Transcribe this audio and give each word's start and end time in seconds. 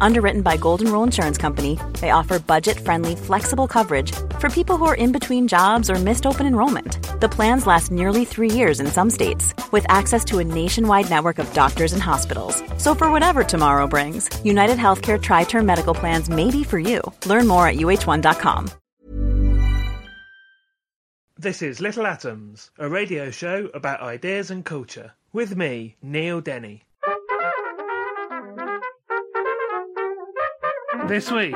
Underwritten 0.00 0.42
by 0.42 0.56
Golden 0.56 0.90
Rule 0.92 1.02
Insurance 1.02 1.38
Company, 1.38 1.78
they 2.00 2.10
offer 2.10 2.38
budget 2.38 2.78
friendly, 2.78 3.16
flexible 3.16 3.66
coverage 3.66 4.12
for 4.38 4.48
people 4.48 4.76
who 4.76 4.84
are 4.84 4.94
in 4.94 5.12
between 5.12 5.48
jobs 5.48 5.90
or 5.90 5.96
missed 5.96 6.26
open 6.26 6.46
enrollment. 6.46 7.20
The 7.20 7.28
plans 7.28 7.66
last 7.66 7.90
nearly 7.90 8.24
three 8.24 8.50
years 8.50 8.80
in 8.80 8.86
some 8.86 9.10
states, 9.10 9.54
with 9.72 9.86
access 9.88 10.24
to 10.26 10.38
a 10.38 10.44
nationwide 10.44 11.10
network 11.10 11.38
of 11.38 11.52
doctors 11.52 11.92
and 11.92 12.02
hospitals. 12.02 12.62
So, 12.78 12.94
for 12.94 13.10
whatever 13.10 13.44
tomorrow 13.44 13.86
brings, 13.86 14.30
United 14.44 14.78
Healthcare 14.78 15.20
Tri 15.20 15.44
Term 15.44 15.66
Medical 15.66 15.94
Plans 15.94 16.28
may 16.28 16.50
be 16.50 16.64
for 16.64 16.78
you. 16.78 17.00
Learn 17.26 17.48
more 17.48 17.66
at 17.66 17.76
uh1.com. 17.76 18.70
This 21.42 21.60
is 21.60 21.80
Little 21.80 22.06
Atoms, 22.06 22.70
a 22.78 22.88
radio 22.88 23.32
show 23.32 23.68
about 23.74 24.00
ideas 24.00 24.52
and 24.52 24.64
culture. 24.64 25.14
With 25.32 25.56
me, 25.56 25.96
Neil 26.00 26.40
Denny. 26.40 26.84
This 31.12 31.30
week, 31.30 31.52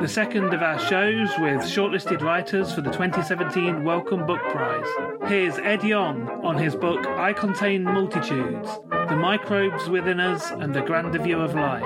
the 0.00 0.08
second 0.08 0.54
of 0.54 0.62
our 0.62 0.78
shows 0.78 1.28
with 1.38 1.60
shortlisted 1.60 2.22
writers 2.22 2.72
for 2.72 2.80
the 2.80 2.90
2017 2.90 3.84
Wellcome 3.84 4.24
Book 4.24 4.40
Prize. 4.48 4.86
Here's 5.28 5.58
Ed 5.58 5.84
Yong 5.84 6.26
on 6.42 6.56
his 6.56 6.74
book 6.74 7.06
I 7.06 7.34
Contain 7.34 7.84
Multitudes 7.84 8.66
The 8.90 9.14
Microbes 9.14 9.90
Within 9.90 10.20
Us 10.20 10.50
and 10.52 10.74
the 10.74 10.80
Grander 10.80 11.18
View 11.18 11.38
of 11.38 11.54
Life. 11.54 11.84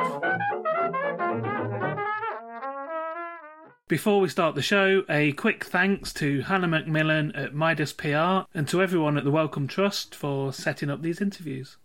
Before 3.88 4.20
we 4.20 4.28
start 4.28 4.54
the 4.54 4.62
show, 4.62 5.02
a 5.08 5.32
quick 5.32 5.64
thanks 5.64 6.12
to 6.12 6.42
Hannah 6.42 6.68
Macmillan 6.68 7.34
at 7.34 7.52
Midas 7.52 7.92
PR 7.92 8.46
and 8.54 8.68
to 8.68 8.80
everyone 8.80 9.18
at 9.18 9.24
the 9.24 9.32
Wellcome 9.32 9.66
Trust 9.66 10.14
for 10.14 10.52
setting 10.52 10.88
up 10.88 11.02
these 11.02 11.20
interviews. 11.20 11.78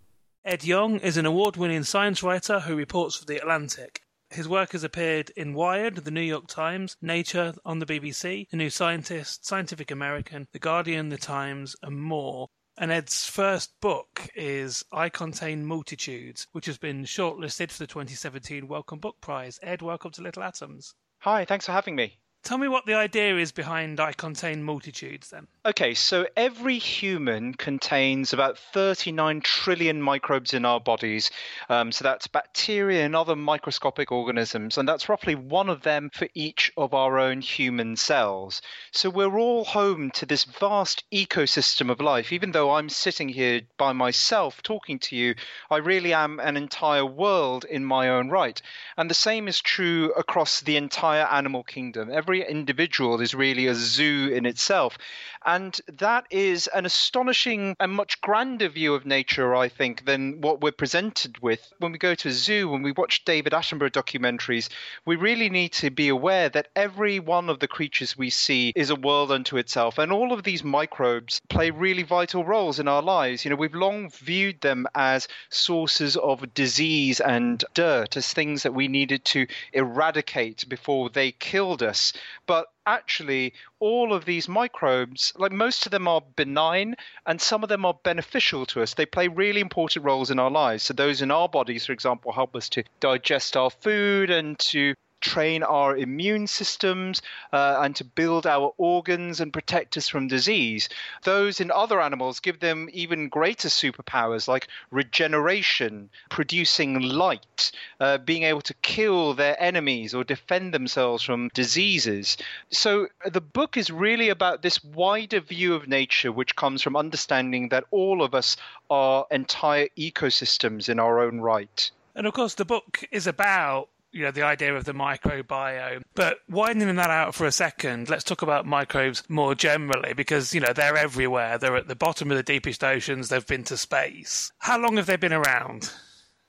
Ed 0.44 0.62
Yong 0.62 1.00
is 1.00 1.16
an 1.16 1.26
award 1.26 1.56
winning 1.56 1.82
science 1.82 2.22
writer 2.22 2.60
who 2.60 2.76
reports 2.76 3.16
for 3.16 3.24
The 3.24 3.38
Atlantic. 3.38 4.03
His 4.34 4.48
work 4.48 4.72
has 4.72 4.82
appeared 4.82 5.30
in 5.36 5.54
Wired, 5.54 5.94
The 5.94 6.10
New 6.10 6.20
York 6.20 6.48
Times, 6.48 6.96
Nature 7.00 7.54
on 7.64 7.78
the 7.78 7.86
BBC, 7.86 8.48
The 8.50 8.56
New 8.56 8.68
Scientist, 8.68 9.46
Scientific 9.46 9.92
American, 9.92 10.48
The 10.50 10.58
Guardian, 10.58 11.10
The 11.10 11.18
Times, 11.18 11.76
and 11.84 12.02
more. 12.02 12.48
And 12.76 12.90
Ed's 12.90 13.26
first 13.26 13.80
book 13.80 14.28
is 14.34 14.84
I 14.90 15.08
Contain 15.08 15.64
Multitudes, 15.64 16.48
which 16.50 16.66
has 16.66 16.78
been 16.78 17.04
shortlisted 17.04 17.70
for 17.70 17.78
the 17.78 17.86
2017 17.86 18.66
Wellcome 18.66 18.98
Book 18.98 19.20
Prize. 19.20 19.60
Ed, 19.62 19.82
welcome 19.82 20.10
to 20.10 20.22
Little 20.22 20.42
Atoms. 20.42 20.96
Hi, 21.20 21.44
thanks 21.44 21.66
for 21.66 21.72
having 21.72 21.94
me. 21.94 22.18
Tell 22.44 22.58
me 22.58 22.68
what 22.68 22.84
the 22.84 22.92
idea 22.92 23.38
is 23.38 23.52
behind 23.52 23.98
I 24.00 24.12
Contain 24.12 24.62
Multitudes 24.62 25.30
then. 25.30 25.46
Okay, 25.64 25.94
so 25.94 26.26
every 26.36 26.76
human 26.76 27.54
contains 27.54 28.34
about 28.34 28.58
39 28.58 29.40
trillion 29.40 30.02
microbes 30.02 30.52
in 30.52 30.66
our 30.66 30.78
bodies. 30.78 31.30
Um, 31.70 31.90
so 31.90 32.04
that's 32.04 32.26
bacteria 32.26 33.06
and 33.06 33.16
other 33.16 33.34
microscopic 33.34 34.12
organisms, 34.12 34.76
and 34.76 34.86
that's 34.86 35.08
roughly 35.08 35.34
one 35.34 35.70
of 35.70 35.80
them 35.80 36.10
for 36.12 36.28
each 36.34 36.70
of 36.76 36.92
our 36.92 37.18
own 37.18 37.40
human 37.40 37.96
cells. 37.96 38.60
So 38.92 39.08
we're 39.08 39.38
all 39.38 39.64
home 39.64 40.10
to 40.10 40.26
this 40.26 40.44
vast 40.44 41.02
ecosystem 41.10 41.90
of 41.90 41.98
life. 41.98 42.30
Even 42.30 42.52
though 42.52 42.72
I'm 42.72 42.90
sitting 42.90 43.30
here 43.30 43.62
by 43.78 43.94
myself 43.94 44.62
talking 44.62 44.98
to 44.98 45.16
you, 45.16 45.34
I 45.70 45.78
really 45.78 46.12
am 46.12 46.40
an 46.40 46.58
entire 46.58 47.06
world 47.06 47.64
in 47.64 47.86
my 47.86 48.10
own 48.10 48.28
right. 48.28 48.60
And 48.98 49.08
the 49.08 49.14
same 49.14 49.48
is 49.48 49.62
true 49.62 50.12
across 50.12 50.60
the 50.60 50.76
entire 50.76 51.24
animal 51.24 51.64
kingdom. 51.64 52.10
Every 52.12 52.33
individual 52.42 53.20
is 53.20 53.34
really 53.34 53.66
a 53.66 53.74
zoo 53.74 54.30
in 54.32 54.46
itself. 54.46 54.98
And 55.46 55.78
that 55.98 56.26
is 56.30 56.68
an 56.68 56.86
astonishing 56.86 57.76
and 57.78 57.92
much 57.92 58.20
grander 58.22 58.68
view 58.68 58.94
of 58.94 59.04
nature, 59.04 59.54
I 59.54 59.68
think, 59.68 60.06
than 60.06 60.40
what 60.40 60.62
we're 60.62 60.72
presented 60.72 61.38
with. 61.40 61.70
When 61.78 61.92
we 61.92 61.98
go 61.98 62.14
to 62.14 62.28
a 62.28 62.32
zoo, 62.32 62.70
when 62.70 62.82
we 62.82 62.92
watch 62.92 63.26
David 63.26 63.52
Attenborough 63.52 63.92
documentaries, 63.92 64.70
we 65.04 65.16
really 65.16 65.50
need 65.50 65.72
to 65.72 65.90
be 65.90 66.08
aware 66.08 66.48
that 66.48 66.68
every 66.74 67.20
one 67.20 67.50
of 67.50 67.58
the 67.58 67.68
creatures 67.68 68.16
we 68.16 68.30
see 68.30 68.72
is 68.74 68.88
a 68.88 68.96
world 68.96 69.30
unto 69.30 69.58
itself. 69.58 69.98
And 69.98 70.10
all 70.10 70.32
of 70.32 70.44
these 70.44 70.64
microbes 70.64 71.42
play 71.50 71.70
really 71.70 72.04
vital 72.04 72.44
roles 72.44 72.78
in 72.78 72.88
our 72.88 73.02
lives. 73.02 73.44
You 73.44 73.50
know, 73.50 73.56
we've 73.56 73.74
long 73.74 74.08
viewed 74.08 74.62
them 74.62 74.86
as 74.94 75.28
sources 75.50 76.16
of 76.16 76.54
disease 76.54 77.20
and 77.20 77.62
dirt, 77.74 78.16
as 78.16 78.32
things 78.32 78.62
that 78.62 78.72
we 78.72 78.88
needed 78.88 79.26
to 79.26 79.46
eradicate 79.74 80.66
before 80.70 81.10
they 81.10 81.32
killed 81.32 81.82
us. 81.82 82.14
But 82.46 82.68
actually 82.86 83.52
all 83.80 84.12
of 84.14 84.24
these 84.24 84.48
microbes 84.48 85.32
like 85.36 85.52
most 85.52 85.86
of 85.86 85.92
them 85.92 86.08
are 86.08 86.22
benign 86.36 86.94
and 87.26 87.40
some 87.40 87.62
of 87.62 87.68
them 87.68 87.84
are 87.84 87.98
beneficial 88.02 88.66
to 88.66 88.82
us. 88.82 88.94
They 88.94 89.06
play 89.06 89.28
really 89.28 89.60
important 89.60 90.04
roles 90.04 90.30
in 90.30 90.38
our 90.38 90.50
lives. 90.50 90.84
So 90.84 90.94
those 90.94 91.22
in 91.22 91.30
our 91.30 91.48
bodies 91.48 91.86
for 91.86 91.92
example 91.92 92.32
help 92.32 92.56
us 92.56 92.68
to 92.70 92.84
digest 93.00 93.56
our 93.56 93.70
food 93.70 94.30
and 94.30 94.58
to 94.60 94.94
train 95.24 95.62
our 95.62 95.96
immune 95.96 96.46
systems 96.46 97.22
uh, 97.52 97.80
and 97.80 97.96
to 97.96 98.04
build 98.04 98.46
our 98.46 98.74
organs 98.76 99.40
and 99.40 99.52
protect 99.52 99.96
us 99.96 100.06
from 100.06 100.28
disease. 100.28 100.88
Those 101.22 101.60
in 101.60 101.70
other 101.70 102.00
animals 102.00 102.40
give 102.40 102.60
them 102.60 102.88
even 102.92 103.30
greater 103.30 103.68
superpowers 103.68 104.46
like 104.46 104.68
regeneration, 104.90 106.10
producing 106.28 107.00
light, 107.00 107.72
uh, 108.00 108.18
being 108.18 108.42
able 108.42 108.60
to 108.60 108.74
kill 108.82 109.32
their 109.32 109.60
enemies 109.60 110.14
or 110.14 110.24
defend 110.24 110.74
themselves 110.74 111.22
from 111.22 111.50
diseases. 111.54 112.36
So 112.70 113.08
the 113.24 113.40
book 113.40 113.78
is 113.78 113.90
really 113.90 114.28
about 114.28 114.60
this 114.60 114.84
wider 114.84 115.40
view 115.40 115.74
of 115.74 115.88
nature, 115.88 116.32
which 116.32 116.54
comes 116.54 116.82
from 116.82 116.96
understanding 116.96 117.70
that 117.70 117.84
all 117.90 118.22
of 118.22 118.34
us 118.34 118.58
are 118.90 119.26
entire 119.30 119.88
ecosystems 119.96 120.88
in 120.90 121.00
our 121.00 121.20
own 121.20 121.40
right. 121.40 121.90
And 122.14 122.26
of 122.26 122.34
course, 122.34 122.54
the 122.54 122.64
book 122.64 123.02
is 123.10 123.26
about 123.26 123.88
you 124.14 124.22
know, 124.22 124.30
the 124.30 124.42
idea 124.42 124.74
of 124.74 124.84
the 124.84 124.92
microbiome. 124.92 126.02
But 126.14 126.38
widening 126.48 126.94
that 126.96 127.10
out 127.10 127.34
for 127.34 127.46
a 127.46 127.52
second, 127.52 128.08
let's 128.08 128.24
talk 128.24 128.42
about 128.42 128.64
microbes 128.64 129.24
more 129.28 129.54
generally 129.54 130.14
because, 130.14 130.54
you 130.54 130.60
know, 130.60 130.72
they're 130.72 130.96
everywhere. 130.96 131.58
They're 131.58 131.76
at 131.76 131.88
the 131.88 131.96
bottom 131.96 132.30
of 132.30 132.36
the 132.36 132.42
deepest 132.42 132.84
oceans, 132.84 133.28
they've 133.28 133.46
been 133.46 133.64
to 133.64 133.76
space. 133.76 134.52
How 134.58 134.78
long 134.78 134.96
have 134.96 135.06
they 135.06 135.16
been 135.16 135.32
around? 135.32 135.90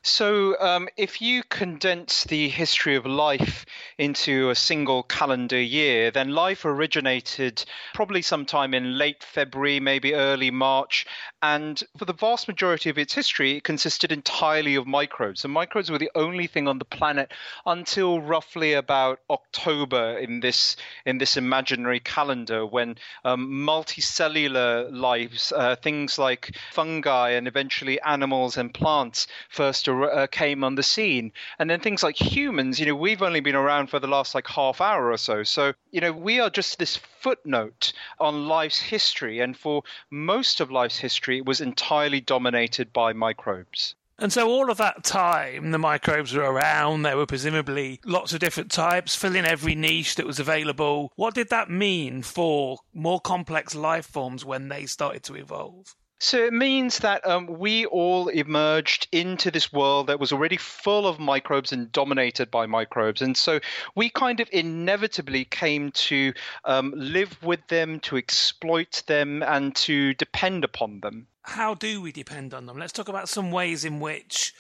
So, 0.08 0.56
um, 0.60 0.88
if 0.98 1.20
you 1.20 1.42
condense 1.50 2.26
the 2.26 2.48
history 2.48 2.96
of 2.96 3.08
life 3.08 3.66
into 3.98 4.52
a 4.52 4.56
single 4.56 5.02
calendar 5.02 5.60
year, 5.60 6.12
then 6.12 6.30
life 6.30 6.64
originated 6.64 7.66
probably 7.96 8.22
sometime 8.22 8.76
in 8.76 9.00
late 9.00 9.24
February, 9.24 9.80
maybe 9.80 10.14
early 10.14 10.52
March. 10.52 11.08
And 11.48 11.84
for 11.96 12.06
the 12.06 12.14
vast 12.14 12.48
majority 12.48 12.90
of 12.90 12.98
its 12.98 13.14
history, 13.14 13.58
it 13.58 13.64
consisted 13.64 14.12
entirely 14.12 14.74
of 14.74 14.88
microbes. 14.88 15.44
And 15.44 15.54
microbes 15.54 15.92
were 15.92 16.00
the 16.00 16.10
only 16.16 16.48
thing 16.48 16.68
on 16.68 16.80
the 16.80 16.86
planet 16.86 17.32
until 17.68 18.20
roughly 18.20 18.74
about 18.74 19.20
October 19.30 20.18
in 20.18 20.40
this 20.40 20.76
in 21.06 21.20
this 21.20 21.38
imaginary 21.38 22.00
calendar, 22.00 22.66
when 22.66 22.96
um, 23.24 23.48
multicellular 23.48 24.92
lives, 24.92 25.54
uh, 25.56 25.76
things 25.76 26.18
like 26.18 26.56
fungi 26.72 27.30
and 27.38 27.48
eventually 27.48 28.02
animals 28.02 28.58
and 28.58 28.74
plants, 28.74 29.28
first 29.50 29.88
uh, 29.88 30.26
came 30.32 30.64
on 30.64 30.74
the 30.74 30.82
scene. 30.82 31.32
And 31.60 31.70
then 31.70 31.80
things 31.80 32.02
like 32.02 32.20
humans, 32.20 32.80
you 32.80 32.88
know, 32.88 32.96
we've 32.96 33.22
only 33.22 33.42
been 33.42 33.56
around 33.56 33.92
for 33.92 34.00
the 34.00 34.08
last 34.08 34.34
like 34.34 34.48
half 34.48 34.82
hour 34.82 35.12
or 35.12 35.18
so. 35.18 35.44
So, 35.44 35.74
you 35.92 36.02
know, 36.02 36.12
we 36.12 36.40
are 36.40 36.50
just 36.50 36.80
this 36.80 37.00
footnote 37.26 37.94
on 38.20 38.48
life's 38.48 38.80
history. 38.80 39.40
And 39.42 39.58
for 39.58 39.84
most 40.10 40.60
of 40.60 40.72
life's 40.72 40.98
history, 40.98 41.35
was 41.42 41.62
entirely 41.62 42.22
dominated 42.22 42.94
by 42.94 43.14
microbes. 43.14 43.96
And 44.18 44.32
so, 44.32 44.48
all 44.48 44.72
of 44.72 44.78
that 44.78 45.04
time, 45.04 45.72
the 45.72 45.78
microbes 45.78 46.34
were 46.34 46.44
around. 46.44 47.02
There 47.02 47.18
were 47.18 47.26
presumably 47.26 48.00
lots 48.06 48.34
of 48.34 48.40
different 48.40 48.72
types, 48.72 49.16
filling 49.16 49.46
every 49.46 49.76
niche 49.76 50.16
that 50.16 50.26
was 50.26 50.40
available. 50.40 51.12
What 51.16 51.34
did 51.34 51.50
that 51.50 51.70
mean 51.70 52.22
for 52.22 52.78
more 52.94 53.20
complex 53.20 53.76
life 53.76 54.06
forms 54.06 54.46
when 54.46 54.70
they 54.70 54.86
started 54.86 55.24
to 55.24 55.36
evolve? 55.36 55.96
So 56.20 56.46
it 56.46 56.54
means 56.54 57.00
that 57.00 57.28
um, 57.28 57.46
we 57.48 57.86
all 57.86 58.30
emerged 58.30 59.08
into 59.12 59.52
this 59.52 59.74
world 59.74 60.08
that 60.08 60.20
was 60.20 60.32
already 60.32 60.56
full 60.56 61.08
of 61.08 61.20
microbes 61.20 61.74
and 61.74 61.92
dominated 61.92 62.50
by 62.50 62.66
microbes. 62.66 63.22
And 63.22 63.36
so 63.36 63.60
we 63.96 64.10
kind 64.10 64.40
of 64.40 64.48
inevitably 64.52 65.46
came 65.46 65.92
to 65.92 66.34
um, 66.64 66.94
live 66.96 67.38
with 67.44 67.68
them, 67.68 68.00
to 68.02 68.16
exploit 68.16 69.04
them, 69.08 69.44
and 69.44 69.76
to 69.78 70.14
depend 70.14 70.64
upon 70.64 71.02
them. 71.02 71.28
How 71.42 71.74
do 71.74 72.02
we 72.02 72.12
depend 72.12 72.54
on 72.54 72.66
them? 72.66 72.78
Let's 72.78 72.94
talk 72.94 73.10
about 73.10 73.30
some 73.30 73.52
ways 73.52 73.84
in 73.84 74.00
which 74.00 74.54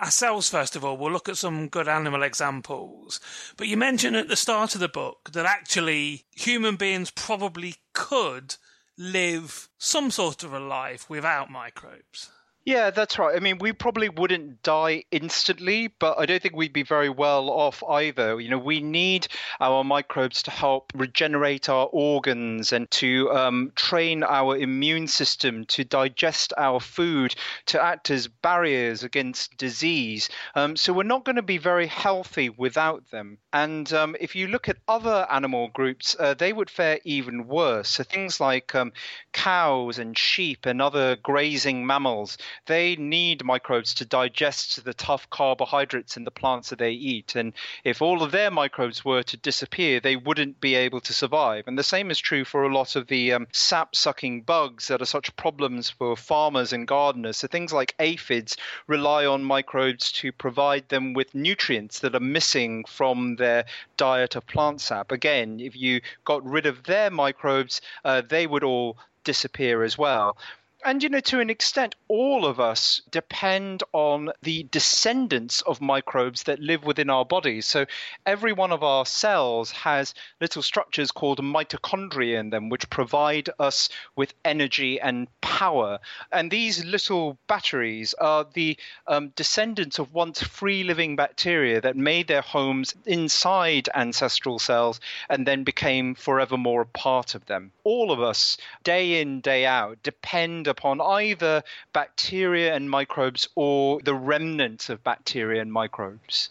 ourselves, 0.00 0.48
first 0.48 0.76
of 0.76 0.84
all, 0.84 0.96
we'll 0.96 1.12
look 1.12 1.28
at 1.28 1.36
some 1.36 1.68
good 1.68 1.88
animal 1.88 2.22
examples. 2.22 3.20
But 3.56 3.66
you 3.66 3.76
mentioned 3.76 4.16
at 4.16 4.28
the 4.28 4.36
start 4.36 4.74
of 4.74 4.80
the 4.80 4.88
book 4.88 5.30
that 5.32 5.44
actually 5.44 6.24
human 6.34 6.76
beings 6.76 7.10
probably 7.10 7.74
could 7.92 8.56
live 9.00 9.70
some 9.78 10.10
sort 10.10 10.44
of 10.44 10.52
a 10.52 10.60
life 10.60 11.08
without 11.08 11.50
microbes. 11.50 12.30
Yeah, 12.66 12.90
that's 12.90 13.18
right. 13.18 13.34
I 13.34 13.40
mean, 13.40 13.56
we 13.58 13.72
probably 13.72 14.10
wouldn't 14.10 14.62
die 14.62 15.04
instantly, 15.10 15.88
but 15.88 16.18
I 16.18 16.26
don't 16.26 16.42
think 16.42 16.54
we'd 16.54 16.74
be 16.74 16.82
very 16.82 17.08
well 17.08 17.48
off 17.48 17.82
either. 17.88 18.38
You 18.38 18.50
know, 18.50 18.58
we 18.58 18.80
need 18.80 19.28
our 19.60 19.82
microbes 19.82 20.42
to 20.42 20.50
help 20.50 20.92
regenerate 20.94 21.70
our 21.70 21.86
organs 21.86 22.72
and 22.74 22.88
to 22.92 23.32
um, 23.32 23.72
train 23.76 24.22
our 24.22 24.58
immune 24.58 25.08
system 25.08 25.64
to 25.66 25.84
digest 25.84 26.52
our 26.58 26.80
food, 26.80 27.34
to 27.66 27.82
act 27.82 28.10
as 28.10 28.28
barriers 28.28 29.02
against 29.04 29.56
disease. 29.56 30.28
Um, 30.54 30.76
so 30.76 30.92
we're 30.92 31.02
not 31.04 31.24
going 31.24 31.36
to 31.36 31.42
be 31.42 31.58
very 31.58 31.86
healthy 31.86 32.50
without 32.50 33.10
them. 33.10 33.38
And 33.54 33.90
um, 33.94 34.16
if 34.20 34.36
you 34.36 34.48
look 34.48 34.68
at 34.68 34.76
other 34.86 35.26
animal 35.30 35.68
groups, 35.68 36.14
uh, 36.20 36.34
they 36.34 36.52
would 36.52 36.68
fare 36.70 37.00
even 37.04 37.48
worse. 37.48 37.88
So 37.88 38.04
things 38.04 38.38
like 38.38 38.74
um, 38.74 38.92
cows 39.32 39.98
and 39.98 40.16
sheep 40.16 40.66
and 40.66 40.80
other 40.82 41.16
grazing 41.16 41.86
mammals 41.86 42.36
they 42.66 42.96
need 42.96 43.44
microbes 43.44 43.94
to 43.94 44.04
digest 44.04 44.84
the 44.84 44.94
tough 44.94 45.28
carbohydrates 45.30 46.16
in 46.16 46.24
the 46.24 46.30
plants 46.30 46.70
that 46.70 46.78
they 46.78 46.92
eat. 46.92 47.36
And 47.36 47.52
if 47.84 48.02
all 48.02 48.22
of 48.22 48.32
their 48.32 48.50
microbes 48.50 49.04
were 49.04 49.22
to 49.24 49.36
disappear, 49.36 50.00
they 50.00 50.16
wouldn't 50.16 50.60
be 50.60 50.74
able 50.74 51.00
to 51.00 51.12
survive. 51.12 51.64
And 51.66 51.78
the 51.78 51.82
same 51.82 52.10
is 52.10 52.18
true 52.18 52.44
for 52.44 52.64
a 52.64 52.74
lot 52.74 52.96
of 52.96 53.06
the 53.06 53.32
um, 53.32 53.46
sap 53.52 53.94
sucking 53.94 54.42
bugs 54.42 54.88
that 54.88 55.02
are 55.02 55.06
such 55.06 55.34
problems 55.36 55.90
for 55.90 56.16
farmers 56.16 56.72
and 56.72 56.86
gardeners. 56.86 57.38
So 57.38 57.48
things 57.48 57.72
like 57.72 57.94
aphids 57.98 58.56
rely 58.86 59.26
on 59.26 59.44
microbes 59.44 60.12
to 60.12 60.32
provide 60.32 60.88
them 60.88 61.12
with 61.14 61.34
nutrients 61.34 62.00
that 62.00 62.14
are 62.14 62.20
missing 62.20 62.84
from 62.84 63.36
their 63.36 63.64
diet 63.96 64.36
of 64.36 64.46
plant 64.46 64.80
sap. 64.80 65.12
Again, 65.12 65.60
if 65.60 65.76
you 65.76 66.00
got 66.24 66.44
rid 66.44 66.66
of 66.66 66.84
their 66.84 67.10
microbes, 67.10 67.80
uh, 68.04 68.22
they 68.28 68.46
would 68.46 68.64
all 68.64 68.98
disappear 69.24 69.82
as 69.82 69.98
well 69.98 70.36
and 70.84 71.02
you 71.02 71.08
know 71.08 71.20
to 71.20 71.40
an 71.40 71.50
extent 71.50 71.94
all 72.08 72.46
of 72.46 72.58
us 72.58 73.02
depend 73.10 73.82
on 73.92 74.30
the 74.42 74.64
descendants 74.70 75.60
of 75.62 75.80
microbes 75.80 76.44
that 76.44 76.58
live 76.60 76.84
within 76.84 77.10
our 77.10 77.24
bodies. 77.24 77.66
So 77.66 77.86
every 78.24 78.52
one 78.52 78.72
of 78.72 78.82
our 78.82 79.04
cells 79.04 79.70
has 79.72 80.14
little 80.40 80.62
structures 80.62 81.10
called 81.10 81.38
mitochondria 81.40 82.38
in 82.40 82.50
them 82.50 82.68
which 82.68 82.88
provide 82.90 83.50
us 83.58 83.88
with 84.16 84.34
energy 84.44 85.00
and 85.00 85.28
power. 85.40 85.98
And 86.32 86.50
these 86.50 86.84
little 86.84 87.38
batteries 87.46 88.14
are 88.14 88.46
the 88.52 88.78
um, 89.06 89.28
descendants 89.36 89.98
of 89.98 90.14
once 90.14 90.42
free 90.42 90.82
living 90.84 91.16
bacteria 91.16 91.80
that 91.80 91.96
made 91.96 92.28
their 92.28 92.40
homes 92.40 92.94
inside 93.04 93.88
ancestral 93.94 94.58
cells 94.58 95.00
and 95.28 95.46
then 95.46 95.64
became 95.64 96.14
forevermore 96.14 96.82
a 96.82 96.86
part 96.86 97.34
of 97.34 97.44
them. 97.46 97.72
All 97.84 98.10
of 98.10 98.20
us 98.22 98.56
day 98.84 99.20
in 99.20 99.40
day 99.40 99.66
out 99.66 100.02
depend 100.02 100.66
upon 100.70 101.00
either 101.00 101.62
bacteria 101.92 102.74
and 102.74 102.88
microbes 102.88 103.48
or 103.54 104.00
the 104.02 104.14
remnants 104.14 104.88
of 104.88 105.04
bacteria 105.04 105.60
and 105.60 105.72
microbes. 105.72 106.50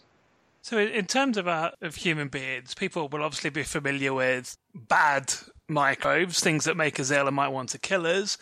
So, 0.62 0.78
in 0.78 1.06
terms 1.06 1.38
of, 1.38 1.48
uh, 1.48 1.70
of 1.80 1.96
human 1.96 2.28
beings, 2.28 2.74
people 2.74 3.08
will 3.08 3.22
obviously 3.22 3.50
be 3.50 3.62
familiar 3.62 4.12
with 4.12 4.56
bad 4.74 5.32
microbes, 5.68 6.40
things 6.40 6.64
that 6.64 6.76
make 6.76 7.00
us 7.00 7.10
ill 7.10 7.26
and 7.26 7.36
might 7.36 7.48
want 7.48 7.70
to 7.70 7.78
kill 7.78 8.06
us, 8.06 8.36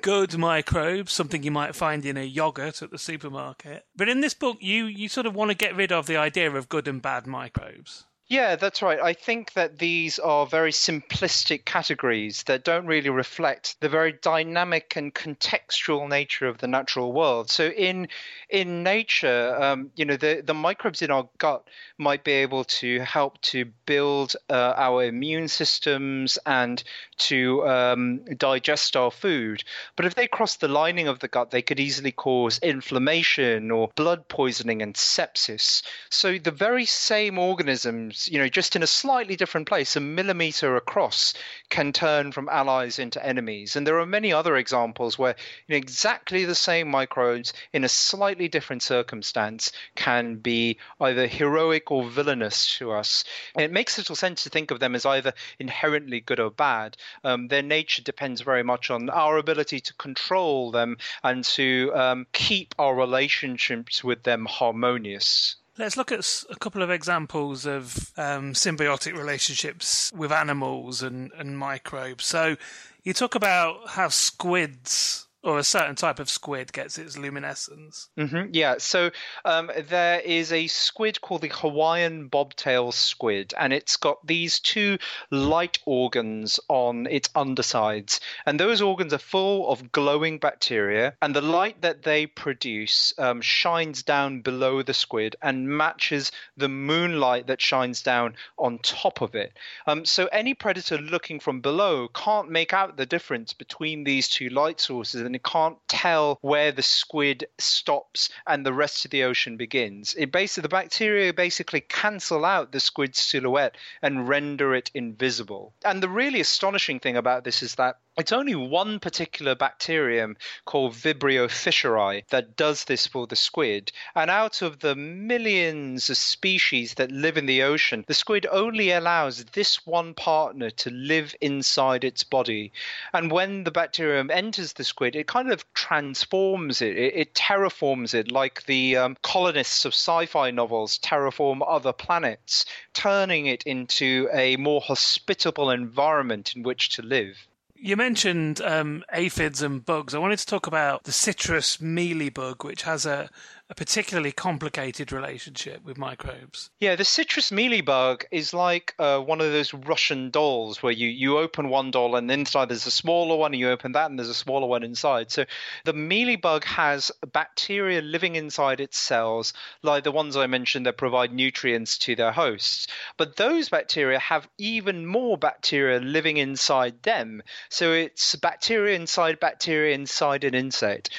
good 0.00 0.36
microbes, 0.36 1.12
something 1.12 1.42
you 1.42 1.50
might 1.50 1.76
find 1.76 2.04
in 2.04 2.16
a 2.16 2.24
yogurt 2.24 2.82
at 2.82 2.90
the 2.90 2.98
supermarket. 2.98 3.84
But 3.94 4.08
in 4.08 4.20
this 4.20 4.34
book, 4.34 4.56
you, 4.60 4.86
you 4.86 5.08
sort 5.08 5.26
of 5.26 5.34
want 5.34 5.50
to 5.50 5.56
get 5.56 5.76
rid 5.76 5.92
of 5.92 6.06
the 6.06 6.16
idea 6.16 6.50
of 6.50 6.68
good 6.68 6.88
and 6.88 7.00
bad 7.00 7.26
microbes. 7.26 8.04
Yeah, 8.30 8.54
that's 8.54 8.80
right. 8.80 9.00
I 9.00 9.12
think 9.12 9.54
that 9.54 9.80
these 9.80 10.20
are 10.20 10.46
very 10.46 10.70
simplistic 10.70 11.64
categories 11.64 12.44
that 12.44 12.62
don't 12.62 12.86
really 12.86 13.10
reflect 13.10 13.80
the 13.80 13.88
very 13.88 14.12
dynamic 14.12 14.94
and 14.94 15.12
contextual 15.12 16.08
nature 16.08 16.46
of 16.46 16.58
the 16.58 16.68
natural 16.68 17.12
world. 17.12 17.50
So 17.50 17.66
in 17.66 18.06
in 18.48 18.84
nature, 18.84 19.56
um, 19.60 19.90
you 19.96 20.04
know, 20.04 20.16
the 20.16 20.44
the 20.46 20.54
microbes 20.54 21.02
in 21.02 21.10
our 21.10 21.28
gut 21.38 21.66
might 21.98 22.22
be 22.22 22.30
able 22.30 22.62
to 22.80 23.00
help 23.00 23.40
to 23.42 23.64
build 23.84 24.36
uh, 24.48 24.74
our 24.76 25.02
immune 25.02 25.48
systems 25.48 26.38
and 26.46 26.80
to 27.18 27.66
um, 27.66 28.24
digest 28.36 28.96
our 28.96 29.10
food. 29.10 29.64
But 29.96 30.06
if 30.06 30.14
they 30.14 30.28
cross 30.28 30.54
the 30.54 30.68
lining 30.68 31.08
of 31.08 31.18
the 31.18 31.26
gut, 31.28 31.50
they 31.50 31.62
could 31.62 31.80
easily 31.80 32.12
cause 32.12 32.60
inflammation 32.60 33.72
or 33.72 33.90
blood 33.96 34.28
poisoning 34.28 34.82
and 34.82 34.94
sepsis. 34.94 35.82
So 36.10 36.38
the 36.38 36.52
very 36.52 36.86
same 36.86 37.36
organisms 37.36 38.19
you 38.28 38.38
know, 38.38 38.48
just 38.48 38.76
in 38.76 38.82
a 38.82 38.86
slightly 38.86 39.36
different 39.36 39.68
place, 39.68 39.96
a 39.96 40.00
millimeter 40.00 40.76
across, 40.76 41.34
can 41.68 41.92
turn 41.92 42.32
from 42.32 42.48
allies 42.48 42.98
into 42.98 43.24
enemies. 43.24 43.76
And 43.76 43.86
there 43.86 43.98
are 44.00 44.06
many 44.06 44.32
other 44.32 44.56
examples 44.56 45.18
where 45.18 45.36
you 45.66 45.74
know, 45.74 45.76
exactly 45.76 46.44
the 46.44 46.54
same 46.54 46.88
microbes 46.88 47.52
in 47.72 47.84
a 47.84 47.88
slightly 47.88 48.48
different 48.48 48.82
circumstance 48.82 49.72
can 49.94 50.36
be 50.36 50.78
either 51.00 51.26
heroic 51.26 51.90
or 51.90 52.08
villainous 52.08 52.76
to 52.78 52.92
us. 52.92 53.24
And 53.54 53.64
it 53.64 53.72
makes 53.72 53.98
little 53.98 54.16
sense 54.16 54.42
to 54.44 54.50
think 54.50 54.70
of 54.70 54.80
them 54.80 54.94
as 54.94 55.06
either 55.06 55.32
inherently 55.58 56.20
good 56.20 56.40
or 56.40 56.50
bad. 56.50 56.96
Um, 57.24 57.48
their 57.48 57.62
nature 57.62 58.02
depends 58.02 58.40
very 58.40 58.62
much 58.62 58.90
on 58.90 59.10
our 59.10 59.38
ability 59.38 59.80
to 59.80 59.94
control 59.94 60.70
them 60.70 60.96
and 61.22 61.44
to 61.44 61.92
um, 61.94 62.26
keep 62.32 62.74
our 62.78 62.94
relationships 62.94 64.02
with 64.02 64.22
them 64.22 64.46
harmonious. 64.46 65.56
Let's 65.80 65.96
look 65.96 66.12
at 66.12 66.44
a 66.50 66.56
couple 66.56 66.82
of 66.82 66.90
examples 66.90 67.64
of 67.64 68.12
um, 68.18 68.52
symbiotic 68.52 69.16
relationships 69.16 70.12
with 70.14 70.30
animals 70.30 71.02
and, 71.02 71.32
and 71.38 71.58
microbes. 71.58 72.26
So, 72.26 72.58
you 73.02 73.14
talk 73.14 73.34
about 73.34 73.88
how 73.88 74.08
squids 74.08 75.26
or 75.42 75.58
a 75.58 75.64
certain 75.64 75.94
type 75.94 76.18
of 76.18 76.28
squid 76.28 76.72
gets 76.72 76.98
its 76.98 77.16
luminescence. 77.16 78.08
Mm-hmm, 78.18 78.50
yeah, 78.52 78.74
so 78.78 79.10
um, 79.44 79.70
there 79.88 80.20
is 80.20 80.52
a 80.52 80.66
squid 80.66 81.20
called 81.20 81.40
the 81.40 81.48
Hawaiian 81.48 82.28
bobtail 82.28 82.92
squid, 82.92 83.54
and 83.58 83.72
it's 83.72 83.96
got 83.96 84.26
these 84.26 84.60
two 84.60 84.98
light 85.30 85.78
organs 85.86 86.60
on 86.68 87.06
its 87.06 87.30
undersides, 87.34 88.20
and 88.44 88.60
those 88.60 88.82
organs 88.82 89.14
are 89.14 89.18
full 89.18 89.70
of 89.70 89.92
glowing 89.92 90.38
bacteria, 90.38 91.14
and 91.22 91.34
the 91.34 91.40
light 91.40 91.80
that 91.80 92.02
they 92.02 92.26
produce 92.26 93.14
um, 93.18 93.40
shines 93.40 94.02
down 94.02 94.42
below 94.42 94.82
the 94.82 94.94
squid 94.94 95.36
and 95.40 95.68
matches 95.68 96.32
the 96.56 96.68
moonlight 96.68 97.46
that 97.46 97.62
shines 97.62 98.02
down 98.02 98.34
on 98.58 98.78
top 98.78 99.22
of 99.22 99.34
it. 99.34 99.52
Um, 99.86 100.04
so 100.04 100.26
any 100.26 100.52
predator 100.54 100.98
looking 100.98 101.40
from 101.40 101.60
below 101.60 102.08
can't 102.08 102.50
make 102.50 102.74
out 102.74 102.96
the 102.96 103.06
difference 103.06 103.52
between 103.52 104.04
these 104.04 104.28
two 104.28 104.50
light 104.50 104.80
sources 104.80 105.29
and 105.30 105.36
it 105.36 105.44
can't 105.44 105.78
tell 105.86 106.40
where 106.40 106.72
the 106.72 106.82
squid 106.82 107.46
stops 107.56 108.30
and 108.48 108.66
the 108.66 108.72
rest 108.72 109.04
of 109.04 109.12
the 109.12 109.22
ocean 109.22 109.56
begins. 109.56 110.12
It 110.18 110.32
basically 110.32 110.62
the 110.62 110.68
bacteria 110.68 111.32
basically 111.32 111.82
cancel 111.82 112.44
out 112.44 112.72
the 112.72 112.80
squid's 112.80 113.20
silhouette 113.20 113.76
and 114.02 114.28
render 114.28 114.74
it 114.74 114.90
invisible. 114.92 115.72
And 115.84 116.02
the 116.02 116.08
really 116.08 116.40
astonishing 116.40 116.98
thing 116.98 117.16
about 117.16 117.44
this 117.44 117.62
is 117.62 117.76
that 117.76 117.98
it's 118.18 118.32
only 118.32 118.56
one 118.56 118.98
particular 118.98 119.54
bacterium 119.54 120.36
called 120.64 120.94
Vibrio 120.94 121.48
fischeri 121.48 122.26
that 122.28 122.56
does 122.56 122.84
this 122.84 123.06
for 123.06 123.26
the 123.26 123.36
squid. 123.36 123.92
And 124.14 124.30
out 124.30 124.62
of 124.62 124.80
the 124.80 124.96
millions 124.96 126.10
of 126.10 126.16
species 126.16 126.94
that 126.94 127.12
live 127.12 127.38
in 127.38 127.46
the 127.46 127.62
ocean, 127.62 128.04
the 128.08 128.14
squid 128.14 128.46
only 128.50 128.90
allows 128.90 129.44
this 129.44 129.86
one 129.86 130.12
partner 130.14 130.70
to 130.70 130.90
live 130.90 131.34
inside 131.40 132.02
its 132.02 132.24
body. 132.24 132.72
And 133.12 133.30
when 133.30 133.64
the 133.64 133.70
bacterium 133.70 134.30
enters 134.30 134.72
the 134.72 134.84
squid, 134.84 135.14
it 135.14 135.28
kind 135.28 135.50
of 135.52 135.64
transforms 135.72 136.82
it, 136.82 136.96
it, 136.96 137.14
it 137.14 137.34
terraforms 137.34 138.12
it 138.12 138.30
like 138.30 138.66
the 138.66 138.96
um, 138.96 139.16
colonists 139.22 139.84
of 139.84 139.94
sci 139.94 140.26
fi 140.26 140.50
novels 140.50 140.98
terraform 140.98 141.60
other 141.66 141.92
planets, 141.92 142.66
turning 142.92 143.46
it 143.46 143.62
into 143.62 144.28
a 144.32 144.56
more 144.56 144.80
hospitable 144.80 145.70
environment 145.70 146.54
in 146.56 146.64
which 146.64 146.90
to 146.90 147.02
live. 147.02 147.46
You 147.82 147.96
mentioned 147.96 148.60
um, 148.60 149.04
aphids 149.10 149.62
and 149.62 149.82
bugs. 149.82 150.14
I 150.14 150.18
wanted 150.18 150.38
to 150.38 150.46
talk 150.46 150.66
about 150.66 151.04
the 151.04 151.12
citrus 151.12 151.80
mealy 151.80 152.28
bug, 152.28 152.62
which 152.62 152.82
has 152.82 153.06
a, 153.06 153.30
a 153.70 153.74
particularly 153.74 154.32
complicated 154.32 155.12
relationship 155.12 155.84
with 155.84 155.96
microbes. 155.96 156.70
Yeah, 156.80 156.96
the 156.96 157.04
citrus 157.04 157.50
mealybug 157.52 158.24
is 158.32 158.52
like 158.52 158.96
uh, 158.98 159.20
one 159.20 159.40
of 159.40 159.52
those 159.52 159.72
Russian 159.72 160.30
dolls 160.30 160.82
where 160.82 160.92
you, 160.92 161.06
you 161.06 161.38
open 161.38 161.68
one 161.68 161.92
doll 161.92 162.16
and 162.16 162.28
inside 162.28 162.68
there's 162.68 162.86
a 162.86 162.90
smaller 162.90 163.36
one, 163.36 163.52
and 163.52 163.60
you 163.60 163.70
open 163.70 163.92
that 163.92 164.10
and 164.10 164.18
there's 164.18 164.28
a 164.28 164.34
smaller 164.34 164.66
one 164.66 164.82
inside. 164.82 165.30
So 165.30 165.44
the 165.84 165.94
mealybug 165.94 166.64
has 166.64 167.12
bacteria 167.32 168.02
living 168.02 168.34
inside 168.34 168.80
its 168.80 168.98
cells, 168.98 169.52
like 169.82 170.02
the 170.02 170.10
ones 170.10 170.36
I 170.36 170.48
mentioned 170.48 170.86
that 170.86 170.96
provide 170.96 171.32
nutrients 171.32 171.96
to 171.98 172.16
their 172.16 172.32
hosts. 172.32 172.88
But 173.16 173.36
those 173.36 173.68
bacteria 173.68 174.18
have 174.18 174.48
even 174.58 175.06
more 175.06 175.38
bacteria 175.38 176.00
living 176.00 176.38
inside 176.38 177.04
them. 177.04 177.40
So 177.68 177.92
it's 177.92 178.34
bacteria 178.34 178.96
inside 178.96 179.38
bacteria 179.38 179.94
inside 179.94 180.42
an 180.42 180.56
insect. 180.56 181.10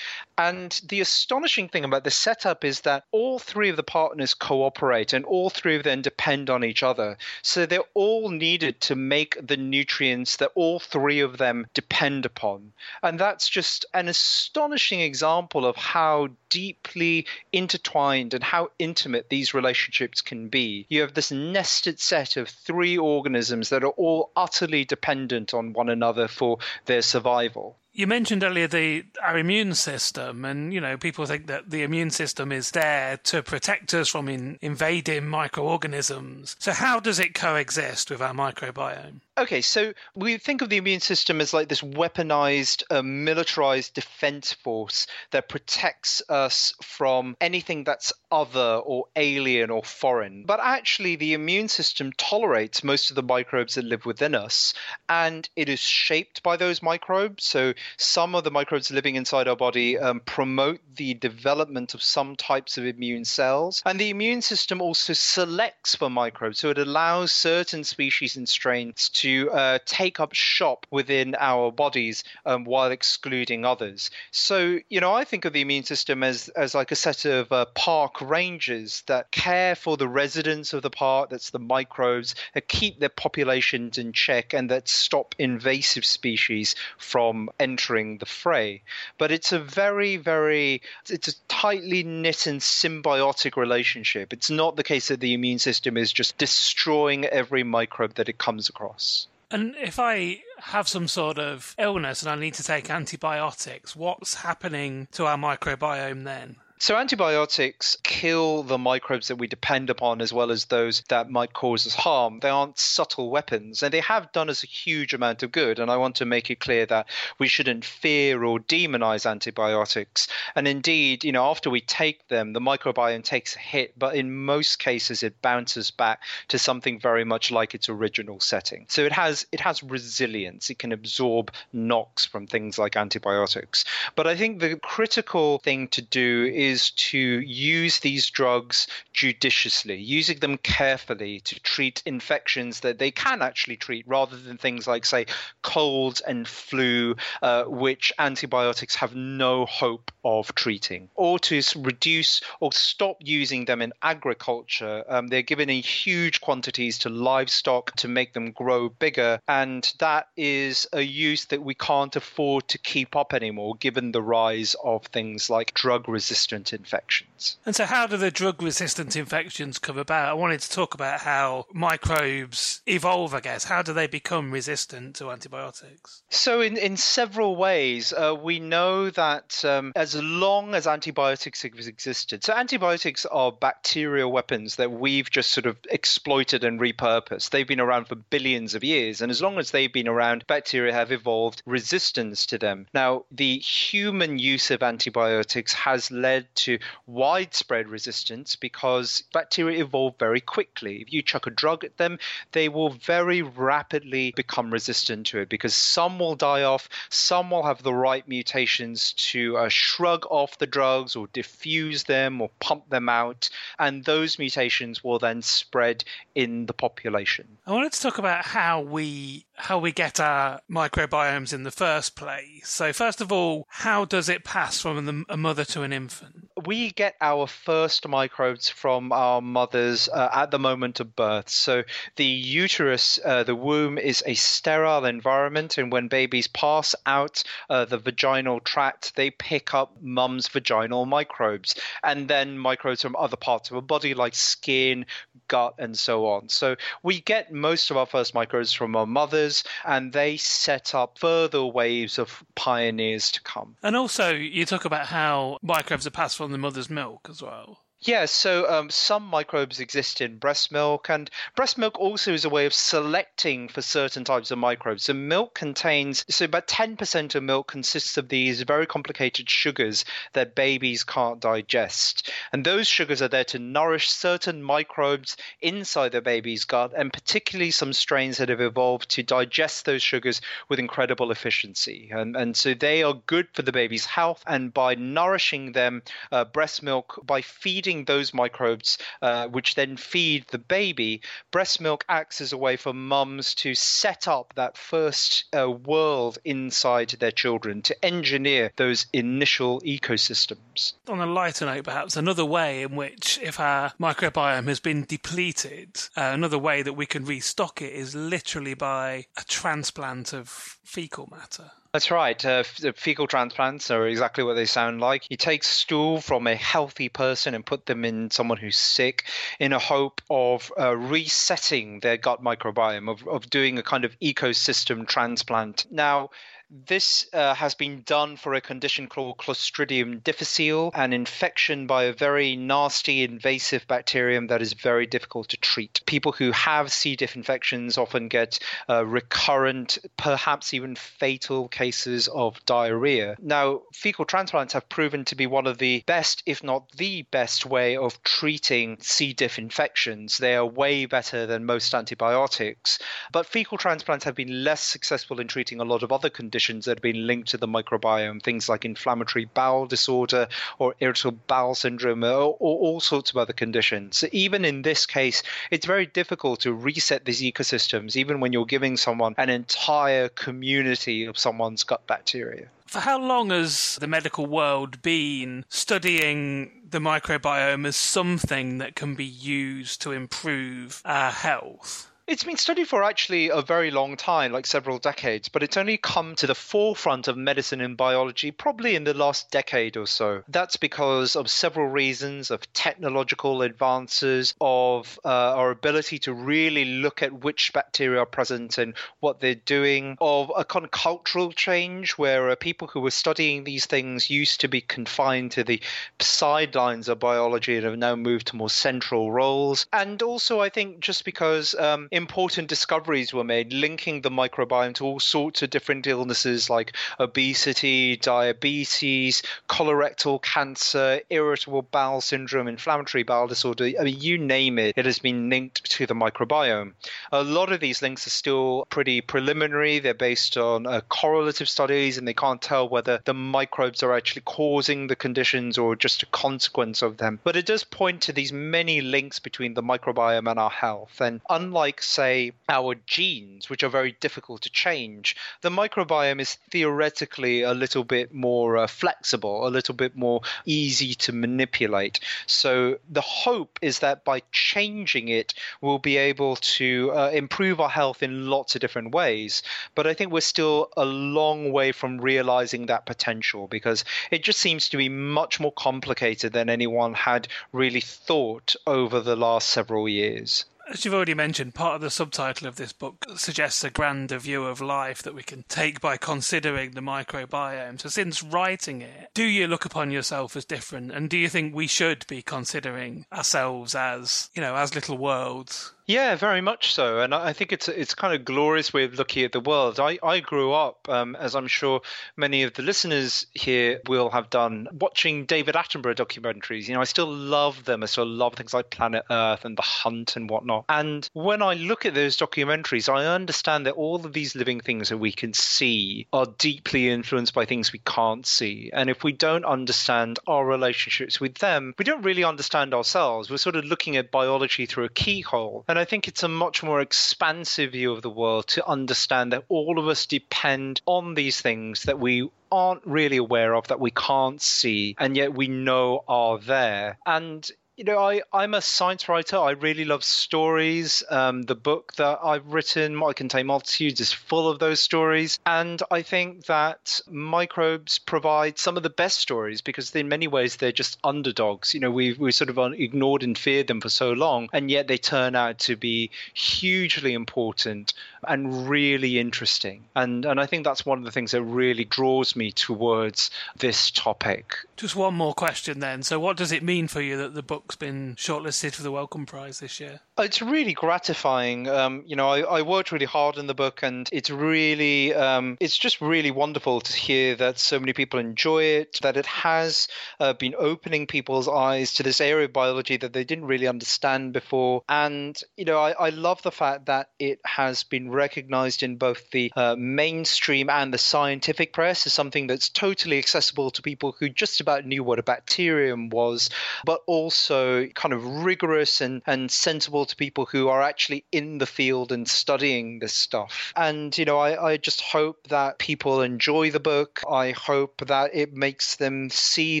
And 0.40 0.80
the 0.88 1.02
astonishing 1.02 1.68
thing 1.68 1.84
about 1.84 2.04
the 2.04 2.10
setup 2.10 2.64
is 2.64 2.80
that 2.80 3.04
all 3.10 3.38
three 3.38 3.68
of 3.68 3.76
the 3.76 3.82
partners 3.82 4.32
cooperate 4.32 5.12
and 5.12 5.22
all 5.26 5.50
three 5.50 5.76
of 5.76 5.82
them 5.82 6.00
depend 6.00 6.48
on 6.48 6.64
each 6.64 6.82
other. 6.82 7.18
So 7.42 7.66
they're 7.66 7.84
all 7.92 8.30
needed 8.30 8.80
to 8.88 8.96
make 8.96 9.36
the 9.46 9.58
nutrients 9.58 10.36
that 10.36 10.52
all 10.54 10.78
three 10.78 11.20
of 11.20 11.36
them 11.36 11.66
depend 11.74 12.24
upon. 12.24 12.72
And 13.02 13.20
that's 13.20 13.50
just 13.50 13.84
an 13.92 14.08
astonishing 14.08 15.00
example 15.00 15.66
of 15.66 15.76
how 15.76 16.30
deeply 16.48 17.26
intertwined 17.52 18.32
and 18.32 18.42
how 18.42 18.70
intimate 18.78 19.28
these 19.28 19.52
relationships 19.52 20.22
can 20.22 20.48
be. 20.48 20.86
You 20.88 21.02
have 21.02 21.12
this 21.12 21.30
nested 21.30 22.00
set 22.00 22.38
of 22.38 22.48
three 22.48 22.96
organisms 22.96 23.68
that 23.68 23.84
are 23.84 23.88
all 23.88 24.30
utterly 24.34 24.86
dependent 24.86 25.52
on 25.52 25.74
one 25.74 25.90
another 25.90 26.28
for 26.28 26.60
their 26.86 27.02
survival. 27.02 27.76
You 27.92 28.06
mentioned 28.06 28.44
earlier 28.44 28.68
the 28.68 29.04
our 29.20 29.36
immune 29.36 29.74
system, 29.74 30.44
and 30.44 30.72
you 30.72 30.80
know 30.80 30.96
people 30.96 31.26
think 31.26 31.48
that 31.48 31.70
the 31.70 31.82
immune 31.82 32.10
system 32.10 32.52
is 32.52 32.70
there 32.70 33.16
to 33.24 33.42
protect 33.42 33.92
us 33.94 34.08
from 34.08 34.28
in, 34.28 34.58
invading 34.62 35.26
microorganisms. 35.26 36.56
So 36.60 36.72
how 36.72 37.00
does 37.00 37.18
it 37.18 37.34
coexist 37.34 38.10
with 38.10 38.22
our 38.22 38.32
microbiome? 38.32 39.20
Okay, 39.40 39.62
so 39.62 39.94
we 40.14 40.36
think 40.36 40.60
of 40.60 40.68
the 40.68 40.76
immune 40.76 41.00
system 41.00 41.40
as 41.40 41.54
like 41.54 41.68
this 41.68 41.80
weaponized, 41.80 42.82
uh, 42.90 43.00
militarized 43.00 43.94
defense 43.94 44.52
force 44.52 45.06
that 45.30 45.48
protects 45.48 46.20
us 46.28 46.74
from 46.82 47.36
anything 47.40 47.84
that's 47.84 48.12
other 48.30 48.82
or 48.84 49.06
alien 49.16 49.70
or 49.70 49.82
foreign. 49.82 50.44
But 50.44 50.60
actually, 50.62 51.16
the 51.16 51.32
immune 51.32 51.68
system 51.68 52.12
tolerates 52.12 52.84
most 52.84 53.10
of 53.10 53.16
the 53.16 53.22
microbes 53.22 53.76
that 53.76 53.84
live 53.84 54.04
within 54.04 54.34
us, 54.34 54.74
and 55.08 55.48
it 55.56 55.68
is 55.68 55.80
shaped 55.80 56.42
by 56.42 56.56
those 56.56 56.82
microbes. 56.82 57.44
So 57.44 57.72
some 57.96 58.34
of 58.34 58.44
the 58.44 58.50
microbes 58.50 58.90
living 58.90 59.16
inside 59.16 59.48
our 59.48 59.56
body 59.56 59.98
um, 59.98 60.20
promote 60.20 60.80
the 60.96 61.14
development 61.14 61.94
of 61.94 62.02
some 62.02 62.36
types 62.36 62.78
of 62.78 62.86
immune 62.86 63.24
cells, 63.24 63.82
and 63.86 63.98
the 63.98 64.10
immune 64.10 64.42
system 64.42 64.80
also 64.80 65.12
selects 65.12 65.94
for 65.94 66.10
microbes. 66.10 66.58
So 66.58 66.70
it 66.70 66.78
allows 66.78 67.32
certain 67.32 67.84
species 67.84 68.36
and 68.36 68.48
strains 68.48 69.08
to 69.10 69.50
uh, 69.50 69.78
take 69.86 70.20
up 70.20 70.34
shop 70.34 70.86
within 70.90 71.34
our 71.38 71.72
bodies 71.72 72.24
um, 72.46 72.64
while 72.64 72.90
excluding 72.90 73.64
others. 73.64 74.10
So, 74.30 74.78
you 74.88 75.00
know, 75.00 75.12
I 75.12 75.24
think 75.24 75.44
of 75.44 75.52
the 75.52 75.60
immune 75.60 75.84
system 75.84 76.22
as, 76.22 76.48
as 76.50 76.74
like 76.74 76.92
a 76.92 76.96
set 76.96 77.24
of 77.24 77.50
uh, 77.52 77.66
park 77.74 78.20
rangers 78.20 79.02
that 79.06 79.30
care 79.30 79.74
for 79.74 79.96
the 79.96 80.08
residents 80.08 80.72
of 80.72 80.82
the 80.82 80.90
park, 80.90 81.30
that's 81.30 81.50
the 81.50 81.58
microbes, 81.58 82.34
that 82.54 82.68
keep 82.68 83.00
their 83.00 83.08
populations 83.08 83.98
in 83.98 84.12
check 84.12 84.52
and 84.52 84.70
that 84.70 84.88
stop 84.88 85.34
invasive 85.38 86.04
species 86.04 86.74
from 86.98 87.48
entering 87.58 87.69
the 87.76 88.26
fray. 88.26 88.82
But 89.18 89.30
it's 89.30 89.52
a 89.52 89.58
very, 89.58 90.16
very, 90.16 90.82
it's 91.08 91.28
a 91.28 91.34
tightly 91.48 92.02
knit 92.02 92.46
and 92.46 92.60
symbiotic 92.60 93.56
relationship. 93.56 94.32
It's 94.32 94.50
not 94.50 94.76
the 94.76 94.84
case 94.84 95.08
that 95.08 95.20
the 95.20 95.34
immune 95.34 95.58
system 95.58 95.96
is 95.96 96.12
just 96.12 96.38
destroying 96.38 97.24
every 97.24 97.62
microbe 97.62 98.14
that 98.14 98.28
it 98.28 98.38
comes 98.38 98.68
across. 98.68 99.26
And 99.50 99.74
if 99.76 99.98
I 99.98 100.42
have 100.58 100.86
some 100.86 101.08
sort 101.08 101.38
of 101.38 101.74
illness 101.78 102.22
and 102.22 102.30
I 102.30 102.36
need 102.36 102.54
to 102.54 102.62
take 102.62 102.88
antibiotics, 102.88 103.96
what's 103.96 104.34
happening 104.34 105.08
to 105.12 105.26
our 105.26 105.36
microbiome 105.36 106.24
then? 106.24 106.56
So, 106.82 106.96
antibiotics 106.96 107.94
kill 108.02 108.62
the 108.62 108.78
microbes 108.78 109.28
that 109.28 109.36
we 109.36 109.46
depend 109.46 109.90
upon 109.90 110.22
as 110.22 110.32
well 110.32 110.50
as 110.50 110.64
those 110.64 111.02
that 111.10 111.28
might 111.28 111.52
cause 111.52 111.86
us 111.86 111.94
harm. 111.94 112.40
They 112.40 112.48
aren't 112.48 112.78
subtle 112.78 113.28
weapons, 113.28 113.82
and 113.82 113.92
they 113.92 114.00
have 114.00 114.32
done 114.32 114.48
us 114.48 114.64
a 114.64 114.66
huge 114.66 115.12
amount 115.12 115.42
of 115.42 115.52
good. 115.52 115.78
And 115.78 115.90
I 115.90 115.98
want 115.98 116.16
to 116.16 116.24
make 116.24 116.50
it 116.50 116.58
clear 116.58 116.86
that 116.86 117.06
we 117.38 117.48
shouldn't 117.48 117.84
fear 117.84 118.42
or 118.42 118.60
demonize 118.60 119.30
antibiotics. 119.30 120.26
And 120.54 120.66
indeed, 120.66 121.22
you 121.22 121.32
know, 121.32 121.50
after 121.50 121.68
we 121.68 121.82
take 121.82 122.26
them, 122.28 122.54
the 122.54 122.60
microbiome 122.60 123.24
takes 123.24 123.56
a 123.56 123.58
hit, 123.58 123.98
but 123.98 124.14
in 124.14 124.34
most 124.46 124.78
cases, 124.78 125.22
it 125.22 125.42
bounces 125.42 125.90
back 125.90 126.22
to 126.48 126.58
something 126.58 126.98
very 126.98 127.24
much 127.24 127.50
like 127.50 127.74
its 127.74 127.90
original 127.90 128.40
setting. 128.40 128.86
So, 128.88 129.04
it 129.04 129.12
has 129.12 129.46
it 129.52 129.60
has 129.60 129.82
resilience. 129.82 130.70
It 130.70 130.78
can 130.78 130.92
absorb 130.92 131.52
knocks 131.74 132.24
from 132.24 132.46
things 132.46 132.78
like 132.78 132.96
antibiotics. 132.96 133.84
But 134.16 134.26
I 134.26 134.34
think 134.34 134.60
the 134.60 134.76
critical 134.76 135.58
thing 135.58 135.86
to 135.88 136.00
do 136.00 136.50
is 136.50 136.69
is 136.70 136.90
to 136.92 137.18
use 137.18 138.00
these 138.00 138.30
drugs 138.30 138.86
judiciously, 139.12 139.98
using 139.98 140.38
them 140.38 140.56
carefully 140.58 141.40
to 141.40 141.58
treat 141.60 142.02
infections 142.06 142.80
that 142.80 142.98
they 142.98 143.10
can 143.10 143.42
actually 143.42 143.76
treat 143.76 144.06
rather 144.06 144.36
than 144.36 144.56
things 144.56 144.86
like, 144.86 145.04
say, 145.04 145.26
colds 145.62 146.20
and 146.20 146.46
flu, 146.46 147.16
uh, 147.42 147.64
which 147.64 148.12
antibiotics 148.18 148.94
have 148.94 149.14
no 149.14 149.66
hope 149.66 150.10
of 150.24 150.54
treating, 150.54 151.08
or 151.14 151.38
to 151.38 151.62
reduce 151.76 152.40
or 152.60 152.72
stop 152.72 153.16
using 153.20 153.64
them 153.64 153.82
in 153.82 153.92
agriculture. 154.02 155.04
Um, 155.08 155.28
they're 155.28 155.42
given 155.42 155.70
in 155.70 155.82
huge 155.82 156.40
quantities 156.40 156.98
to 156.98 157.08
livestock 157.08 157.96
to 157.96 158.08
make 158.08 158.32
them 158.32 158.52
grow 158.52 158.88
bigger, 158.88 159.40
and 159.48 159.92
that 159.98 160.28
is 160.36 160.86
a 160.92 161.00
use 161.00 161.46
that 161.46 161.62
we 161.62 161.74
can't 161.74 162.14
afford 162.16 162.68
to 162.68 162.78
keep 162.78 163.16
up 163.16 163.34
anymore 163.34 163.74
given 163.80 164.12
the 164.12 164.22
rise 164.22 164.76
of 164.84 165.04
things 165.06 165.50
like 165.50 165.74
drug 165.74 166.08
resistant 166.08 166.59
resistant 166.60 166.80
infections. 166.80 167.56
And 167.64 167.74
so, 167.74 167.86
how 167.86 168.06
do 168.06 168.16
the 168.16 168.30
drug 168.30 168.62
resistant 168.62 169.16
infections 169.16 169.78
come 169.78 169.98
about? 169.98 170.28
I 170.28 170.34
wanted 170.34 170.60
to 170.60 170.70
talk 170.70 170.94
about 170.94 171.20
how 171.20 171.66
microbes 171.72 172.82
evolve, 172.86 173.34
I 173.34 173.40
guess. 173.40 173.64
How 173.64 173.82
do 173.82 173.92
they 173.92 174.06
become 174.06 174.50
resistant 174.50 175.16
to 175.16 175.30
antibiotics? 175.30 176.22
So, 176.28 176.60
in, 176.60 176.76
in 176.76 176.96
several 176.96 177.56
ways, 177.56 178.12
uh, 178.12 178.34
we 178.40 178.60
know 178.60 179.10
that 179.10 179.64
um, 179.64 179.92
as 179.96 180.14
long 180.14 180.74
as 180.74 180.86
antibiotics 180.86 181.62
have 181.62 181.72
existed, 181.74 182.44
so 182.44 182.52
antibiotics 182.52 183.26
are 183.26 183.52
bacterial 183.52 184.30
weapons 184.30 184.76
that 184.76 184.90
we've 184.90 185.30
just 185.30 185.50
sort 185.52 185.66
of 185.66 185.76
exploited 185.90 186.64
and 186.64 186.80
repurposed. 186.80 187.50
They've 187.50 187.66
been 187.66 187.80
around 187.80 188.06
for 188.06 188.16
billions 188.16 188.74
of 188.74 188.84
years, 188.84 189.20
and 189.20 189.30
as 189.30 189.40
long 189.40 189.58
as 189.58 189.70
they've 189.70 189.92
been 189.92 190.08
around, 190.08 190.46
bacteria 190.46 190.92
have 190.92 191.12
evolved 191.12 191.62
resistance 191.66 192.46
to 192.46 192.58
them. 192.58 192.86
Now, 192.92 193.24
the 193.30 193.58
human 193.58 194.38
use 194.38 194.70
of 194.70 194.82
antibiotics 194.82 195.72
has 195.74 196.10
led 196.10 196.49
to 196.56 196.78
widespread 197.06 197.88
resistance 197.88 198.56
because 198.56 199.22
bacteria 199.32 199.82
evolve 199.82 200.16
very 200.18 200.40
quickly. 200.40 201.00
If 201.02 201.12
you 201.12 201.22
chuck 201.22 201.46
a 201.46 201.50
drug 201.50 201.84
at 201.84 201.96
them, 201.96 202.18
they 202.52 202.68
will 202.68 202.90
very 202.90 203.42
rapidly 203.42 204.32
become 204.36 204.70
resistant 204.70 205.26
to 205.28 205.40
it 205.40 205.48
because 205.48 205.74
some 205.74 206.18
will 206.18 206.36
die 206.36 206.62
off, 206.62 206.88
some 207.08 207.50
will 207.50 207.62
have 207.62 207.82
the 207.82 207.94
right 207.94 208.26
mutations 208.28 209.12
to 209.14 209.56
uh, 209.56 209.68
shrug 209.68 210.26
off 210.30 210.58
the 210.58 210.66
drugs 210.66 211.16
or 211.16 211.26
diffuse 211.28 212.04
them 212.04 212.40
or 212.40 212.50
pump 212.60 212.88
them 212.88 213.08
out, 213.08 213.48
and 213.78 214.04
those 214.04 214.38
mutations 214.38 215.02
will 215.04 215.18
then 215.18 215.42
spread 215.42 216.04
in 216.34 216.66
the 216.66 216.72
population. 216.72 217.46
I 217.66 217.72
wanted 217.72 217.92
to 217.92 218.00
talk 218.00 218.18
about 218.18 218.44
how 218.44 218.80
we 218.80 219.44
how 219.60 219.78
we 219.78 219.92
get 219.92 220.18
our 220.18 220.60
microbiomes 220.70 221.52
in 221.52 221.62
the 221.62 221.70
first 221.70 222.16
place. 222.16 222.68
So, 222.68 222.92
first 222.92 223.20
of 223.20 223.30
all, 223.30 223.66
how 223.68 224.04
does 224.04 224.28
it 224.28 224.42
pass 224.42 224.80
from 224.80 225.26
a 225.28 225.36
mother 225.36 225.64
to 225.66 225.82
an 225.82 225.92
infant? 225.92 226.48
We 226.66 226.90
get 226.90 227.14
our 227.20 227.46
first 227.46 228.08
microbes 228.08 228.68
from 228.68 229.12
our 229.12 229.40
mothers 229.40 230.08
uh, 230.08 230.28
at 230.32 230.50
the 230.50 230.58
moment 230.58 231.00
of 231.00 231.14
birth. 231.14 231.48
So, 231.50 231.84
the 232.16 232.24
uterus, 232.24 233.18
uh, 233.24 233.44
the 233.44 233.54
womb, 233.54 233.98
is 233.98 234.22
a 234.26 234.34
sterile 234.34 235.04
environment, 235.04 235.78
and 235.78 235.92
when 235.92 236.08
babies 236.08 236.46
pass 236.48 236.94
out 237.04 237.42
uh, 237.68 237.84
the 237.84 237.98
vaginal 237.98 238.60
tract, 238.60 239.14
they 239.14 239.30
pick 239.30 239.74
up 239.74 239.96
mum's 240.00 240.48
vaginal 240.48 241.06
microbes, 241.06 241.74
and 242.02 242.28
then 242.28 242.58
microbes 242.58 243.02
from 243.02 243.16
other 243.16 243.36
parts 243.36 243.70
of 243.70 243.74
the 243.74 243.82
body, 243.82 244.14
like 244.14 244.34
skin, 244.34 245.06
gut, 245.50 245.74
and 245.78 245.98
so 245.98 246.26
on. 246.28 246.48
So, 246.48 246.76
we 247.02 247.20
get 247.20 247.52
most 247.52 247.90
of 247.90 247.98
our 247.98 248.06
first 248.06 248.32
microbes 248.34 248.72
from 248.72 248.96
our 248.96 249.06
mothers 249.06 249.64
and 249.84 250.12
they 250.12 250.38
set 250.38 250.94
up 250.94 251.18
further 251.18 251.64
waves 251.64 252.18
of 252.18 252.42
pioneers 252.54 253.32
to 253.32 253.42
come. 253.42 253.76
And 253.82 253.96
also, 253.96 254.32
you 254.32 254.64
talk 254.64 254.86
about 254.86 255.06
how 255.06 255.58
microbes 255.62 256.06
are 256.06 256.10
passed 256.10 256.38
from 256.38 256.52
the 256.52 256.58
mother's 256.58 256.88
milk 256.88 257.28
as 257.28 257.42
well. 257.42 257.80
Yeah, 258.02 258.24
so 258.24 258.66
um, 258.66 258.88
some 258.88 259.24
microbes 259.24 259.78
exist 259.78 260.22
in 260.22 260.38
breast 260.38 260.72
milk, 260.72 261.10
and 261.10 261.30
breast 261.54 261.76
milk 261.76 262.00
also 262.00 262.32
is 262.32 262.46
a 262.46 262.48
way 262.48 262.64
of 262.64 262.72
selecting 262.72 263.68
for 263.68 263.82
certain 263.82 264.24
types 264.24 264.50
of 264.50 264.56
microbes. 264.56 265.04
So, 265.04 265.12
milk 265.12 265.54
contains, 265.54 266.24
so 266.34 266.46
about 266.46 266.66
10% 266.66 267.34
of 267.34 267.42
milk 267.42 267.68
consists 267.68 268.16
of 268.16 268.30
these 268.30 268.62
very 268.62 268.86
complicated 268.86 269.50
sugars 269.50 270.06
that 270.32 270.54
babies 270.54 271.04
can't 271.04 271.40
digest. 271.40 272.30
And 272.54 272.64
those 272.64 272.88
sugars 272.88 273.20
are 273.20 273.28
there 273.28 273.44
to 273.44 273.58
nourish 273.58 274.10
certain 274.10 274.62
microbes 274.62 275.36
inside 275.60 276.12
the 276.12 276.22
baby's 276.22 276.64
gut, 276.64 276.92
and 276.96 277.12
particularly 277.12 277.70
some 277.70 277.92
strains 277.92 278.38
that 278.38 278.48
have 278.48 278.62
evolved 278.62 279.10
to 279.10 279.22
digest 279.22 279.84
those 279.84 280.02
sugars 280.02 280.40
with 280.70 280.78
incredible 280.78 281.30
efficiency. 281.30 282.08
And, 282.10 282.34
and 282.34 282.56
so, 282.56 282.72
they 282.72 283.02
are 283.02 283.12
good 283.26 283.48
for 283.52 283.60
the 283.60 283.72
baby's 283.72 284.06
health, 284.06 284.42
and 284.46 284.72
by 284.72 284.94
nourishing 284.94 285.72
them, 285.72 286.02
uh, 286.32 286.46
breast 286.46 286.82
milk, 286.82 287.20
by 287.26 287.42
feeding 287.42 287.89
feeding 287.90 288.04
those 288.04 288.32
microbes, 288.32 288.98
uh, 289.20 289.48
which 289.48 289.74
then 289.74 289.96
feed 289.96 290.46
the 290.48 290.58
baby, 290.58 291.20
breast 291.50 291.80
milk 291.80 292.04
acts 292.08 292.40
as 292.40 292.52
a 292.52 292.56
way 292.56 292.76
for 292.76 292.92
mums 292.92 293.52
to 293.52 293.74
set 293.74 294.28
up 294.28 294.52
that 294.54 294.76
first 294.76 295.44
uh, 295.58 295.68
world 295.68 296.38
inside 296.44 297.08
their 297.18 297.32
children, 297.32 297.82
to 297.82 298.04
engineer 298.04 298.70
those 298.76 299.06
initial 299.12 299.80
ecosystems. 299.80 300.92
On 301.08 301.18
a 301.18 301.26
lighter 301.26 301.66
note, 301.66 301.84
perhaps, 301.84 302.16
another 302.16 302.44
way 302.44 302.82
in 302.82 302.94
which, 302.94 303.40
if 303.42 303.58
our 303.58 303.92
microbiome 303.98 304.68
has 304.68 304.78
been 304.78 305.04
depleted, 305.04 305.96
uh, 306.16 306.30
another 306.32 306.58
way 306.58 306.82
that 306.82 306.92
we 306.92 307.06
can 307.06 307.24
restock 307.24 307.82
it 307.82 307.92
is 307.92 308.14
literally 308.14 308.74
by 308.74 309.26
a 309.36 309.42
transplant 309.48 310.32
of 310.32 310.48
fecal 310.48 311.28
matter. 311.28 311.72
That's 311.92 312.12
right. 312.12 312.44
Uh, 312.44 312.62
fecal 312.62 313.26
transplants 313.26 313.90
are 313.90 314.06
exactly 314.06 314.44
what 314.44 314.54
they 314.54 314.64
sound 314.64 315.00
like. 315.00 315.28
You 315.28 315.36
take 315.36 315.64
stool 315.64 316.20
from 316.20 316.46
a 316.46 316.54
healthy 316.54 317.08
person 317.08 317.52
and 317.52 317.66
put 317.66 317.86
them 317.86 318.04
in 318.04 318.30
someone 318.30 318.58
who's 318.58 318.78
sick 318.78 319.24
in 319.58 319.72
a 319.72 319.80
hope 319.80 320.20
of 320.30 320.72
uh, 320.78 320.96
resetting 320.96 321.98
their 321.98 322.16
gut 322.16 322.44
microbiome, 322.44 323.10
of, 323.10 323.26
of 323.26 323.50
doing 323.50 323.76
a 323.76 323.82
kind 323.82 324.04
of 324.04 324.16
ecosystem 324.20 325.04
transplant. 325.04 325.86
Now, 325.90 326.30
this 326.70 327.26
uh, 327.32 327.54
has 327.54 327.74
been 327.74 328.02
done 328.02 328.36
for 328.36 328.54
a 328.54 328.60
condition 328.60 329.08
called 329.08 329.38
Clostridium 329.38 330.22
difficile, 330.22 330.92
an 330.94 331.12
infection 331.12 331.88
by 331.88 332.04
a 332.04 332.12
very 332.12 332.54
nasty 332.54 333.24
invasive 333.24 333.86
bacterium 333.88 334.46
that 334.46 334.62
is 334.62 334.74
very 334.74 335.06
difficult 335.06 335.48
to 335.48 335.56
treat. 335.56 336.00
People 336.06 336.30
who 336.30 336.52
have 336.52 336.92
C. 336.92 337.16
diff 337.16 337.34
infections 337.34 337.98
often 337.98 338.28
get 338.28 338.60
uh, 338.88 339.04
recurrent, 339.04 339.98
perhaps 340.16 340.72
even 340.72 340.94
fatal 340.94 341.66
cases 341.66 342.28
of 342.28 342.64
diarrhea. 342.66 343.36
Now, 343.40 343.82
fecal 343.92 344.24
transplants 344.24 344.74
have 344.74 344.88
proven 344.88 345.24
to 345.26 345.34
be 345.34 345.48
one 345.48 345.66
of 345.66 345.78
the 345.78 346.04
best, 346.06 346.42
if 346.46 346.62
not 346.62 346.92
the 346.92 347.22
best, 347.32 347.66
way 347.66 347.96
of 347.96 348.22
treating 348.22 348.96
C. 349.00 349.32
diff 349.32 349.58
infections. 349.58 350.38
They 350.38 350.54
are 350.54 350.66
way 350.66 351.06
better 351.06 351.46
than 351.46 351.64
most 351.64 351.92
antibiotics, 351.94 353.00
but 353.32 353.46
fecal 353.46 353.76
transplants 353.76 354.24
have 354.24 354.36
been 354.36 354.62
less 354.62 354.82
successful 354.82 355.40
in 355.40 355.48
treating 355.48 355.80
a 355.80 355.84
lot 355.84 356.04
of 356.04 356.12
other 356.12 356.30
conditions 356.30 356.59
conditions 356.60 356.84
that 356.84 356.98
have 356.98 357.02
been 357.02 357.26
linked 357.26 357.48
to 357.48 357.56
the 357.56 357.66
microbiome, 357.66 358.42
things 358.42 358.68
like 358.68 358.84
inflammatory 358.84 359.46
bowel 359.46 359.86
disorder 359.86 360.46
or 360.78 360.94
irritable 361.00 361.38
bowel 361.46 361.74
syndrome 361.74 362.22
or, 362.22 362.54
or 362.58 362.78
all 362.78 363.00
sorts 363.00 363.30
of 363.30 363.38
other 363.38 363.54
conditions. 363.54 364.18
So 364.18 364.28
even 364.30 364.66
in 364.66 364.82
this 364.82 365.06
case, 365.06 365.42
it's 365.70 365.86
very 365.86 366.04
difficult 366.04 366.60
to 366.60 366.74
reset 366.74 367.24
these 367.24 367.40
ecosystems, 367.40 368.14
even 368.14 368.40
when 368.40 368.52
you're 368.52 368.66
giving 368.66 368.98
someone 368.98 369.34
an 369.38 369.48
entire 369.48 370.28
community 370.28 371.24
of 371.24 371.38
someone's 371.38 371.82
gut 371.82 372.06
bacteria. 372.06 372.68
For 372.84 373.00
how 373.00 373.18
long 373.18 373.48
has 373.48 373.96
the 373.98 374.06
medical 374.06 374.44
world 374.44 375.00
been 375.00 375.64
studying 375.70 376.82
the 376.90 376.98
microbiome 376.98 377.86
as 377.86 377.96
something 377.96 378.78
that 378.78 378.96
can 378.96 379.14
be 379.14 379.24
used 379.24 380.02
to 380.02 380.12
improve 380.12 381.00
our 381.06 381.30
health? 381.30 382.09
It's 382.30 382.44
been 382.44 382.56
studied 382.56 382.86
for 382.86 383.02
actually 383.02 383.48
a 383.48 383.60
very 383.60 383.90
long 383.90 384.16
time, 384.16 384.52
like 384.52 384.64
several 384.64 384.98
decades, 384.98 385.48
but 385.48 385.64
it's 385.64 385.76
only 385.76 385.96
come 385.96 386.36
to 386.36 386.46
the 386.46 386.54
forefront 386.54 387.26
of 387.26 387.36
medicine 387.36 387.80
and 387.80 387.96
biology 387.96 388.52
probably 388.52 388.94
in 388.94 389.02
the 389.02 389.14
last 389.14 389.50
decade 389.50 389.96
or 389.96 390.06
so. 390.06 390.44
That's 390.46 390.76
because 390.76 391.34
of 391.34 391.50
several 391.50 391.88
reasons 391.88 392.52
of 392.52 392.72
technological 392.72 393.62
advances, 393.62 394.54
of 394.60 395.18
uh, 395.24 395.28
our 395.28 395.72
ability 395.72 396.20
to 396.20 396.32
really 396.32 396.84
look 396.84 397.20
at 397.20 397.32
which 397.32 397.72
bacteria 397.72 398.20
are 398.20 398.26
present 398.26 398.78
and 398.78 398.94
what 399.18 399.40
they're 399.40 399.56
doing, 399.56 400.16
of 400.20 400.52
a 400.56 400.64
kind 400.64 400.84
of 400.84 400.92
cultural 400.92 401.50
change 401.50 402.12
where 402.12 402.48
uh, 402.50 402.54
people 402.54 402.86
who 402.86 403.00
were 403.00 403.10
studying 403.10 403.64
these 403.64 403.86
things 403.86 404.30
used 404.30 404.60
to 404.60 404.68
be 404.68 404.80
confined 404.80 405.50
to 405.50 405.64
the 405.64 405.82
sidelines 406.20 407.08
of 407.08 407.18
biology 407.18 407.74
and 407.74 407.84
have 407.84 407.98
now 407.98 408.14
moved 408.14 408.46
to 408.46 408.56
more 408.56 408.70
central 408.70 409.32
roles. 409.32 409.86
And 409.92 410.22
also, 410.22 410.60
I 410.60 410.68
think 410.68 411.00
just 411.00 411.24
because 411.24 411.74
um, 411.74 412.08
important 412.20 412.68
discoveries 412.68 413.32
were 413.32 413.44
made 413.44 413.72
linking 413.72 414.20
the 414.20 414.30
microbiome 414.30 414.94
to 414.96 415.04
all 415.04 415.20
sorts 415.20 415.62
of 415.62 415.70
different 415.70 416.06
illnesses 416.06 416.68
like 416.68 416.94
obesity, 417.18 418.16
diabetes, 418.16 419.42
colorectal 419.68 420.40
cancer, 420.42 421.20
irritable 421.30 421.82
bowel 421.82 422.20
syndrome, 422.20 422.68
inflammatory 422.68 423.22
bowel 423.22 423.46
disorder. 423.46 423.90
I 423.98 424.04
mean, 424.04 424.20
you 424.20 424.38
name 424.38 424.78
it, 424.78 424.94
it 424.96 425.06
has 425.06 425.18
been 425.18 425.48
linked 425.48 425.90
to 425.92 426.06
the 426.06 426.14
microbiome. 426.14 426.92
A 427.32 427.42
lot 427.42 427.72
of 427.72 427.80
these 427.80 428.02
links 428.02 428.26
are 428.26 428.30
still 428.30 428.86
pretty 428.90 429.20
preliminary. 429.20 429.98
They're 429.98 430.14
based 430.14 430.56
on 430.56 430.86
uh, 430.86 431.00
correlative 431.08 431.68
studies, 431.68 432.18
and 432.18 432.28
they 432.28 432.34
can't 432.34 432.60
tell 432.60 432.88
whether 432.88 433.20
the 433.24 433.34
microbes 433.34 434.02
are 434.02 434.14
actually 434.14 434.42
causing 434.42 435.06
the 435.06 435.16
conditions 435.16 435.78
or 435.78 435.96
just 435.96 436.22
a 436.22 436.26
consequence 436.26 437.02
of 437.02 437.16
them. 437.16 437.40
But 437.42 437.56
it 437.56 437.66
does 437.66 437.84
point 437.84 438.22
to 438.22 438.32
these 438.32 438.52
many 438.52 439.00
links 439.00 439.38
between 439.38 439.74
the 439.74 439.82
microbiome 439.82 440.50
and 440.50 440.58
our 440.58 440.70
health. 440.70 441.20
And 441.20 441.40
unlike 441.48 441.99
say, 442.02 442.52
our 442.68 442.94
genes, 443.06 443.68
which 443.68 443.82
are 443.82 443.88
very 443.88 444.12
difficult 444.20 444.62
to 444.62 444.70
change, 444.70 445.36
the 445.60 445.70
microbiome 445.70 446.40
is 446.40 446.54
theoretically 446.70 447.62
a 447.62 447.74
little 447.74 448.04
bit 448.04 448.32
more 448.32 448.76
uh, 448.76 448.86
flexible, 448.86 449.66
a 449.66 449.70
little 449.70 449.94
bit 449.94 450.16
more 450.16 450.40
easy 450.66 451.14
to 451.14 451.32
manipulate. 451.32 452.20
So 452.46 452.98
the 453.08 453.20
hope 453.20 453.78
is 453.82 454.00
that 454.00 454.24
by 454.24 454.42
changing 454.52 455.28
it, 455.28 455.54
we'll 455.80 455.98
be 455.98 456.16
able 456.16 456.56
to 456.56 457.12
uh, 457.12 457.30
improve 457.32 457.80
our 457.80 457.88
health 457.88 458.22
in 458.22 458.48
lots 458.48 458.74
of 458.74 458.80
different 458.80 459.12
ways. 459.14 459.62
But 459.94 460.06
I 460.06 460.14
think 460.14 460.32
we're 460.32 460.40
still 460.40 460.90
a 460.96 461.04
long 461.04 461.72
way 461.72 461.92
from 461.92 462.20
realizing 462.20 462.86
that 462.86 463.06
potential 463.06 463.66
because 463.66 464.04
it 464.30 464.42
just 464.42 464.60
seems 464.60 464.88
to 464.90 464.96
be 464.96 465.08
much 465.08 465.60
more 465.60 465.72
complicated 465.72 466.52
than 466.52 466.68
anyone 466.68 467.14
had 467.14 467.48
really 467.72 468.00
thought 468.00 468.76
over 468.86 469.20
the 469.20 469.36
last 469.36 469.68
several 469.68 470.08
years. 470.08 470.64
As 470.90 471.04
you've 471.04 471.14
already 471.14 471.34
mentioned, 471.34 471.72
part 471.72 471.94
of 471.94 472.00
the 472.00 472.10
subtitle 472.10 472.66
of 472.66 472.74
this 472.74 472.92
book 472.92 473.24
suggests 473.36 473.84
a 473.84 473.90
grander 473.90 474.38
view 474.38 474.64
of 474.64 474.80
life 474.80 475.22
that 475.22 475.36
we 475.36 475.44
can 475.44 475.62
take 475.68 476.00
by 476.00 476.16
considering 476.16 476.90
the 476.90 477.00
microbiome. 477.00 478.00
So, 478.00 478.08
since 478.08 478.42
writing 478.42 479.00
it, 479.00 479.30
do 479.32 479.44
you 479.44 479.68
look 479.68 479.84
upon 479.84 480.10
yourself 480.10 480.56
as 480.56 480.64
different? 480.64 481.12
And 481.12 481.30
do 481.30 481.38
you 481.38 481.48
think 481.48 481.76
we 481.76 481.86
should 481.86 482.26
be 482.26 482.42
considering 482.42 483.24
ourselves 483.32 483.94
as, 483.94 484.50
you 484.52 484.60
know, 484.60 484.74
as 484.74 484.96
little 484.96 485.16
worlds? 485.16 485.92
Yeah, 486.10 486.34
very 486.34 486.60
much 486.60 486.92
so, 486.92 487.20
and 487.20 487.32
I 487.32 487.52
think 487.52 487.70
it's 487.70 487.86
it's 487.86 488.16
kind 488.16 488.34
of 488.34 488.44
glorious 488.44 488.92
way 488.92 489.04
of 489.04 489.14
looking 489.14 489.44
at 489.44 489.52
the 489.52 489.60
world. 489.60 490.00
I, 490.00 490.18
I 490.24 490.40
grew 490.40 490.72
up, 490.72 491.08
um, 491.08 491.36
as 491.36 491.54
I'm 491.54 491.68
sure 491.68 492.00
many 492.36 492.64
of 492.64 492.74
the 492.74 492.82
listeners 492.82 493.46
here 493.54 494.00
will 494.08 494.28
have 494.30 494.50
done, 494.50 494.88
watching 494.90 495.44
David 495.44 495.76
Attenborough 495.76 496.16
documentaries. 496.16 496.88
You 496.88 496.94
know, 496.94 497.00
I 497.00 497.04
still 497.04 497.32
love 497.32 497.84
them. 497.84 498.02
I 498.02 498.06
still 498.06 498.26
love 498.26 498.54
things 498.54 498.74
like 498.74 498.90
Planet 498.90 499.22
Earth 499.30 499.64
and 499.64 499.78
The 499.78 499.82
Hunt 499.82 500.34
and 500.34 500.50
whatnot. 500.50 500.86
And 500.88 501.30
when 501.32 501.62
I 501.62 501.74
look 501.74 502.04
at 502.04 502.14
those 502.14 502.36
documentaries, 502.36 503.08
I 503.08 503.26
understand 503.26 503.86
that 503.86 503.94
all 503.94 504.26
of 504.26 504.32
these 504.32 504.56
living 504.56 504.80
things 504.80 505.10
that 505.10 505.18
we 505.18 505.30
can 505.30 505.54
see 505.54 506.26
are 506.32 506.46
deeply 506.58 507.08
influenced 507.08 507.54
by 507.54 507.66
things 507.66 507.92
we 507.92 508.00
can't 508.00 508.44
see. 508.44 508.90
And 508.92 509.10
if 509.10 509.22
we 509.22 509.30
don't 509.30 509.64
understand 509.64 510.40
our 510.48 510.66
relationships 510.66 511.40
with 511.40 511.58
them, 511.58 511.94
we 512.00 512.04
don't 512.04 512.24
really 512.24 512.42
understand 512.42 512.94
ourselves. 512.94 513.48
We're 513.48 513.58
sort 513.58 513.76
of 513.76 513.84
looking 513.84 514.16
at 514.16 514.32
biology 514.32 514.86
through 514.86 515.04
a 515.04 515.08
keyhole. 515.08 515.84
And 515.86 515.99
I 516.00 516.06
think 516.06 516.28
it's 516.28 516.42
a 516.42 516.48
much 516.48 516.82
more 516.82 517.02
expansive 517.02 517.92
view 517.92 518.12
of 518.12 518.22
the 518.22 518.30
world 518.30 518.68
to 518.68 518.86
understand 518.86 519.52
that 519.52 519.64
all 519.68 519.98
of 519.98 520.08
us 520.08 520.24
depend 520.24 521.02
on 521.04 521.34
these 521.34 521.60
things 521.60 522.04
that 522.04 522.18
we 522.18 522.48
aren't 522.72 523.06
really 523.06 523.36
aware 523.36 523.74
of, 523.74 523.88
that 523.88 524.00
we 524.00 524.10
can't 524.10 524.62
see, 524.62 525.14
and 525.18 525.36
yet 525.36 525.54
we 525.54 525.68
know 525.68 526.24
are 526.26 526.58
there. 526.58 527.18
And 527.26 527.70
you 528.00 528.04
know, 528.04 528.18
I, 528.18 528.40
I'm 528.50 528.72
a 528.72 528.80
science 528.80 529.28
writer. 529.28 529.58
I 529.58 529.72
really 529.72 530.06
love 530.06 530.24
stories. 530.24 531.22
Um, 531.28 531.64
the 531.64 531.74
book 531.74 532.14
that 532.14 532.38
I've 532.42 532.72
written, 532.72 533.22
I 533.22 533.34
Contain 533.34 533.66
Multitudes, 533.66 534.22
is 534.22 534.32
full 534.32 534.70
of 534.70 534.78
those 534.78 535.00
stories. 535.00 535.58
And 535.66 536.02
I 536.10 536.22
think 536.22 536.64
that 536.64 537.20
microbes 537.28 538.18
provide 538.18 538.78
some 538.78 538.96
of 538.96 539.02
the 539.02 539.10
best 539.10 539.36
stories 539.36 539.82
because, 539.82 540.16
in 540.16 540.30
many 540.30 540.48
ways, 540.48 540.76
they're 540.76 540.92
just 540.92 541.18
underdogs. 541.22 541.92
You 541.92 542.00
know, 542.00 542.10
we've, 542.10 542.38
we 542.38 542.52
sort 542.52 542.70
of 542.70 542.78
ignored 542.94 543.42
and 543.42 543.58
feared 543.58 543.88
them 543.88 544.00
for 544.00 544.08
so 544.08 544.32
long, 544.32 544.70
and 544.72 544.90
yet 544.90 545.06
they 545.06 545.18
turn 545.18 545.54
out 545.54 545.80
to 545.80 545.94
be 545.94 546.30
hugely 546.54 547.34
important 547.34 548.14
and 548.48 548.88
really 548.88 549.38
interesting. 549.38 550.04
And, 550.16 550.46
and 550.46 550.58
I 550.58 550.64
think 550.64 550.84
that's 550.84 551.04
one 551.04 551.18
of 551.18 551.24
the 551.24 551.30
things 551.32 551.50
that 551.50 551.62
really 551.62 552.06
draws 552.06 552.56
me 552.56 552.72
towards 552.72 553.50
this 553.76 554.10
topic. 554.10 554.74
Just 554.96 555.16
one 555.16 555.34
more 555.34 555.52
question 555.52 556.00
then. 556.00 556.22
So, 556.22 556.40
what 556.40 556.56
does 556.56 556.72
it 556.72 556.82
mean 556.82 557.06
for 557.06 557.20
you 557.20 557.36
that 557.36 557.52
the 557.52 557.62
book 557.62 557.89
book's 557.90 557.96
been 557.96 558.36
shortlisted 558.36 558.94
for 558.94 559.02
the 559.02 559.10
Wellcome 559.10 559.46
Prize 559.46 559.80
this 559.80 559.98
year? 559.98 560.20
It's 560.38 560.62
really 560.62 560.92
gratifying. 560.92 561.88
Um, 561.88 562.22
you 562.24 562.36
know, 562.36 562.48
I, 562.48 562.60
I, 562.60 562.82
worked 562.82 563.10
really 563.10 563.26
hard 563.26 563.58
on 563.58 563.66
the 563.66 563.74
book, 563.74 564.04
and 564.04 564.28
it's 564.32 564.48
really, 564.48 565.34
um, 565.34 565.76
it's 565.80 565.98
just 565.98 566.20
really 566.20 566.52
wonderful 566.52 567.00
to 567.00 567.12
hear 567.12 567.56
that 567.56 567.80
so 567.80 567.98
many 567.98 568.12
people 568.12 568.38
enjoy 568.38 568.84
it, 568.84 569.18
that 569.22 569.36
it 569.36 569.46
has 569.46 570.06
uh, 570.38 570.52
been 570.52 570.76
opening 570.78 571.26
people's 571.26 571.66
eyes 571.66 572.14
to 572.14 572.22
this 572.22 572.40
area 572.40 572.66
of 572.66 572.72
biology 572.72 573.16
that 573.16 573.32
they 573.32 573.42
didn't 573.42 573.64
really 573.64 573.88
understand 573.88 574.52
before. 574.52 575.02
And, 575.08 575.60
you 575.76 575.84
know, 575.84 575.98
I, 575.98 576.12
I 576.12 576.28
love 576.28 576.62
the 576.62 576.70
fact 576.70 577.06
that 577.06 577.30
it 577.40 577.58
has 577.64 578.04
been 578.04 578.30
recognized 578.30 579.02
in 579.02 579.16
both 579.16 579.50
the 579.50 579.72
uh, 579.74 579.96
mainstream 579.98 580.88
and 580.90 581.12
the 581.12 581.18
scientific 581.18 581.92
press 581.92 582.24
as 582.24 582.32
something 582.34 582.68
that's 582.68 582.88
totally 582.88 583.38
accessible 583.38 583.90
to 583.90 584.02
people 584.02 584.36
who 584.38 584.48
just 584.48 584.80
about 584.80 585.04
knew 585.04 585.24
what 585.24 585.40
a 585.40 585.42
bacterium 585.42 586.28
was, 586.28 586.70
but 587.04 587.20
also 587.26 587.79
kind 588.14 588.32
of 588.32 588.64
rigorous 588.64 589.20
and, 589.20 589.42
and 589.46 589.70
sensible 589.70 590.26
to 590.26 590.36
people 590.36 590.66
who 590.66 590.88
are 590.88 591.02
actually 591.02 591.44
in 591.52 591.78
the 591.78 591.86
field 591.86 592.32
and 592.32 592.48
studying 592.48 593.18
this 593.18 593.32
stuff. 593.32 593.92
And, 593.96 594.36
you 594.36 594.44
know, 594.44 594.58
I, 594.58 594.92
I 594.92 594.96
just 594.96 595.20
hope 595.20 595.66
that 595.68 595.98
people 595.98 596.42
enjoy 596.42 596.90
the 596.90 597.00
book. 597.00 597.42
I 597.50 597.72
hope 597.72 598.22
that 598.26 598.50
it 598.54 598.72
makes 598.72 599.16
them 599.16 599.50
see 599.50 600.00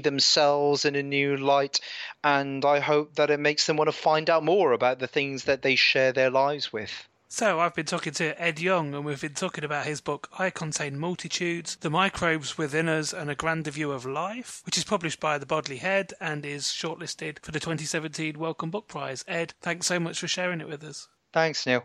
themselves 0.00 0.84
in 0.84 0.96
a 0.96 1.02
new 1.02 1.36
light. 1.36 1.80
And 2.22 2.64
I 2.64 2.80
hope 2.80 3.16
that 3.16 3.30
it 3.30 3.40
makes 3.40 3.66
them 3.66 3.76
want 3.76 3.88
to 3.88 3.92
find 3.92 4.30
out 4.30 4.44
more 4.44 4.72
about 4.72 4.98
the 4.98 5.06
things 5.06 5.44
that 5.44 5.62
they 5.62 5.76
share 5.76 6.12
their 6.12 6.30
lives 6.30 6.72
with. 6.72 7.08
So, 7.32 7.60
I've 7.60 7.76
been 7.76 7.86
talking 7.86 8.12
to 8.14 8.42
Ed 8.42 8.58
Yong, 8.58 8.92
and 8.92 9.04
we've 9.04 9.20
been 9.20 9.34
talking 9.34 9.62
about 9.62 9.86
his 9.86 10.00
book, 10.00 10.28
I 10.36 10.50
Contain 10.50 10.98
Multitudes 10.98 11.76
The 11.76 11.88
Microbes 11.88 12.58
Within 12.58 12.88
Us 12.88 13.12
and 13.12 13.30
a 13.30 13.36
Grander 13.36 13.70
View 13.70 13.92
of 13.92 14.04
Life, 14.04 14.62
which 14.66 14.76
is 14.76 14.82
published 14.82 15.20
by 15.20 15.38
The 15.38 15.46
Bodley 15.46 15.76
Head 15.76 16.12
and 16.20 16.44
is 16.44 16.64
shortlisted 16.64 17.38
for 17.38 17.52
the 17.52 17.60
2017 17.60 18.36
Wellcome 18.36 18.72
Book 18.72 18.88
Prize. 18.88 19.24
Ed, 19.28 19.54
thanks 19.60 19.86
so 19.86 20.00
much 20.00 20.18
for 20.18 20.26
sharing 20.26 20.60
it 20.60 20.68
with 20.68 20.82
us. 20.82 21.06
Thanks, 21.32 21.64
Neil. 21.66 21.84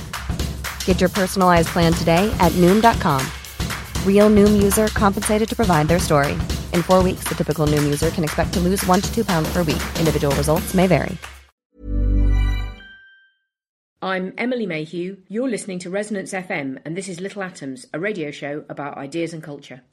Get 0.85 0.99
your 1.01 1.09
personalized 1.09 1.69
plan 1.69 1.91
today 1.93 2.31
at 2.39 2.51
noom.com. 2.51 3.25
Real 4.05 4.29
noom 4.29 4.61
user 4.61 4.87
compensated 4.89 5.49
to 5.49 5.55
provide 5.55 5.87
their 5.87 5.97
story. 5.97 6.33
In 6.73 6.83
four 6.83 7.01
weeks, 7.01 7.23
the 7.27 7.33
typical 7.33 7.65
noom 7.65 7.83
user 7.83 8.11
can 8.11 8.23
expect 8.23 8.53
to 8.53 8.59
lose 8.59 8.85
one 8.85 9.01
to 9.01 9.11
two 9.11 9.25
pounds 9.25 9.51
per 9.51 9.63
week. 9.63 9.81
Individual 9.97 10.35
results 10.35 10.75
may 10.75 10.85
vary. 10.85 11.17
I'm 14.03 14.33
Emily 14.35 14.65
Mayhew. 14.65 15.17
You're 15.27 15.47
listening 15.47 15.77
to 15.79 15.91
Resonance 15.91 16.33
FM, 16.33 16.79
and 16.83 16.97
this 16.97 17.07
is 17.07 17.19
Little 17.19 17.43
Atoms, 17.43 17.85
a 17.93 17.99
radio 17.99 18.31
show 18.31 18.65
about 18.67 18.97
ideas 18.97 19.31
and 19.31 19.43
culture. 19.43 19.83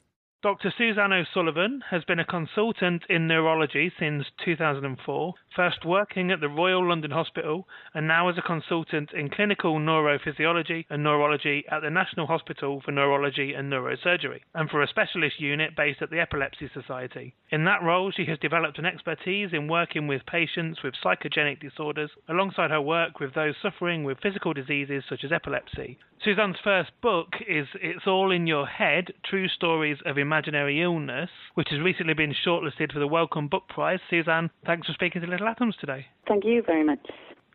Dr. 0.41 0.71
Suzanne 0.77 1.11
O'Sullivan 1.11 1.83
has 1.89 2.05
been 2.05 2.19
a 2.19 2.23
consultant 2.23 3.03
in 3.09 3.27
neurology 3.27 3.91
since 3.99 4.25
2004, 4.45 5.33
first 5.53 5.83
working 5.83 6.31
at 6.31 6.39
the 6.39 6.47
Royal 6.47 6.87
London 6.87 7.11
Hospital 7.11 7.67
and 7.93 8.07
now 8.07 8.29
as 8.29 8.37
a 8.37 8.41
consultant 8.41 9.11
in 9.11 9.29
clinical 9.29 9.79
neurophysiology 9.79 10.85
and 10.89 11.03
neurology 11.03 11.65
at 11.69 11.81
the 11.81 11.89
National 11.89 12.25
Hospital 12.25 12.79
for 12.79 12.93
Neurology 12.93 13.53
and 13.53 13.69
Neurosurgery, 13.69 14.39
and 14.55 14.69
for 14.69 14.81
a 14.81 14.87
specialist 14.87 15.41
unit 15.41 15.75
based 15.75 16.01
at 16.01 16.09
the 16.09 16.21
Epilepsy 16.21 16.69
Society. 16.73 17.35
In 17.49 17.65
that 17.65 17.83
role, 17.83 18.09
she 18.09 18.23
has 18.27 18.39
developed 18.39 18.79
an 18.79 18.85
expertise 18.85 19.49
in 19.51 19.67
working 19.67 20.07
with 20.07 20.25
patients 20.25 20.81
with 20.81 20.93
psychogenic 21.03 21.59
disorders 21.59 22.11
alongside 22.29 22.71
her 22.71 22.79
work 22.79 23.19
with 23.19 23.33
those 23.33 23.55
suffering 23.61 24.05
with 24.05 24.21
physical 24.21 24.53
diseases 24.53 25.03
such 25.09 25.25
as 25.25 25.33
epilepsy. 25.33 25.99
Suzanne's 26.23 26.57
first 26.61 26.91
book 27.01 27.29
is 27.47 27.65
It's 27.81 28.05
All 28.05 28.31
in 28.31 28.45
Your 28.45 28.65
Head 28.65 29.13
True 29.23 29.47
Stories 29.47 29.99
of 30.05 30.17
Imaginary 30.17 30.81
Illness, 30.81 31.29
which 31.53 31.69
has 31.71 31.79
recently 31.79 32.13
been 32.13 32.35
shortlisted 32.45 32.91
for 32.91 32.99
the 32.99 33.07
Wellcome 33.07 33.47
Book 33.47 33.69
Prize. 33.69 33.99
Suzanne, 34.09 34.49
thanks 34.65 34.87
for 34.87 34.93
speaking 34.93 35.21
to 35.21 35.27
Little 35.27 35.47
Atoms 35.47 35.75
today. 35.79 36.07
Thank 36.27 36.43
you 36.43 36.61
very 36.65 36.83
much. 36.83 36.99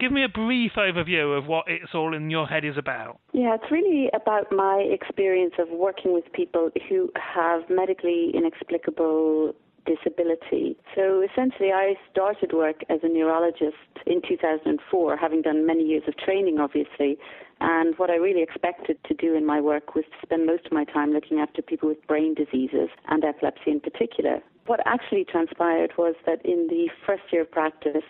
Give 0.00 0.11
me 0.11 0.24
a 0.24 0.31
brief 0.31 0.72
overview 0.79 1.37
of 1.37 1.46
what 1.46 1.66
It's 1.68 1.94
All 1.94 2.14
in 2.14 2.31
Your 2.31 2.46
Head 2.46 2.64
is 2.64 2.79
about. 2.79 3.20
Yeah, 3.35 3.55
it's 3.55 3.70
really 3.70 4.09
about 4.14 4.50
my 4.50 4.88
experience 4.90 5.55
of 5.59 5.68
working 5.68 6.14
with 6.14 6.24
people 6.33 6.70
who 6.88 7.12
have 7.16 7.68
medically 7.68 8.33
inexplicable 8.35 9.55
disability. 9.87 10.77
So 10.94 11.23
essentially, 11.23 11.73
I 11.73 11.94
started 12.11 12.53
work 12.53 12.83
as 12.88 13.01
a 13.03 13.09
neurologist 13.09 13.77
in 14.07 14.20
2004, 14.27 15.16
having 15.16 15.42
done 15.42 15.66
many 15.66 15.85
years 15.85 16.03
of 16.07 16.16
training, 16.16 16.59
obviously, 16.59 17.18
and 17.61 17.97
what 17.99 18.11
I 18.11 18.16
really 18.16 18.42
expected 18.42 18.99
to 19.05 19.14
do 19.14 19.35
in 19.35 19.47
my 19.47 19.61
work 19.61 19.94
was 19.94 20.05
to 20.05 20.27
spend 20.27 20.47
most 20.47 20.66
of 20.66 20.73
my 20.73 20.85
time 20.85 21.12
looking 21.12 21.38
after 21.38 21.62
people 21.62 21.88
with 21.88 22.05
brain 22.07 22.35
diseases 22.35 22.88
and 23.09 23.25
epilepsy 23.25 23.70
in 23.70 23.81
particular. 23.81 24.40
What 24.66 24.81
actually 24.87 25.25
transpired 25.25 25.92
was 25.99 26.14
that 26.27 26.44
in 26.44 26.66
the 26.68 26.88
first 27.07 27.23
year 27.31 27.42
of 27.42 27.51
practice, 27.51 28.05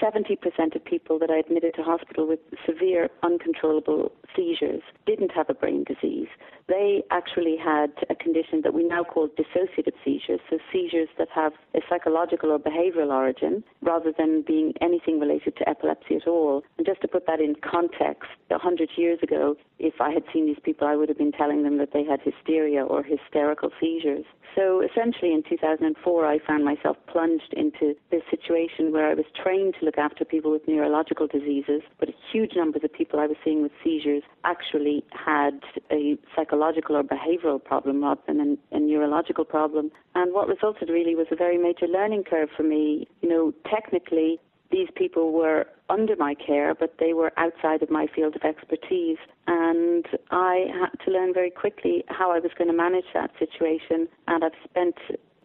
70% 0.00 0.74
of 0.74 0.84
people 0.84 1.18
that 1.18 1.30
I 1.30 1.38
admitted 1.38 1.74
to 1.74 1.82
hospital 1.82 2.26
with 2.26 2.40
severe 2.66 3.08
uncontrollable 3.22 4.12
seizures 4.34 4.82
didn't 5.06 5.32
have 5.32 5.50
a 5.50 5.54
brain 5.54 5.84
disease. 5.84 6.28
They 6.66 7.02
actually 7.10 7.56
had 7.62 7.92
a 8.08 8.14
condition 8.14 8.62
that 8.62 8.72
we 8.72 8.84
now 8.84 9.04
call 9.04 9.28
dissociative 9.28 9.92
seizures, 10.04 10.40
so 10.48 10.58
seizures 10.72 11.08
that 11.18 11.28
have 11.34 11.52
a 11.74 11.80
psychological 11.88 12.50
or 12.50 12.58
behavioral 12.58 13.12
origin 13.12 13.62
rather 13.82 14.12
than 14.16 14.42
being 14.46 14.72
anything 14.80 15.20
related 15.20 15.56
to 15.56 15.68
epilepsy 15.68 16.16
at 16.16 16.26
all. 16.26 16.62
And 16.78 16.86
just 16.86 17.02
to 17.02 17.08
put 17.08 17.26
that 17.26 17.40
in 17.40 17.54
context, 17.56 18.30
100 18.48 18.90
years 18.96 19.18
ago, 19.22 19.56
if 19.78 20.00
I 20.00 20.10
had 20.10 20.22
seen 20.32 20.46
these 20.46 20.60
people, 20.62 20.86
I 20.86 20.96
would 20.96 21.08
have 21.08 21.18
been 21.18 21.32
telling 21.32 21.62
them 21.64 21.78
that 21.78 21.92
they 21.92 22.04
had 22.04 22.20
hysteria 22.20 22.82
or 22.84 23.02
hysterical 23.02 23.70
seizures. 23.80 24.24
So 24.54 24.80
essentially 24.80 25.32
in 25.32 25.42
2004, 25.48 26.26
I 26.26 26.38
found 26.46 26.64
myself 26.64 26.96
plunged 27.08 27.52
into 27.52 27.94
this 28.10 28.22
situation 28.30 28.92
where 28.92 29.10
I 29.10 29.14
was 29.14 29.26
trained 29.42 29.73
to 29.78 29.84
look 29.84 29.98
after 29.98 30.24
people 30.24 30.50
with 30.50 30.66
neurological 30.66 31.26
diseases, 31.26 31.82
but 31.98 32.08
a 32.08 32.14
huge 32.32 32.52
numbers 32.56 32.76
of 32.76 32.82
the 32.82 32.96
people 32.96 33.20
I 33.20 33.26
was 33.26 33.36
seeing 33.44 33.62
with 33.62 33.72
seizures 33.82 34.22
actually 34.44 35.04
had 35.10 35.60
a 35.90 36.16
psychological 36.34 36.96
or 36.96 37.02
behavioral 37.02 37.62
problem 37.62 38.02
rather 38.02 38.20
than 38.26 38.58
a, 38.72 38.76
a 38.76 38.80
neurological 38.80 39.44
problem. 39.44 39.90
And 40.14 40.32
what 40.32 40.48
resulted 40.48 40.88
really 40.88 41.14
was 41.14 41.26
a 41.30 41.36
very 41.36 41.58
major 41.58 41.86
learning 41.86 42.24
curve 42.24 42.48
for 42.56 42.62
me. 42.62 43.08
You 43.22 43.28
know, 43.28 43.52
technically, 43.70 44.40
these 44.70 44.88
people 44.96 45.32
were 45.32 45.66
under 45.88 46.16
my 46.16 46.34
care, 46.34 46.74
but 46.74 46.96
they 46.98 47.12
were 47.12 47.32
outside 47.36 47.82
of 47.82 47.90
my 47.90 48.06
field 48.14 48.34
of 48.34 48.42
expertise. 48.42 49.18
And 49.46 50.04
I 50.30 50.66
had 50.72 51.04
to 51.04 51.10
learn 51.10 51.32
very 51.32 51.50
quickly 51.50 52.04
how 52.08 52.32
I 52.32 52.40
was 52.40 52.50
going 52.56 52.68
to 52.68 52.76
manage 52.76 53.04
that 53.14 53.30
situation. 53.38 54.08
And 54.26 54.42
I've 54.42 54.52
spent 54.68 54.96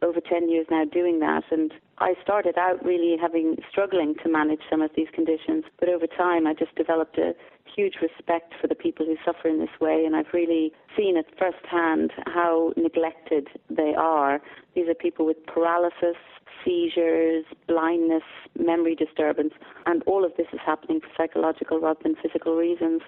over 0.02 0.20
10 0.22 0.50
years 0.50 0.66
now 0.72 0.86
doing 0.86 1.20
that. 1.20 1.44
And 1.52 1.74
I 2.02 2.14
started 2.22 2.58
out 2.58 2.84
really 2.84 3.18
having 3.20 3.58
struggling 3.70 4.16
to 4.24 4.30
manage 4.30 4.62
some 4.70 4.82
of 4.82 4.90
these 4.96 5.10
conditions, 5.14 5.66
but 5.80 5.90
over 5.90 6.08
time 6.08 6.48
I 6.48 6.54
just 6.54 6.74
developed 6.76 7.18
a 7.18 7.34
huge 7.76 7.96
respect 8.02 8.54
for 8.60 8.68
the 8.68 8.76
people 8.76 9.06
who 9.06 9.18
suffer 9.26 9.50
in 9.50 9.60
this 9.60 9.80
way, 9.82 10.06
and 10.06 10.16
I've 10.16 10.34
really 10.34 10.72
seen 10.96 11.18
it 11.18 11.26
firsthand 11.38 12.12
how 12.26 12.72
neglected 12.78 13.50
they 13.70 13.94
are. 13.98 14.42
These 14.76 14.88
are 14.88 14.94
people 14.94 15.26
with 15.26 15.46
paralysis, 15.46 16.16
seizures, 16.64 17.46
blindness, 17.68 18.24
memory 18.58 18.96
disturbance, 18.96 19.54
and 19.86 20.02
all 20.04 20.24
of 20.24 20.32
this 20.38 20.48
is 20.54 20.60
happening 20.66 21.02
for 21.02 21.10
psychological 21.18 21.82
rather 21.82 22.00
than 22.02 22.16
physical 22.22 22.56
reasons. 22.56 23.02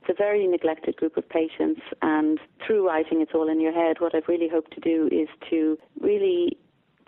It's 0.00 0.10
a 0.10 0.14
very 0.14 0.46
neglected 0.46 0.96
group 0.96 1.18
of 1.18 1.28
patients, 1.28 1.82
and 2.00 2.40
through 2.66 2.86
writing 2.86 3.20
It's 3.20 3.32
All 3.34 3.50
in 3.50 3.60
Your 3.60 3.72
Head, 3.72 4.00
what 4.00 4.14
I've 4.14 4.28
really 4.28 4.48
hoped 4.48 4.72
to 4.74 4.80
do 4.80 5.08
is 5.12 5.28
to 5.50 5.78
really 6.00 6.56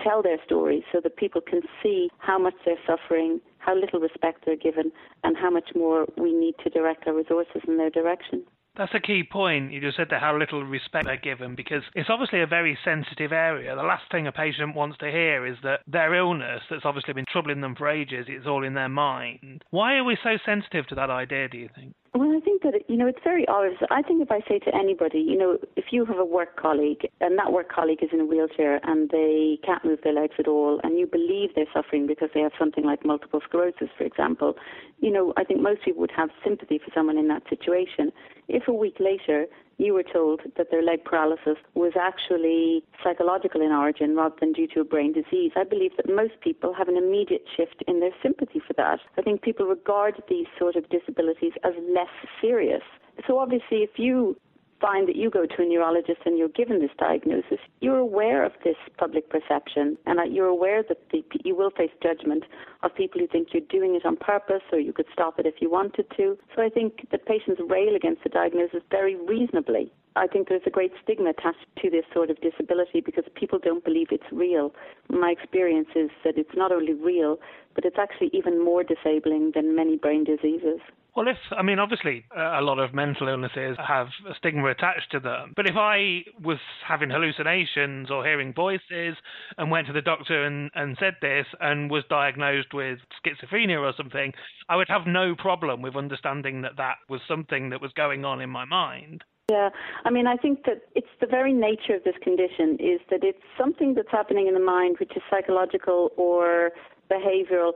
tell 0.02 0.22
their 0.22 0.38
stories 0.44 0.82
so 0.92 1.00
that 1.02 1.16
people 1.16 1.40
can 1.40 1.62
see 1.82 2.08
how 2.18 2.38
much 2.38 2.54
they're 2.64 2.76
suffering, 2.86 3.40
how 3.58 3.74
little 3.74 4.00
respect 4.00 4.44
they're 4.44 4.56
given, 4.56 4.92
and 5.24 5.36
how 5.36 5.50
much 5.50 5.70
more 5.74 6.06
we 6.16 6.32
need 6.32 6.54
to 6.64 6.70
direct 6.70 7.06
our 7.06 7.14
resources 7.14 7.62
in 7.66 7.76
their 7.76 7.90
direction. 7.90 8.44
That's 8.74 8.94
a 8.94 9.00
key 9.00 9.22
point. 9.30 9.70
You 9.70 9.82
just 9.82 9.98
said 9.98 10.08
that 10.10 10.22
how 10.22 10.36
little 10.38 10.64
respect 10.64 11.04
they're 11.04 11.18
given 11.18 11.54
because 11.54 11.82
it's 11.94 12.08
obviously 12.08 12.40
a 12.40 12.46
very 12.46 12.78
sensitive 12.82 13.30
area. 13.30 13.76
The 13.76 13.82
last 13.82 14.04
thing 14.10 14.26
a 14.26 14.32
patient 14.32 14.74
wants 14.74 14.96
to 14.98 15.10
hear 15.10 15.46
is 15.46 15.58
that 15.62 15.80
their 15.86 16.14
illness, 16.14 16.62
that's 16.70 16.86
obviously 16.86 17.12
been 17.12 17.26
troubling 17.30 17.60
them 17.60 17.74
for 17.74 17.88
ages, 17.88 18.26
is 18.28 18.46
all 18.46 18.64
in 18.64 18.72
their 18.72 18.88
mind. 18.88 19.62
Why 19.70 19.96
are 19.96 20.04
we 20.04 20.16
so 20.22 20.38
sensitive 20.46 20.86
to 20.86 20.94
that 20.94 21.10
idea, 21.10 21.48
do 21.48 21.58
you 21.58 21.68
think? 21.74 21.94
Well, 22.14 22.37
I 22.37 22.40
think 22.40 22.62
that, 22.62 22.75
you 22.88 22.96
know, 22.98 23.07
it's 23.07 23.25
very 23.25 23.48
obvious. 23.48 23.81
I 23.90 24.03
think 24.03 24.20
if 24.20 24.31
I 24.31 24.40
say 24.46 24.59
to 24.59 24.75
anybody, 24.75 25.18
you 25.18 25.38
know, 25.38 25.57
if 25.77 25.87
you 25.92 26.05
have 26.05 26.18
a 26.18 26.25
work 26.25 26.61
colleague 26.61 27.09
and 27.22 27.38
that 27.38 27.51
work 27.51 27.72
colleague 27.72 28.01
is 28.03 28.11
in 28.12 28.20
a 28.20 28.25
wheelchair 28.27 28.81
and 28.83 29.09
they 29.09 29.59
can't 29.64 29.83
move 29.83 30.01
their 30.05 30.12
legs 30.12 30.35
at 30.38 30.46
all 30.46 30.79
and 30.85 30.98
you 30.98 31.07
believe 31.07 31.51
they're 31.55 31.64
suffering 31.72 32.07
because 32.07 32.29
they 32.35 32.40
have 32.40 32.53
something 32.59 32.85
like 32.85 33.07
multiple 33.07 33.40
sclerosis, 33.48 33.88
for 33.96 34.05
example, 34.05 34.57
you 35.01 35.11
know, 35.11 35.33
I 35.38 35.44
think 35.44 35.62
most 35.62 35.85
people 35.87 36.03
would 36.03 36.12
have 36.14 36.29
sympathy 36.44 36.79
for 36.79 36.90
someone 36.94 37.16
in 37.16 37.29
that 37.29 37.44
situation. 37.48 38.12
If 38.46 38.68
a 38.68 38.75
week 38.75 38.98
later 39.01 39.46
you 39.78 39.94
were 39.94 40.02
told 40.02 40.40
that 40.56 40.70
their 40.70 40.82
leg 40.82 41.04
paralysis 41.04 41.56
was 41.74 41.92
actually 42.00 42.85
psychological 43.02 43.61
in 43.61 43.72
origin 43.72 44.16
rather 44.16 44.35
than 44.40 44.52
due 44.52 44.66
to 44.68 44.80
a 44.80 44.85
brain 44.85 45.12
disease. 45.12 45.52
I 45.56 45.64
believe 45.64 45.96
that 45.96 46.08
most 46.08 46.40
people 46.40 46.72
have 46.74 46.88
an 46.88 46.96
immediate 46.96 47.44
shift 47.56 47.82
in 47.87 48.00
their 48.00 48.12
sympathy 48.22 48.61
for 48.66 48.74
that. 48.74 49.00
I 49.18 49.22
think 49.22 49.42
people 49.42 49.66
regard 49.66 50.22
these 50.28 50.46
sort 50.58 50.76
of 50.76 50.88
disabilities 50.88 51.52
as 51.64 51.72
less 51.94 52.08
serious. 52.40 52.82
So 53.26 53.38
obviously, 53.38 53.78
if 53.78 53.98
you 53.98 54.37
find 54.83 55.09
that 55.09 55.16
you 55.16 55.31
go 55.31 55.47
to 55.47 55.62
a 55.62 55.64
neurologist 55.64 56.18
and 56.27 56.37
you're 56.37 56.49
given 56.49 56.81
this 56.81 56.90
diagnosis, 56.99 57.59
you're 57.81 57.99
aware 57.99 58.45
of 58.45 58.53
this 58.64 58.77
public 58.99 59.31
perception 59.31 59.97
and 60.07 60.18
you're 60.35 60.49
aware 60.49 60.83
that 60.83 60.99
the, 61.12 61.25
you 61.45 61.55
will 61.57 61.71
face 61.71 61.92
judgment 62.03 62.42
of 62.83 62.95
people 62.95 63.21
who 63.21 63.29
think 63.29 63.49
you're 63.53 63.62
doing 63.71 63.95
it 63.95 64.05
on 64.05 64.16
purpose 64.16 64.62
or 64.73 64.81
you 64.81 64.92
could 64.92 65.07
stop 65.12 65.38
it 65.38 65.47
if 65.47 65.55
you 65.61 65.71
wanted 65.71 66.07
to. 66.16 66.37
So 66.57 66.62
I 66.62 66.68
think 66.68 67.09
that 67.12 67.25
patients 67.25 67.61
rail 67.68 67.95
against 67.95 68.25
the 68.25 68.29
diagnosis 68.29 68.83
very 68.90 69.14
reasonably. 69.14 69.92
I 70.16 70.27
think 70.27 70.49
there's 70.49 70.62
a 70.66 70.71
great 70.71 70.92
stigma 71.03 71.31
attached 71.31 71.64
to 71.81 71.88
this 71.88 72.05
sort 72.12 72.29
of 72.29 72.38
disability 72.40 73.01
because 73.01 73.25
people 73.35 73.59
don't 73.62 73.85
believe 73.85 74.09
it's 74.11 74.31
real. 74.31 74.75
My 75.09 75.31
experience 75.31 75.88
is 75.95 76.11
that 76.25 76.37
it's 76.37 76.55
not 76.55 76.73
only 76.73 76.92
real, 76.92 77.38
but 77.75 77.85
it's 77.85 77.97
actually 77.99 78.31
even 78.35 78.62
more 78.62 78.83
disabling 78.85 79.53
than 79.55 79.75
many 79.75 79.97
brain 79.97 80.25
diseases. 80.25 80.81
Well, 81.14 81.29
if, 81.29 81.37
I 81.57 81.62
mean, 81.62 81.79
obviously, 81.79 82.25
uh, 82.35 82.59
a 82.59 82.62
lot 82.62 82.79
of 82.79 82.94
mental 82.94 83.29
illnesses 83.29 83.77
have 83.87 84.07
a 84.29 84.35
stigma 84.38 84.70
attached 84.70 85.11
to 85.12 85.20
them. 85.20 85.53
But 85.55 85.66
if 85.66 85.77
I 85.77 86.25
was 86.42 86.59
having 86.87 87.11
hallucinations 87.11 88.11
or 88.11 88.25
hearing 88.25 88.55
voices 88.55 89.16
and 89.59 89.70
went 89.70 89.88
to 89.88 89.92
the 89.92 90.01
doctor 90.01 90.44
and, 90.44 90.70
and 90.75 90.96
said 90.98 91.16
this 91.20 91.46
and 91.61 91.90
was 91.90 92.05
diagnosed 92.09 92.72
with 92.72 92.98
schizophrenia 93.20 93.79
or 93.79 93.92
something, 93.94 94.33
I 94.70 94.77
would 94.77 94.88
have 94.88 95.07
no 95.07 95.35
problem 95.37 95.83
with 95.83 95.96
understanding 95.96 96.62
that 96.62 96.79
that 96.79 96.96
was 97.11 97.20
something 97.29 97.68
that 97.70 97.83
was 97.83 97.92
going 97.92 98.25
on 98.25 98.40
in 98.40 98.48
my 98.48 98.64
mind. 98.64 99.22
Yeah, 99.51 99.68
I 100.07 100.11
mean, 100.11 100.27
I 100.27 100.37
think 100.37 100.64
that 100.64 100.83
it's 100.94 101.12
the 101.20 101.27
very 101.27 101.53
nature 101.53 101.96
of 101.96 102.05
this 102.05 102.14
condition 102.22 102.79
is 102.81 103.01
that 103.11 103.22
it's 103.22 103.42
something 103.59 103.92
that's 103.92 104.11
happening 104.11 104.46
in 104.46 104.55
the 104.55 104.61
mind, 104.61 104.96
which 104.98 105.12
is 105.14 105.22
psychological 105.29 106.11
or 106.16 106.70
behavioral, 107.11 107.72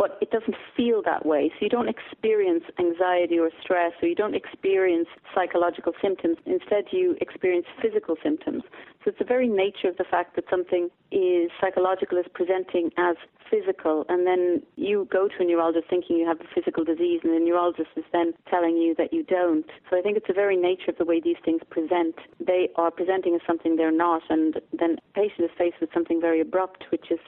but 0.00 0.16
it 0.22 0.30
doesn't 0.30 0.56
feel 0.74 1.02
that 1.04 1.26
way. 1.26 1.50
So 1.50 1.58
you 1.60 1.68
don't 1.68 1.90
experience 1.90 2.64
anxiety 2.78 3.38
or 3.38 3.50
stress, 3.60 3.92
or 4.00 4.08
you 4.08 4.14
don't 4.14 4.34
experience 4.34 5.08
psychological 5.34 5.92
symptoms. 6.00 6.38
Instead, 6.46 6.84
you 6.90 7.18
experience 7.20 7.66
physical 7.82 8.16
symptoms. 8.22 8.62
So 9.04 9.10
it's 9.10 9.18
the 9.18 9.26
very 9.26 9.46
nature 9.46 9.88
of 9.88 9.98
the 9.98 10.08
fact 10.10 10.36
that 10.36 10.44
something 10.48 10.88
is 11.12 11.50
psychological 11.60 12.16
is 12.16 12.24
presenting 12.32 12.90
as 12.96 13.16
physical, 13.50 14.06
and 14.08 14.26
then 14.26 14.62
you 14.76 15.06
go 15.12 15.28
to 15.28 15.34
a 15.40 15.44
neurologist 15.44 15.90
thinking 15.90 16.16
you 16.16 16.26
have 16.26 16.40
a 16.40 16.48
physical 16.54 16.82
disease, 16.82 17.20
and 17.22 17.34
the 17.34 17.38
neurologist 17.38 17.90
is 17.94 18.04
then 18.10 18.32
telling 18.48 18.78
you 18.78 18.94
that 18.96 19.12
you 19.12 19.22
don't. 19.24 19.66
So 19.90 19.98
I 19.98 20.00
think 20.00 20.16
it's 20.16 20.28
the 20.28 20.32
very 20.32 20.56
nature 20.56 20.92
of 20.92 20.96
the 20.96 21.04
way 21.04 21.20
these 21.20 21.36
things 21.44 21.60
present. 21.68 22.14
They 22.40 22.70
are 22.76 22.90
presenting 22.90 23.34
as 23.34 23.42
something 23.46 23.76
they're 23.76 23.92
not, 23.92 24.22
and 24.30 24.54
then 24.72 24.96
the 24.96 25.12
patient 25.14 25.44
is 25.44 25.50
faced 25.58 25.76
with 25.78 25.90
something 25.92 26.22
very 26.22 26.40
abrupt, 26.40 26.84
which 26.90 27.10
is 27.10 27.18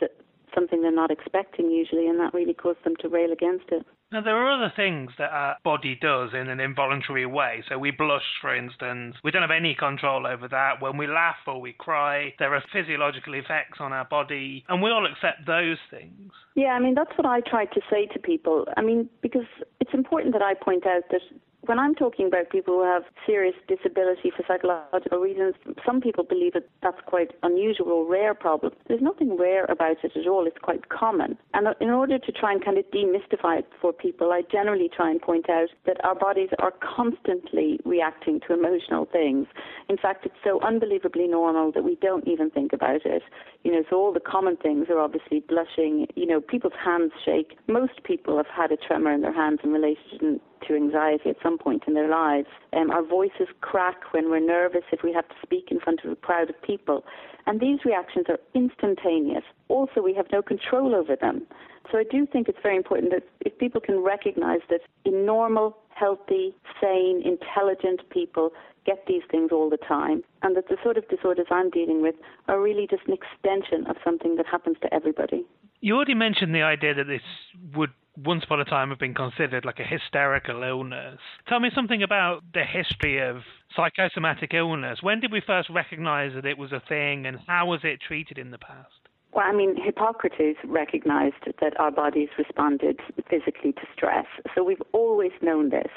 something 0.54 0.82
they're 0.82 0.92
not 0.92 1.10
expecting 1.10 1.70
usually, 1.70 2.08
and 2.08 2.18
that 2.20 2.34
really 2.34 2.54
caused 2.54 2.82
them 2.84 2.94
to 3.00 3.08
rail 3.08 3.32
against 3.32 3.66
it. 3.70 3.84
Now, 4.12 4.20
there 4.20 4.36
are 4.36 4.52
other 4.52 4.72
things 4.76 5.10
that 5.18 5.30
our 5.30 5.56
body 5.64 5.98
does 5.98 6.30
in 6.34 6.48
an 6.48 6.60
involuntary 6.60 7.24
way. 7.24 7.64
So, 7.68 7.78
we 7.78 7.92
blush, 7.92 8.26
for 8.42 8.54
instance. 8.54 9.16
We 9.24 9.30
don't 9.30 9.40
have 9.40 9.50
any 9.50 9.74
control 9.74 10.26
over 10.26 10.48
that. 10.48 10.82
When 10.82 10.98
we 10.98 11.06
laugh 11.06 11.36
or 11.46 11.60
we 11.60 11.72
cry, 11.72 12.34
there 12.38 12.54
are 12.54 12.62
physiological 12.72 13.32
effects 13.34 13.78
on 13.80 13.92
our 13.94 14.04
body, 14.04 14.64
and 14.68 14.82
we 14.82 14.90
all 14.90 15.06
accept 15.06 15.46
those 15.46 15.78
things. 15.90 16.30
Yeah, 16.54 16.72
I 16.72 16.78
mean, 16.78 16.94
that's 16.94 17.16
what 17.16 17.26
I 17.26 17.40
try 17.40 17.64
to 17.64 17.80
say 17.90 18.06
to 18.12 18.18
people. 18.18 18.66
I 18.76 18.82
mean, 18.82 19.08
because 19.22 19.46
it's 19.80 19.94
important 19.94 20.34
that 20.34 20.42
I 20.42 20.54
point 20.54 20.86
out 20.86 21.04
that 21.10 21.22
when 21.66 21.78
I'm 21.78 21.94
talking 21.94 22.26
about 22.26 22.50
people 22.50 22.74
who 22.74 22.84
have 22.84 23.04
serious 23.24 23.54
disability 23.68 24.32
for 24.36 24.44
psychological 24.48 25.18
reasons, 25.18 25.54
some 25.86 26.00
people 26.00 26.24
believe 26.24 26.54
that 26.54 26.68
that's 26.82 27.00
quite 27.06 27.30
unusual 27.44 28.06
rare 28.06 28.34
problem. 28.34 28.72
There's 28.88 29.00
nothing 29.00 29.36
rare 29.36 29.64
about 29.66 29.98
it 30.02 30.12
at 30.16 30.26
all. 30.26 30.46
It's 30.46 30.58
quite 30.60 30.88
common. 30.88 31.38
And 31.54 31.68
in 31.80 31.90
order 31.90 32.18
to 32.18 32.32
try 32.32 32.52
and 32.52 32.64
kind 32.64 32.78
of 32.78 32.84
demystify 32.90 33.60
it 33.60 33.68
for 33.80 33.92
people, 33.92 34.32
I 34.32 34.42
generally 34.50 34.90
try 34.94 35.10
and 35.10 35.22
point 35.22 35.48
out 35.48 35.68
that 35.86 36.04
our 36.04 36.16
bodies 36.16 36.48
are 36.58 36.72
constantly 36.80 37.78
reacting 37.84 38.40
to 38.48 38.54
emotional 38.54 39.06
things. 39.12 39.46
In 39.88 39.96
fact, 39.96 40.26
it's 40.26 40.34
so 40.42 40.60
unbelievably 40.62 41.28
normal 41.28 41.70
that 41.72 41.84
we 41.84 41.96
don't 42.02 42.26
even 42.26 42.50
think 42.50 42.72
about 42.72 43.06
it. 43.06 43.22
You 43.62 43.70
know, 43.70 43.84
so 43.88 43.96
all 43.96 44.12
the 44.12 44.20
common 44.20 44.56
things 44.56 44.86
are 44.90 44.98
obviously 44.98 45.44
blushing. 45.48 46.08
You 46.16 46.26
know, 46.26 46.40
people's 46.40 46.72
hands 46.84 47.12
shake. 47.24 47.56
Most 47.68 48.02
people 48.02 48.36
have 48.36 48.46
had 48.46 48.72
a 48.72 48.76
tremor 48.76 49.12
in 49.12 49.20
their 49.20 49.32
hands 49.32 49.60
in 49.62 49.70
relation 49.70 50.40
to 50.68 50.74
anxiety 50.74 51.30
at 51.30 51.36
some 51.42 51.58
point 51.58 51.84
in 51.86 51.94
their 51.94 52.08
lives. 52.08 52.48
Um, 52.72 52.90
our 52.90 53.04
voices 53.04 53.48
crack 53.60 54.12
when 54.12 54.30
we're 54.30 54.44
nervous 54.44 54.82
if 54.92 55.02
we 55.02 55.12
have 55.12 55.28
to 55.28 55.34
speak 55.42 55.68
in 55.70 55.80
front 55.80 56.00
of 56.04 56.10
a 56.10 56.16
crowd 56.16 56.50
of 56.50 56.60
people. 56.62 57.04
And 57.46 57.60
these 57.60 57.84
reactions 57.84 58.26
are 58.28 58.38
instantaneous. 58.54 59.42
Also, 59.68 60.00
we 60.00 60.14
have 60.14 60.26
no 60.32 60.42
control 60.42 60.94
over 60.94 61.16
them. 61.16 61.46
So 61.90 61.98
I 61.98 62.04
do 62.08 62.26
think 62.26 62.48
it's 62.48 62.58
very 62.62 62.76
important 62.76 63.10
that 63.12 63.24
if 63.40 63.58
people 63.58 63.80
can 63.80 63.98
recognize 64.02 64.60
that 64.70 64.80
in 65.04 65.26
normal, 65.26 65.76
healthy, 65.88 66.54
sane, 66.80 67.22
intelligent 67.24 68.08
people 68.10 68.50
get 68.84 69.04
these 69.06 69.22
things 69.30 69.50
all 69.52 69.70
the 69.70 69.76
time, 69.76 70.22
and 70.42 70.56
that 70.56 70.68
the 70.68 70.76
sort 70.82 70.96
of 70.96 71.08
disorders 71.08 71.46
I'm 71.50 71.70
dealing 71.70 72.02
with 72.02 72.16
are 72.48 72.60
really 72.60 72.88
just 72.90 73.02
an 73.06 73.14
extension 73.14 73.86
of 73.86 73.96
something 74.04 74.36
that 74.36 74.46
happens 74.46 74.76
to 74.82 74.92
everybody. 74.92 75.44
You 75.80 75.96
already 75.96 76.14
mentioned 76.14 76.54
the 76.54 76.62
idea 76.62 76.94
that 76.94 77.06
this 77.06 77.22
would 77.74 77.90
once 78.16 78.44
upon 78.44 78.60
a 78.60 78.64
time 78.64 78.90
have 78.90 78.98
been 78.98 79.14
considered 79.14 79.64
like 79.64 79.78
a 79.78 79.84
hysterical 79.84 80.62
illness. 80.62 81.18
Tell 81.48 81.60
me 81.60 81.70
something 81.74 82.02
about 82.02 82.42
the 82.52 82.64
history 82.64 83.18
of 83.20 83.42
psychosomatic 83.74 84.52
illness. 84.54 84.98
When 85.02 85.20
did 85.20 85.32
we 85.32 85.40
first 85.46 85.70
recognize 85.70 86.32
that 86.34 86.44
it 86.44 86.58
was 86.58 86.72
a 86.72 86.82
thing 86.88 87.26
and 87.26 87.38
how 87.46 87.66
was 87.66 87.80
it 87.84 88.00
treated 88.06 88.38
in 88.38 88.50
the 88.50 88.58
past? 88.58 88.90
Well, 89.32 89.46
I 89.48 89.52
mean, 89.52 89.76
Hippocrates 89.82 90.58
recognized 90.64 91.48
that 91.60 91.80
our 91.80 91.90
bodies 91.90 92.28
responded 92.36 93.00
physically 93.30 93.72
to 93.72 93.82
stress. 93.94 94.26
So 94.54 94.62
we've 94.62 94.82
always 94.92 95.32
known 95.40 95.70
this. 95.70 95.90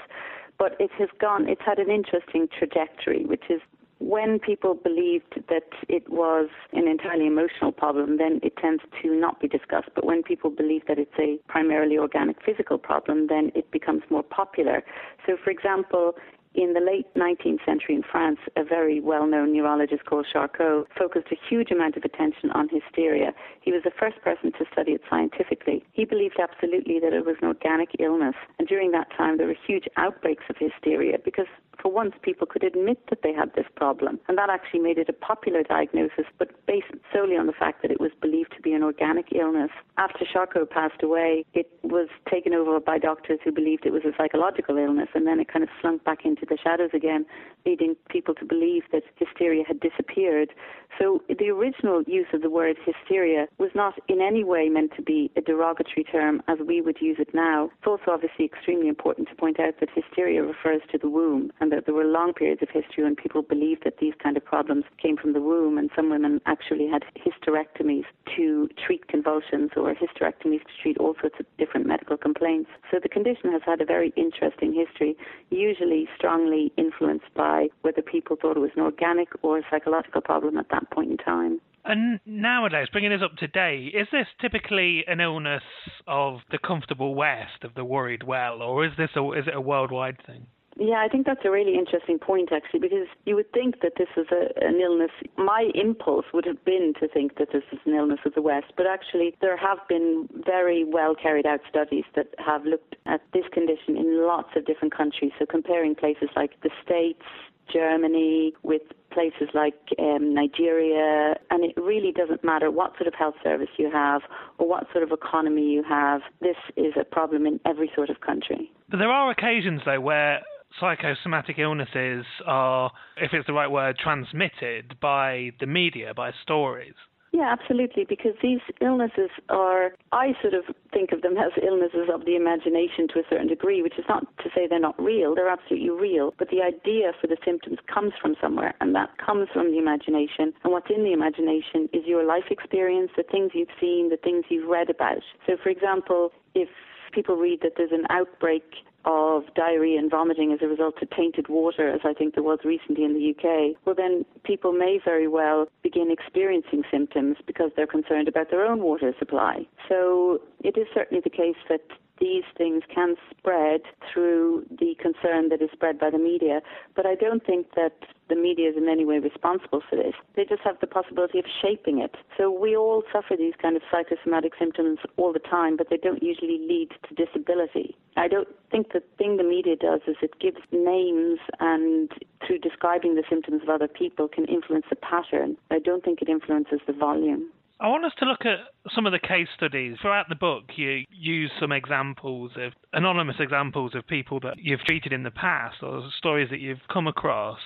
But 0.58 0.78
it 0.80 0.90
has 0.98 1.10
gone, 1.20 1.50
it's 1.50 1.62
had 1.66 1.80
an 1.80 1.92
interesting 1.92 2.48
trajectory, 2.48 3.26
which 3.26 3.44
is 3.50 3.60
when 4.00 4.40
people 4.40 4.76
believed 4.76 5.42
that 5.50 5.70
it 5.88 6.10
was 6.10 6.50
an 6.74 6.88
entirely 6.88 7.28
emotional 7.28 7.72
problem, 7.72 8.18
then 8.18 8.40
it 8.44 8.58
tends 8.58 8.84
to 9.02 9.16
not 9.16 9.40
be 9.40 9.48
discussed. 9.48 9.90
But 9.96 10.06
when 10.06 10.22
people 10.22 10.50
believe 10.50 10.82
that 10.88 11.00
it's 11.00 11.18
a 11.18 11.38
primarily 11.48 11.98
organic 11.98 12.38
physical 12.44 12.78
problem, 12.78 13.28
then 13.28 13.52
it 13.56 13.72
becomes 13.72 14.04
more 14.10 14.24
popular. 14.24 14.84
So, 15.26 15.38
for 15.42 15.50
example, 15.50 16.16
in 16.56 16.74
the 16.74 16.80
late 16.80 17.06
19th 17.16 17.66
century 17.66 17.96
in 17.96 18.04
France, 18.10 18.40
a 18.56 18.64
very 18.64 19.02
well-known 19.02 19.52
neurologist 19.52 20.06
called 20.06 20.26
Charcot 20.32 20.88
focused 20.98 21.28
a 21.32 21.36
huge 21.50 21.70
amount 21.72 21.98
of 21.98 22.04
attention 22.04 22.50
on 22.52 22.70
hysteria. 22.70 23.34
He 23.60 23.72
was 23.72 23.84
the 23.84 23.92
first 23.92 24.22
person 24.22 24.54
to 24.54 24.66
study 24.72 24.94
it 24.94 25.02
scientifically. 25.10 25.84
He 25.92 26.06
believed 26.06 26.40
absolutely 26.40 27.00
that 27.00 27.14
it 27.14 27.26
was 27.26 27.36
an 27.42 27.50
organic 27.50 27.90
illness, 28.00 28.36
and 28.58 28.68
during 28.68 28.92
that 28.92 29.10
time 29.18 29.38
there 29.38 29.48
were 29.48 29.58
huge 29.68 29.88
outbreaks 29.98 30.46
of 30.50 30.56
hysteria 30.58 31.18
because 31.24 31.48
for 31.86 31.92
once 31.92 32.16
people 32.24 32.48
could 32.48 32.64
admit 32.64 32.98
that 33.12 33.20
they 33.22 33.32
had 33.32 33.54
this 33.54 33.68
problem, 33.76 34.20
and 34.28 34.40
that 34.40 34.50
actually 34.50 34.80
made 34.80 34.98
it 34.98 35.08
a 35.08 35.14
popular 35.14 35.62
diagnosis, 35.62 36.26
but 36.40 36.50
based 36.66 36.90
solely 37.14 37.38
on 37.38 37.46
the 37.46 37.54
fact 37.54 37.84
that 37.84 37.92
it 37.92 38.02
was 38.02 38.10
believed 38.24 38.52
to 38.56 38.62
be 38.64 38.74
an 38.74 38.82
organic 38.82 39.28
illness. 39.32 39.70
After 40.00 40.26
Charcot 40.26 40.72
passed 40.72 41.04
away, 41.04 41.46
it 41.54 41.70
was 41.84 42.08
taken 42.28 42.56
over 42.56 42.80
by 42.80 42.98
doctors 42.98 43.38
who 43.44 43.52
believed 43.52 43.86
it 43.86 43.94
was 43.94 44.02
a 44.04 44.18
psychological 44.18 44.80
illness, 44.80 45.10
and 45.14 45.28
then 45.28 45.40
it 45.40 45.48
kind 45.48 45.62
of 45.62 45.70
slunk 45.80 46.04
back 46.04 46.26
into 46.26 46.44
the 46.44 46.58
shadows 46.58 46.90
again, 46.92 47.24
leading 47.68 47.96
people 48.10 48.34
to 48.34 48.46
believe 48.46 48.82
that 48.92 49.04
hysteria 49.18 49.64
had 49.68 49.80
disappeared. 49.80 50.54
So 50.98 51.22
the 51.30 51.50
original 51.50 52.02
use 52.08 52.28
of 52.34 52.42
the 52.42 52.50
word 52.50 52.78
hysteria 52.84 53.48
was 53.60 53.70
not 53.76 53.94
in 54.08 54.22
any 54.22 54.44
way 54.44 54.70
meant 54.70 54.94
to 54.96 55.04
be 55.04 55.30
a 55.36 55.42
derogatory 55.42 56.06
term 56.06 56.42
as 56.48 56.58
we 56.66 56.82
would 56.82 56.98
use 57.00 57.18
it 57.20 57.34
now. 57.34 57.70
It's 57.78 57.86
also 57.86 58.10
obviously 58.10 58.46
extremely 58.46 58.88
important 58.88 59.30
to 59.30 59.36
point 59.36 59.60
out 59.60 59.80
that 59.82 59.90
hysteria 59.94 60.42
refers 60.42 60.82
to 60.92 60.98
the 60.98 61.10
womb 61.10 61.52
and 61.60 61.75
that 61.76 61.86
there 61.86 61.94
were 61.94 62.06
long 62.06 62.34
periods 62.34 62.62
of 62.62 62.70
history 62.70 63.04
when 63.04 63.16
people 63.16 63.42
believed 63.42 63.84
that 63.84 63.98
these 64.00 64.14
kind 64.24 64.38
of 64.38 64.46
problems 64.46 64.86
came 64.98 65.18
from 65.18 65.34
the 65.34 65.42
womb 65.42 65.78
and 65.78 65.90
some 65.94 66.10
women 66.10 66.40
actually 66.46 66.88
had 66.88 67.04
hysterectomies 67.20 68.06
to 68.34 68.70
treat 68.86 69.06
convulsions 69.10 69.72
or 69.76 69.94
hysterectomies 69.94 70.62
to 70.62 70.74
treat 70.82 70.98
all 70.98 71.16
sorts 71.20 71.36
of 71.38 71.46
different 71.58 71.86
medical 71.86 72.16
complaints. 72.16 72.70
So 72.90 73.00
the 73.04 73.10
condition 73.10 73.52
has 73.52 73.62
had 73.66 73.82
a 73.82 73.86
very 73.86 74.14
interesting 74.16 74.74
history, 74.74 75.18
usually 75.50 76.08
strongly 76.16 76.72
influenced 76.78 77.34
by 77.36 77.68
whether 77.82 78.02
people 78.02 78.38
thought 78.42 78.56
it 78.56 78.62
was 78.62 78.72
an 78.78 78.82
organic 78.82 79.28
or 79.42 79.58
a 79.58 79.62
psychological 79.70 80.22
problem 80.22 80.58
at 80.58 80.70
that 80.70 80.90
point 80.92 81.12
in 81.12 81.18
time. 81.18 81.60
And 81.84 82.20
nowadays, 82.26 82.88
bringing 82.92 83.12
this 83.12 83.22
up 83.22 83.36
today, 83.36 83.92
is 83.94 84.08
this 84.12 84.26
typically 84.42 85.04
an 85.08 85.20
illness 85.20 85.62
of 86.08 86.40
the 86.50 86.58
comfortable 86.58 87.14
West, 87.14 87.64
of 87.64 87.76
the 87.76 87.84
worried 87.86 88.24
well, 88.24 88.62
or 88.62 88.86
is 88.86 88.94
this 88.98 89.12
a, 89.16 89.32
is 89.34 89.46
it 89.46 89.54
a 89.54 89.62
worldwide 89.62 90.18
thing? 90.26 90.48
Yeah, 90.78 90.98
I 91.00 91.08
think 91.08 91.26
that's 91.26 91.46
a 91.46 91.52
really 91.52 91.78
interesting 91.78 92.20
point, 92.20 92.52
actually, 92.52 92.82
because 92.82 93.08
you 93.26 93.36
would 93.36 93.52
think 93.54 93.82
that 93.82 93.94
this 93.98 94.10
is 94.18 94.28
a, 94.32 94.66
an 94.66 94.82
illness. 94.82 95.12
My 95.38 95.70
impulse 95.74 96.26
would 96.34 96.46
have 96.46 96.64
been 96.66 96.94
to 97.00 97.08
think 97.08 97.38
that 97.38 97.50
this 97.54 97.64
is 97.72 97.80
an 97.86 97.94
illness 97.94 98.20
of 98.26 98.34
the 98.34 98.42
West, 98.42 98.74
but 98.76 98.86
actually, 98.86 99.38
there 99.40 99.56
have 99.56 99.78
been 99.88 100.28
very 100.46 100.84
well 100.84 101.16
carried 101.16 101.46
out 101.46 101.62
studies 101.70 102.04
that 102.16 102.28
have 102.40 102.66
looked 102.66 102.96
at 103.06 103.22
this 103.34 103.46
condition 103.54 103.96
in 103.96 104.28
lots 104.28 104.50
of 104.58 104.66
different 104.66 104.94
countries. 104.94 105.32
So, 105.40 105.46
comparing 105.46 105.96
places 105.96 106.28
like 106.36 106.60
the 106.62 106.70
States, 106.84 107.24
Germany, 107.72 108.54
with 108.64 108.82
places 109.12 109.48
like 109.54 109.80
um, 109.98 110.34
Nigeria, 110.34 111.36
and 111.52 111.64
it 111.64 111.74
really 111.78 112.12
doesn't 112.12 112.44
matter 112.44 112.70
what 112.70 112.98
sort 112.98 113.08
of 113.08 113.14
health 113.14 113.36
service 113.42 113.70
you 113.78 113.90
have 113.90 114.24
or 114.58 114.68
what 114.68 114.88
sort 114.92 115.06
of 115.06 115.14
economy 115.14 115.72
you 115.72 115.84
have. 115.84 116.20
This 116.42 116.58
is 116.76 116.94
a 117.00 117.06
problem 117.06 117.46
in 117.46 117.62
every 117.66 117.90
sort 117.96 118.10
of 118.10 118.20
country. 118.20 118.70
But 118.90 118.98
there 118.98 119.10
are 119.10 119.32
occasions, 119.32 119.82
though, 119.86 120.02
where 120.02 120.42
psychosomatic 120.80 121.58
illnesses 121.60 122.26
are, 122.46 122.92
if 123.18 123.34
it's 123.34 123.48
the 123.48 123.54
right 123.54 123.70
word, 123.70 123.98
transmitted 123.98 125.00
by 125.02 125.52
the 125.60 125.66
media, 125.66 126.14
by 126.14 126.32
stories. 126.44 126.96
Yeah, 127.36 127.52
absolutely, 127.52 128.06
because 128.08 128.32
these 128.42 128.62
illnesses 128.80 129.30
are, 129.50 129.92
I 130.14 130.32
sort 130.42 130.54
of 130.54 130.64
think 130.94 131.12
of 131.12 131.22
them 131.22 131.36
as 131.38 131.52
illnesses 131.62 132.08
of 132.08 132.24
the 132.24 132.38
imagination 132.38 133.10
to 133.10 133.20
a 133.20 133.24
certain 133.30 133.48
degree, 133.48 133.82
which 133.82 134.00
is 134.00 134.06
not 134.08 134.24
to 134.38 134.50
say 134.56 134.68
they're 134.70 134.80
not 134.80 134.96
real, 134.98 135.36
they're 135.36 135.50
absolutely 135.50 135.90
real, 135.90 136.34
but 136.40 136.48
the 136.50 136.62
idea 136.62 137.12
for 137.20 137.28
the 137.28 137.36
symptoms 137.44 137.80
comes 137.94 138.14
from 138.22 138.36
somewhere, 138.40 138.74
and 138.80 138.96
that 138.96 139.18
comes 139.18 139.50
from 139.52 139.72
the 139.72 139.78
imagination. 139.78 140.54
And 140.64 140.72
what's 140.72 140.88
in 140.90 141.04
the 141.04 141.12
imagination 141.12 141.90
is 141.92 142.06
your 142.06 142.24
life 142.24 142.46
experience, 142.52 143.12
the 143.18 143.24
things 143.30 143.52
you've 143.54 143.76
seen, 143.82 144.08
the 144.10 144.18
things 144.24 144.46
you've 144.48 144.70
read 144.70 144.90
about. 144.90 145.20
So, 145.46 145.58
for 145.62 145.68
example, 145.68 146.32
if 146.54 146.70
people 147.16 147.38
read 147.38 147.62
that 147.62 147.74
there's 147.78 147.92
an 147.92 148.06
outbreak 148.10 148.64
of 149.06 149.44
diarrhea 149.56 150.00
and 150.00 150.12
vomiting 150.12 150.52
as 150.52 150.60
a 150.62 150.68
result 150.68 150.96
of 151.02 151.10
tainted 151.12 151.48
water, 151.48 151.90
as 151.90 152.02
I 152.04 152.14
think 152.14 152.34
there 152.34 152.44
was 152.44 152.60
recently 152.66 153.04
in 153.04 153.14
the 153.14 153.30
UK, 153.32 153.78
well, 153.86 153.96
then 153.96 154.26
people 154.44 154.74
may 154.74 155.00
very 155.04 155.28
well 155.28 155.68
begin 155.84 156.12
experiencing 156.12 156.84
symptoms 156.92 157.38
because 157.46 157.72
they're 157.76 157.88
concerned 157.88 158.28
about 158.28 158.50
their 158.50 158.66
own 158.66 158.82
water 158.82 159.14
supply. 159.18 159.68
So 159.88 160.42
it 160.64 160.78
is 160.78 160.88
certainly 160.94 161.22
the 161.24 161.30
case 161.30 161.56
that 161.70 161.82
these 162.20 162.44
things 162.58 162.82
can 162.94 163.16
spread 163.30 163.82
through 164.12 164.66
the 164.70 164.96
concern 165.00 165.50
that 165.50 165.62
is 165.62 165.70
spread 165.72 166.00
by 166.00 166.10
the 166.10 166.18
media. 166.18 166.62
But 166.96 167.06
I 167.06 167.16
don't 167.16 167.46
think 167.46 167.68
that 167.76 167.94
the 168.28 168.36
media 168.36 168.70
is 168.70 168.76
in 168.78 168.90
any 168.90 169.06
way 169.06 169.20
responsible 169.20 169.82
for 169.90 169.96
this. 169.96 170.14
They 170.36 170.46
just 170.46 170.62
have 170.64 170.80
the 170.80 170.88
possibility 170.88 171.40
of 171.40 171.46
shaping 171.62 172.00
it. 172.00 172.16
So 172.38 172.50
we 172.50 172.76
all 172.76 173.04
suffer 173.14 173.36
these 173.38 173.54
kind 173.62 173.76
of 173.76 173.82
psychosomatic 173.92 174.54
symptoms 174.58 175.00
all 175.18 175.34
the 175.34 175.40
time, 175.40 175.78
but 175.78 175.90
they 175.90 175.98
don't 175.98 176.24
usually 176.24 176.60
lead 176.60 176.90
to 177.08 177.16
disability. 177.16 177.96
I 178.18 178.28
don't 178.28 178.48
think 178.72 178.94
the 178.94 179.04
thing 179.18 179.38
the 179.38 179.44
media 179.44 179.76
does 179.76 180.02
is 180.08 180.16
it 180.22 180.40
gives 180.40 180.58
names 180.72 181.40
and 181.60 182.12
through 182.46 182.60
describing 182.60 183.16
the 183.16 183.24
symptoms 183.30 183.62
of 183.64 183.70
other 183.70 183.88
people 183.88 184.28
can 184.28 184.46
influence 184.46 184.86
the 184.90 184.96
pattern. 184.96 185.58
I 185.72 185.80
don't 185.80 186.04
think 186.04 186.22
it 186.22 186.30
influences 186.30 186.80
the 186.88 186.94
volume. 186.94 187.50
I 187.78 187.90
want 187.90 188.06
us 188.06 188.14
to 188.20 188.26
look 188.26 188.46
at 188.46 188.60
some 188.96 189.06
of 189.06 189.12
the 189.12 189.20
case 189.20 189.50
studies. 189.54 189.98
Throughout 190.02 190.30
the 190.30 190.36
book, 190.36 190.64
you 190.78 191.04
use 191.12 191.52
some 191.60 191.74
examples 191.74 192.52
of 192.56 192.72
anonymous 192.94 193.36
examples 193.40 193.94
of 193.96 194.08
people 194.08 194.40
that 194.42 194.58
you've 194.58 194.80
treated 194.82 195.12
in 195.12 195.24
the 195.24 195.32
past 195.32 195.84
or 195.84 196.10
stories 196.18 196.50
that 196.52 196.62
you've 196.62 196.88
come 196.92 197.06
across. 197.06 197.60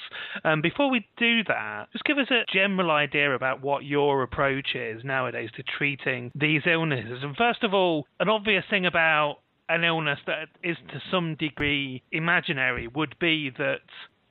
Um, 0.44 0.62
before 0.62 0.90
we 0.90 1.08
do 1.18 1.44
that, 1.44 1.90
just 1.94 2.06
give 2.06 2.18
us 2.18 2.32
a 2.32 2.42
general 2.52 2.90
idea 2.90 3.36
about 3.36 3.62
what 3.62 3.84
your 3.84 4.24
approach 4.24 4.74
is 4.74 5.04
nowadays 5.04 5.52
to 5.58 5.64
treating 5.64 6.32
these 6.34 6.64
illnesses. 6.66 7.20
And 7.22 7.36
first 7.38 7.64
of 7.64 7.76
all, 7.76 8.08
an 8.20 8.30
obvious 8.30 8.64
thing 8.68 8.88
about 8.88 9.38
an 9.70 9.84
illness 9.84 10.20
that 10.26 10.48
is 10.64 10.78
to 10.88 11.00
some 11.12 11.36
degree 11.36 12.02
imaginary 12.12 12.88
would 12.88 13.16
be 13.20 13.52
that 13.60 13.82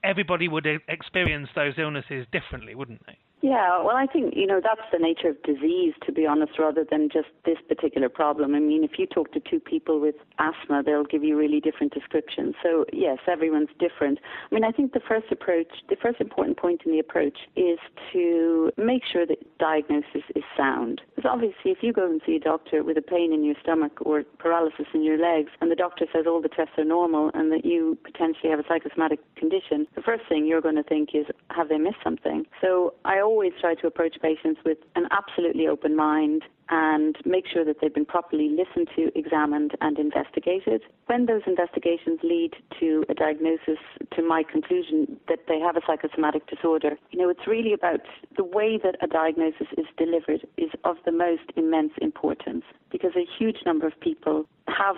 everybody 0.02 0.48
would 0.48 0.66
experience 0.88 1.48
those 1.54 1.74
illnesses 1.78 2.26
differently, 2.32 2.74
wouldn't 2.74 3.06
they? 3.06 3.16
Yeah, 3.40 3.82
well, 3.84 3.94
I 3.96 4.06
think, 4.06 4.34
you 4.34 4.46
know, 4.46 4.60
that's 4.60 4.80
the 4.92 4.98
nature 4.98 5.28
of 5.28 5.40
disease, 5.44 5.94
to 6.06 6.12
be 6.12 6.26
honest, 6.26 6.58
rather 6.58 6.84
than 6.84 7.08
just 7.08 7.28
this 7.44 7.58
particular 7.68 8.08
problem. 8.08 8.54
I 8.54 8.58
mean, 8.58 8.82
if 8.82 8.98
you 8.98 9.06
talk 9.06 9.32
to 9.32 9.40
two 9.40 9.60
people 9.60 10.00
with 10.00 10.16
asthma, 10.40 10.82
they'll 10.84 11.04
give 11.04 11.22
you 11.22 11.38
really 11.38 11.60
different 11.60 11.94
descriptions. 11.94 12.56
So, 12.64 12.84
yes, 12.92 13.18
everyone's 13.28 13.68
different. 13.78 14.18
I 14.50 14.54
mean, 14.54 14.64
I 14.64 14.72
think 14.72 14.92
the 14.92 15.00
first 15.06 15.26
approach, 15.30 15.68
the 15.88 15.94
first 15.94 16.20
important 16.20 16.56
point 16.56 16.82
in 16.84 16.90
the 16.90 16.98
approach 16.98 17.38
is 17.54 17.78
to 18.12 18.72
make 18.76 19.04
sure 19.04 19.24
that 19.24 19.38
diagnosis 19.58 20.24
is 20.34 20.42
sound. 20.56 21.00
Because 21.14 21.30
obviously, 21.32 21.70
if 21.70 21.78
you 21.80 21.92
go 21.92 22.06
and 22.06 22.20
see 22.26 22.34
a 22.34 22.40
doctor 22.40 22.82
with 22.82 22.98
a 22.98 23.02
pain 23.02 23.32
in 23.32 23.44
your 23.44 23.54
stomach 23.62 23.92
or 24.00 24.24
paralysis 24.38 24.86
in 24.92 25.04
your 25.04 25.18
legs, 25.18 25.52
and 25.60 25.70
the 25.70 25.76
doctor 25.76 26.06
says 26.12 26.24
all 26.26 26.42
the 26.42 26.48
tests 26.48 26.74
are 26.76 26.84
normal 26.84 27.30
and 27.34 27.52
that 27.52 27.64
you 27.64 27.96
potentially 28.02 28.50
have 28.50 28.58
a 28.58 28.66
psychosomatic 28.66 29.20
condition, 29.36 29.86
the 29.94 30.02
first 30.02 30.24
thing 30.28 30.44
you're 30.44 30.60
going 30.60 30.74
to 30.74 30.82
think 30.82 31.10
is, 31.14 31.26
have 31.50 31.68
they 31.68 31.78
missed 31.78 32.02
something? 32.02 32.44
So, 32.60 32.94
I 33.04 33.20
always 33.28 33.52
try 33.60 33.74
to 33.74 33.86
approach 33.86 34.16
patients 34.22 34.60
with 34.64 34.78
an 34.96 35.06
absolutely 35.10 35.66
open 35.66 35.94
mind 35.94 36.42
and 36.70 37.16
make 37.24 37.44
sure 37.46 37.64
that 37.64 37.76
they've 37.80 37.94
been 37.94 38.06
properly 38.06 38.48
listened 38.48 38.88
to, 38.96 39.10
examined, 39.18 39.72
and 39.80 39.98
investigated. 39.98 40.82
When 41.06 41.26
those 41.26 41.42
investigations 41.46 42.20
lead 42.22 42.54
to 42.80 43.04
a 43.08 43.14
diagnosis, 43.14 43.78
to 44.16 44.22
my 44.22 44.42
conclusion 44.42 45.18
that 45.28 45.40
they 45.46 45.58
have 45.60 45.76
a 45.76 45.80
psychosomatic 45.86 46.46
disorder, 46.46 46.96
you 47.10 47.18
know, 47.18 47.28
it's 47.28 47.46
really 47.46 47.72
about 47.72 48.00
the 48.36 48.44
way 48.44 48.78
that 48.82 48.96
a 49.02 49.06
diagnosis 49.06 49.68
is 49.76 49.86
delivered 49.96 50.46
is 50.56 50.70
of 50.84 50.96
the 51.04 51.12
most 51.12 51.52
immense 51.56 51.92
importance 52.00 52.64
because 52.90 53.12
a 53.14 53.26
huge 53.38 53.58
number 53.66 53.86
of 53.86 53.98
people 54.00 54.46
have 54.68 54.96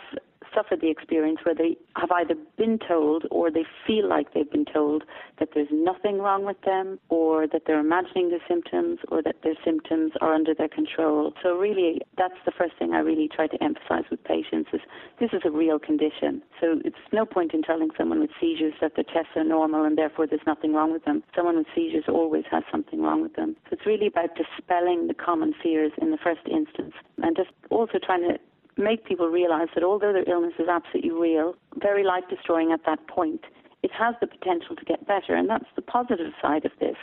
suffered 0.54 0.80
the 0.80 0.90
experience 0.90 1.38
where 1.44 1.54
they 1.54 1.76
have 1.96 2.10
either 2.10 2.34
been 2.56 2.78
told 2.78 3.26
or 3.30 3.50
they 3.50 3.64
feel 3.86 4.08
like 4.08 4.32
they've 4.32 4.50
been 4.50 4.64
told 4.64 5.04
that 5.38 5.50
there's 5.54 5.68
nothing 5.70 6.18
wrong 6.18 6.44
with 6.44 6.60
them 6.62 6.98
or 7.08 7.46
that 7.46 7.62
they're 7.66 7.80
imagining 7.80 8.30
their 8.30 8.42
symptoms 8.48 8.98
or 9.08 9.22
that 9.22 9.36
their 9.42 9.54
symptoms 9.64 10.12
are 10.20 10.34
under 10.34 10.54
their 10.54 10.68
control. 10.68 11.32
So 11.42 11.56
really, 11.56 12.00
that's 12.16 12.38
the 12.44 12.52
first 12.56 12.74
thing 12.78 12.92
I 12.92 12.98
really 12.98 13.28
try 13.28 13.46
to 13.46 13.62
emphasize 13.62 14.04
with 14.10 14.22
patients 14.24 14.70
is 14.72 14.80
this 15.18 15.30
is 15.32 15.42
a 15.44 15.50
real 15.50 15.78
condition. 15.78 16.42
So 16.60 16.80
it's 16.84 16.96
no 17.12 17.24
point 17.24 17.54
in 17.54 17.62
telling 17.62 17.90
someone 17.96 18.20
with 18.20 18.30
seizures 18.40 18.74
that 18.80 18.94
their 18.96 19.04
tests 19.04 19.32
are 19.36 19.44
normal 19.44 19.84
and 19.84 19.96
therefore 19.96 20.26
there's 20.26 20.40
nothing 20.46 20.74
wrong 20.74 20.92
with 20.92 21.04
them. 21.04 21.22
Someone 21.34 21.56
with 21.56 21.66
seizures 21.74 22.04
always 22.08 22.44
has 22.50 22.64
something 22.70 23.02
wrong 23.02 23.22
with 23.22 23.34
them. 23.34 23.56
So 23.64 23.74
it's 23.74 23.86
really 23.86 24.06
about 24.06 24.30
dispelling 24.36 25.06
the 25.06 25.14
common 25.14 25.54
fears 25.62 25.92
in 26.00 26.10
the 26.10 26.18
first 26.18 26.40
instance 26.50 26.94
and 27.18 27.36
just 27.36 27.50
also 27.70 27.98
trying 27.98 28.22
to 28.22 28.38
make 28.80 29.04
people 29.04 29.28
realize 29.28 29.68
that 29.74 29.84
although 29.84 30.12
their 30.12 30.28
illness 30.28 30.54
is 30.58 30.68
absolutely 30.68 31.10
real, 31.10 31.54
very 31.76 32.04
life 32.04 32.24
destroying 32.28 32.72
at 32.72 32.84
that 32.86 33.06
point, 33.06 33.42
it 33.82 33.90
has 33.92 34.14
the 34.20 34.26
potential 34.26 34.76
to 34.76 34.84
get 34.84 35.06
better. 35.06 35.34
And 35.34 35.48
that's 35.48 35.66
the 35.76 35.82
positive 35.82 36.32
side 36.40 36.64
of 36.64 36.72
this. 36.80 36.96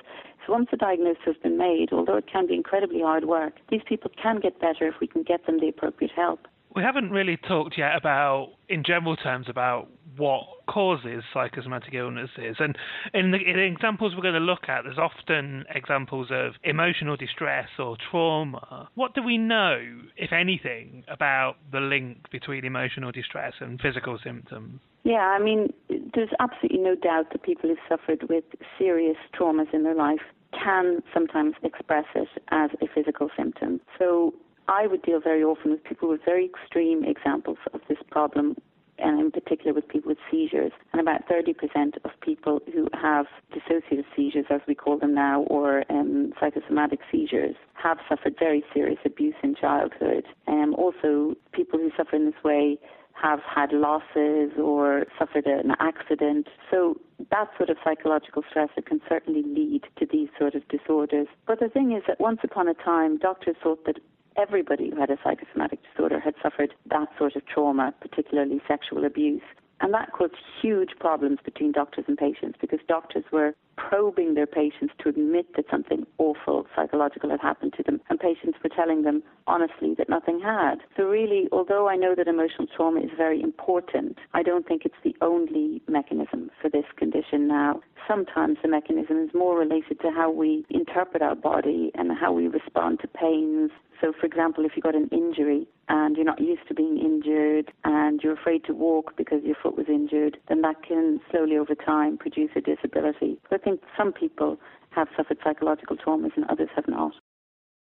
So 0.45 0.53
once 0.53 0.67
the 0.71 0.77
diagnosis 0.77 1.23
has 1.25 1.35
been 1.37 1.57
made, 1.57 1.91
although 1.91 2.17
it 2.17 2.27
can 2.31 2.47
be 2.47 2.53
incredibly 2.53 3.01
hard 3.01 3.25
work, 3.25 3.55
these 3.69 3.81
people 3.87 4.11
can 4.21 4.39
get 4.39 4.59
better 4.59 4.87
if 4.87 4.95
we 5.01 5.07
can 5.07 5.23
get 5.23 5.45
them 5.45 5.59
the 5.59 5.69
appropriate 5.69 6.11
help. 6.15 6.47
We 6.77 6.83
haven't 6.83 7.09
really 7.09 7.37
talked 7.37 7.75
yet 7.75 7.95
about, 7.95 8.49
in 8.69 8.83
general 8.83 9.15
terms, 9.15 9.47
about 9.49 9.87
what 10.15 10.43
causes 10.69 11.23
psychosomatic 11.33 11.95
illnesses. 11.95 12.57
And 12.59 12.77
in 13.15 13.31
the, 13.31 13.37
in 13.39 13.55
the, 13.55 13.63
examples 13.63 14.13
we're 14.15 14.21
going 14.21 14.35
to 14.35 14.39
look 14.39 14.69
at, 14.69 14.83
there's 14.83 14.99
often 14.99 15.65
examples 15.73 16.27
of 16.29 16.53
emotional 16.63 17.15
distress 17.15 17.69
or 17.79 17.97
trauma. 18.11 18.89
What 18.93 19.15
do 19.15 19.23
we 19.23 19.39
know, 19.39 19.79
if 20.17 20.31
anything, 20.31 21.03
about 21.07 21.55
the 21.71 21.79
link 21.79 22.29
between 22.31 22.63
emotional 22.63 23.11
distress 23.11 23.53
and 23.59 23.81
physical 23.81 24.19
symptoms? 24.23 24.79
Yeah, 25.03 25.35
I 25.35 25.39
mean, 25.39 25.73
there's 25.89 26.29
absolutely 26.39 26.77
no 26.77 26.93
doubt 26.93 27.31
that 27.31 27.41
people 27.41 27.71
who've 27.71 27.79
suffered 27.89 28.29
with 28.29 28.43
serious 28.77 29.17
traumas 29.33 29.73
in 29.73 29.81
their 29.81 29.95
life 29.95 30.21
can 30.53 31.01
sometimes 31.11 31.55
express 31.63 32.05
it 32.13 32.27
as 32.51 32.69
a 32.83 32.85
physical 32.93 33.29
symptom. 33.35 33.81
So 33.97 34.35
I 34.67 34.87
would 34.87 35.01
deal 35.01 35.19
very 35.19 35.43
often 35.43 35.71
with 35.71 35.83
people 35.83 36.09
with 36.09 36.21
very 36.25 36.45
extreme 36.45 37.03
examples 37.03 37.57
of 37.73 37.81
this 37.87 37.97
problem, 38.11 38.55
and 38.99 39.19
in 39.19 39.31
particular 39.31 39.73
with 39.73 39.87
people 39.87 40.09
with 40.09 40.17
seizures. 40.29 40.71
And 40.91 40.99
about 40.99 41.27
30% 41.27 41.97
of 42.03 42.11
people 42.21 42.61
who 42.73 42.87
have 42.93 43.27
dissociative 43.53 44.05
seizures, 44.15 44.45
as 44.49 44.61
we 44.67 44.75
call 44.75 44.97
them 44.97 45.13
now, 45.13 45.43
or 45.43 45.83
um, 45.89 46.33
psychosomatic 46.39 46.99
seizures, 47.11 47.55
have 47.73 47.99
suffered 48.09 48.35
very 48.39 48.63
serious 48.73 48.99
abuse 49.05 49.35
in 49.43 49.55
childhood. 49.55 50.25
Um, 50.47 50.73
also, 50.75 51.35
people 51.53 51.79
who 51.79 51.91
suffer 51.95 52.15
in 52.15 52.25
this 52.25 52.43
way 52.43 52.79
have 53.13 53.39
had 53.41 53.71
losses 53.71 54.51
or 54.61 55.05
suffered 55.17 55.45
an 55.47 55.71
accident. 55.79 56.47
So 56.69 56.99
that 57.31 57.49
sort 57.57 57.69
of 57.69 57.77
psychological 57.83 58.43
stress 58.49 58.69
can 58.85 59.01
certainly 59.09 59.43
lead 59.43 59.85
to 59.97 60.05
these 60.05 60.29
sort 60.37 60.53
of 60.55 60.67
disorders. 60.67 61.27
But 61.47 61.59
the 61.59 61.69
thing 61.69 61.93
is 61.93 62.03
that 62.07 62.19
once 62.19 62.39
upon 62.43 62.67
a 62.67 62.75
time, 62.75 63.17
doctors 63.17 63.55
thought 63.63 63.85
that 63.85 63.97
everybody 64.37 64.89
who 64.89 64.99
had 64.99 65.09
a 65.09 65.17
psychosomatic 65.23 65.79
disorder 65.91 66.19
had 66.19 66.35
suffered 66.41 66.73
that 66.89 67.07
sort 67.17 67.35
of 67.35 67.45
trauma, 67.45 67.93
particularly 68.01 68.61
sexual 68.67 69.05
abuse. 69.05 69.41
And 69.81 69.93
that 69.93 70.11
caused 70.11 70.35
huge 70.61 70.91
problems 70.99 71.39
between 71.43 71.71
doctors 71.71 72.05
and 72.07 72.17
patients 72.17 72.57
because 72.59 72.79
doctors 72.87 73.25
were 73.31 73.53
probing 73.77 74.33
their 74.33 74.47
patients 74.47 74.93
to 74.99 75.09
admit 75.09 75.55
that 75.55 75.65
something 75.69 76.05
awful 76.17 76.65
psychological 76.75 77.29
had 77.29 77.39
happened 77.39 77.73
to 77.77 77.83
them, 77.83 78.01
and 78.09 78.19
patients 78.19 78.57
were 78.63 78.69
telling 78.69 79.03
them 79.03 79.23
honestly 79.45 79.93
that 79.97 80.09
nothing 80.09 80.39
had. 80.39 80.75
So, 80.95 81.03
really, 81.03 81.47
although 81.51 81.87
I 81.87 81.95
know 81.95 82.15
that 82.15 82.27
emotional 82.27 82.67
trauma 82.75 83.01
is 83.01 83.11
very 83.15 83.41
important, 83.41 84.17
I 84.33 84.43
don't 84.43 84.67
think 84.67 84.83
it's 84.85 84.95
the 85.03 85.15
only 85.21 85.81
mechanism 85.87 86.51
for 86.61 86.69
this 86.69 86.85
condition 86.97 87.47
now. 87.47 87.81
Sometimes 88.07 88.57
the 88.61 88.69
mechanism 88.69 89.17
is 89.23 89.29
more 89.33 89.57
related 89.57 89.99
to 90.01 90.11
how 90.11 90.31
we 90.31 90.65
interpret 90.69 91.21
our 91.21 91.35
body 91.35 91.91
and 91.95 92.11
how 92.17 92.33
we 92.33 92.47
respond 92.47 92.99
to 93.01 93.07
pains 93.07 93.71
so, 94.01 94.13
for 94.19 94.25
example, 94.25 94.65
if 94.65 94.73
you 94.75 94.81
got 94.81 94.95
an 94.95 95.09
injury 95.11 95.67
and 95.89 96.15
you're 96.15 96.25
not 96.25 96.39
used 96.39 96.67
to 96.67 96.73
being 96.73 96.97
injured 96.97 97.71
and 97.83 98.21
you're 98.21 98.33
afraid 98.33 98.63
to 98.65 98.73
walk 98.73 99.15
because 99.17 99.43
your 99.43 99.55
foot 99.61 99.75
was 99.75 99.87
injured, 99.87 100.37
then 100.49 100.61
that 100.61 100.83
can 100.87 101.19
slowly 101.31 101.57
over 101.57 101.73
time 101.73 102.17
produce 102.17 102.51
a 102.55 102.61
disability. 102.61 103.39
I 103.51 103.57
think 103.67 103.81
some 103.97 104.13
people 104.13 104.57
have 104.91 105.07
suffered 105.17 105.37
psychological 105.43 105.97
traumas 105.97 106.31
and 106.37 106.45
others 106.49 106.69
have 106.75 106.87
not. 106.87 107.11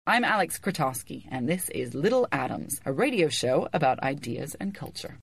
I'm 0.05 0.23
Alex 0.23 0.59
Krotowski, 0.59 1.25
and 1.31 1.49
this 1.49 1.69
is 1.69 1.95
Little 1.95 2.27
Atoms, 2.31 2.79
a 2.85 2.93
radio 2.93 3.29
show 3.29 3.67
about 3.73 3.99
ideas 4.03 4.55
and 4.59 4.75
culture. 4.75 5.17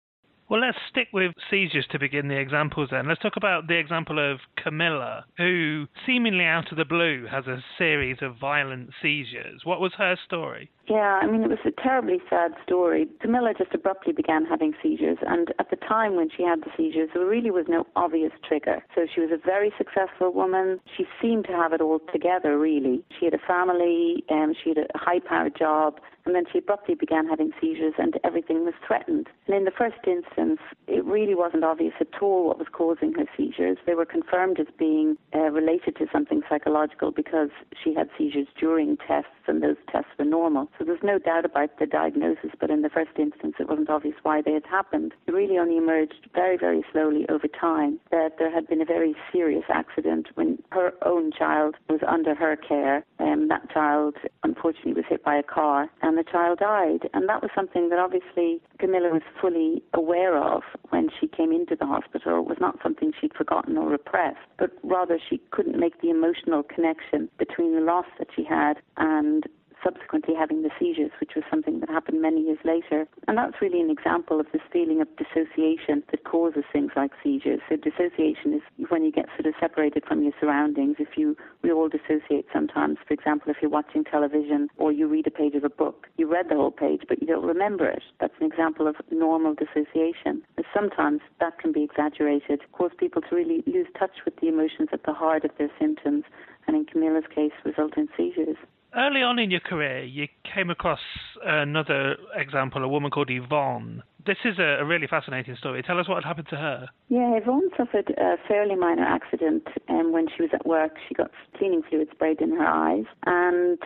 Well, 0.48 0.60
let's 0.60 0.78
stick 0.90 1.08
with 1.12 1.32
seizures 1.50 1.86
to 1.92 1.98
begin 1.98 2.28
the 2.28 2.40
examples 2.40 2.88
then. 2.90 3.06
Let's 3.06 3.20
talk 3.20 3.36
about 3.36 3.68
the 3.68 3.78
example 3.78 4.18
of 4.18 4.40
Camilla, 4.62 5.26
who 5.36 5.86
seemingly 6.06 6.44
out 6.44 6.72
of 6.72 6.78
the 6.78 6.84
blue 6.84 7.26
has 7.30 7.46
a 7.46 7.62
series 7.76 8.16
of 8.22 8.40
violent 8.40 8.90
seizures. 9.00 9.60
What 9.64 9.80
was 9.80 9.92
her 9.98 10.16
story? 10.26 10.70
Yeah, 10.88 11.20
I 11.22 11.26
mean, 11.26 11.42
it 11.42 11.50
was 11.50 11.58
a 11.66 11.82
terribly 11.82 12.18
sad 12.30 12.52
story. 12.64 13.06
Camilla 13.20 13.52
just 13.56 13.74
abruptly 13.74 14.14
began 14.14 14.46
having 14.46 14.72
seizures, 14.82 15.18
and 15.26 15.52
at 15.58 15.68
the 15.68 15.76
time 15.76 16.16
when 16.16 16.30
she 16.34 16.42
had 16.42 16.62
the 16.62 16.70
seizures, 16.76 17.10
there 17.12 17.26
really 17.26 17.50
was 17.50 17.66
no 17.68 17.86
obvious 17.94 18.32
trigger. 18.46 18.82
So 18.94 19.06
she 19.12 19.20
was 19.20 19.30
a 19.30 19.36
very 19.36 19.70
successful 19.76 20.32
woman. 20.32 20.80
She 20.96 21.04
seemed 21.20 21.44
to 21.46 21.52
have 21.52 21.74
it 21.74 21.82
all 21.82 22.00
together, 22.10 22.58
really. 22.58 23.04
She 23.18 23.26
had 23.26 23.34
a 23.34 23.46
family, 23.46 24.24
um, 24.30 24.54
she 24.62 24.70
had 24.70 24.78
a 24.78 24.86
high 24.98 25.20
powered 25.20 25.58
job, 25.58 26.00
and 26.28 26.34
then 26.34 26.44
she 26.52 26.58
abruptly 26.58 26.94
began 26.94 27.26
having 27.26 27.52
seizures 27.58 27.94
and 27.96 28.20
everything 28.22 28.66
was 28.66 28.74
threatened. 28.86 29.28
And 29.46 29.56
in 29.56 29.64
the 29.64 29.70
first 29.70 29.96
instance, 30.06 30.60
it 30.86 31.02
really 31.04 31.34
wasn't 31.34 31.64
obvious 31.64 31.94
at 32.00 32.20
all 32.20 32.46
what 32.48 32.58
was 32.58 32.68
causing 32.70 33.14
her 33.14 33.24
seizures. 33.34 33.78
They 33.86 33.94
were 33.94 34.04
confirmed 34.04 34.60
as 34.60 34.66
being 34.78 35.16
uh, 35.34 35.50
related 35.50 35.96
to 35.96 36.06
something 36.12 36.42
psychological 36.46 37.12
because 37.12 37.48
she 37.82 37.94
had 37.94 38.10
seizures 38.18 38.46
during 38.60 38.98
tests 38.98 39.30
and 39.46 39.62
those 39.62 39.76
tests 39.90 40.10
were 40.18 40.26
normal. 40.26 40.68
So 40.78 40.84
there's 40.84 41.02
no 41.02 41.18
doubt 41.18 41.44
about 41.44 41.78
the 41.78 41.86
diagnosis, 41.86 42.50
but 42.60 42.70
in 42.70 42.82
the 42.82 42.88
first 42.88 43.10
instance, 43.18 43.56
it 43.58 43.68
wasn't 43.68 43.90
obvious 43.90 44.14
why 44.22 44.42
they 44.42 44.52
had 44.52 44.66
happened. 44.66 45.12
It 45.26 45.32
really 45.32 45.58
only 45.58 45.76
emerged 45.76 46.28
very, 46.34 46.56
very 46.56 46.84
slowly 46.92 47.26
over 47.28 47.48
time 47.48 47.98
that 48.12 48.38
there 48.38 48.50
had 48.50 48.68
been 48.68 48.80
a 48.80 48.84
very 48.84 49.16
serious 49.32 49.64
accident 49.68 50.28
when 50.34 50.62
her 50.70 50.92
own 51.04 51.32
child 51.32 51.74
was 51.88 52.00
under 52.06 52.34
her 52.34 52.56
care. 52.56 53.04
and 53.18 53.50
that 53.50 53.70
child, 53.70 54.14
unfortunately, 54.44 54.92
was 54.92 55.04
hit 55.08 55.24
by 55.24 55.34
a 55.34 55.42
car 55.42 55.90
and 56.02 56.16
the 56.16 56.22
child 56.22 56.58
died. 56.58 57.08
And 57.14 57.28
that 57.28 57.42
was 57.42 57.50
something 57.54 57.88
that 57.88 57.98
obviously 57.98 58.60
Camilla 58.78 59.10
was 59.10 59.22
fully 59.40 59.82
aware 59.94 60.36
of 60.36 60.62
when 60.90 61.08
she 61.18 61.26
came 61.26 61.50
into 61.50 61.74
the 61.74 61.86
hospital. 61.86 62.40
It 62.40 62.48
was 62.48 62.58
not 62.60 62.78
something 62.82 63.12
she'd 63.20 63.34
forgotten 63.34 63.76
or 63.76 63.88
repressed, 63.88 64.38
but 64.58 64.70
rather 64.82 65.18
she 65.18 65.40
couldn't 65.50 65.78
make 65.78 66.00
the 66.00 66.10
emotional 66.10 66.62
connection 66.62 67.28
between 67.38 67.74
the 67.74 67.80
loss 67.80 68.06
that 68.18 68.28
she 68.34 68.44
had 68.44 68.74
and 68.96 69.46
subsequently 69.82 70.34
having 70.34 70.62
the 70.62 70.70
seizures, 70.78 71.10
which 71.20 71.32
was 71.34 71.44
something 71.50 71.80
that 71.80 71.88
happened 71.88 72.20
many 72.20 72.42
years 72.42 72.58
later. 72.64 73.06
And 73.26 73.38
that's 73.38 73.60
really 73.60 73.80
an 73.80 73.90
example 73.90 74.40
of 74.40 74.46
this 74.52 74.62
feeling 74.72 75.00
of 75.00 75.08
dissociation 75.16 76.02
that 76.10 76.24
causes 76.24 76.64
things 76.72 76.92
like 76.96 77.12
seizures. 77.22 77.60
So 77.68 77.76
dissociation 77.76 78.54
is 78.54 78.62
when 78.88 79.04
you 79.04 79.12
get 79.12 79.26
sort 79.36 79.46
of 79.46 79.54
separated 79.60 80.04
from 80.06 80.22
your 80.22 80.32
surroundings. 80.40 80.96
If 80.98 81.16
you, 81.16 81.36
we 81.62 81.72
all 81.72 81.88
dissociate 81.88 82.46
sometimes. 82.52 82.98
For 83.06 83.14
example, 83.14 83.50
if 83.50 83.58
you're 83.60 83.70
watching 83.70 84.04
television 84.04 84.68
or 84.76 84.92
you 84.92 85.06
read 85.06 85.26
a 85.26 85.30
page 85.30 85.54
of 85.54 85.64
a 85.64 85.70
book, 85.70 86.08
you 86.16 86.30
read 86.30 86.48
the 86.48 86.56
whole 86.56 86.70
page, 86.70 87.02
but 87.08 87.20
you 87.20 87.26
don't 87.26 87.44
remember 87.44 87.88
it. 87.88 88.02
That's 88.20 88.34
an 88.40 88.46
example 88.46 88.86
of 88.86 88.96
normal 89.10 89.54
dissociation. 89.54 90.42
And 90.56 90.66
sometimes 90.74 91.20
that 91.40 91.58
can 91.58 91.72
be 91.72 91.82
exaggerated, 91.82 92.60
cause 92.72 92.90
people 92.98 93.22
to 93.22 93.36
really 93.36 93.62
lose 93.66 93.86
touch 93.98 94.24
with 94.24 94.36
the 94.40 94.48
emotions 94.48 94.88
at 94.92 95.04
the 95.04 95.12
heart 95.12 95.44
of 95.44 95.50
their 95.58 95.70
symptoms, 95.78 96.24
and 96.66 96.76
in 96.76 96.84
Camilla's 96.84 97.24
case, 97.34 97.52
result 97.64 97.96
in 97.96 98.08
seizures. 98.16 98.56
Early 98.96 99.22
on 99.22 99.38
in 99.38 99.50
your 99.50 99.60
career, 99.60 100.02
you 100.02 100.28
came 100.54 100.70
across 100.70 101.00
another 101.44 102.16
example, 102.34 102.82
a 102.82 102.88
woman 102.88 103.10
called 103.10 103.30
Yvonne. 103.30 104.02
This 104.26 104.38
is 104.44 104.58
a, 104.58 104.80
a 104.80 104.84
really 104.84 105.06
fascinating 105.06 105.56
story. 105.56 105.82
Tell 105.82 105.98
us 105.98 106.08
what 106.08 106.16
had 106.16 106.24
happened 106.24 106.48
to 106.50 106.56
her. 106.56 106.88
Yeah, 107.08 107.36
Yvonne 107.36 107.68
suffered 107.76 108.10
a 108.18 108.36
fairly 108.46 108.76
minor 108.76 109.04
accident 109.04 109.68
um, 109.88 110.12
when 110.12 110.26
she 110.34 110.42
was 110.42 110.50
at 110.54 110.66
work. 110.66 110.96
She 111.06 111.14
got 111.14 111.30
cleaning 111.56 111.82
fluid 111.88 112.08
sprayed 112.12 112.40
in 112.40 112.50
her 112.50 112.66
eyes, 112.66 113.04
and 113.26 113.78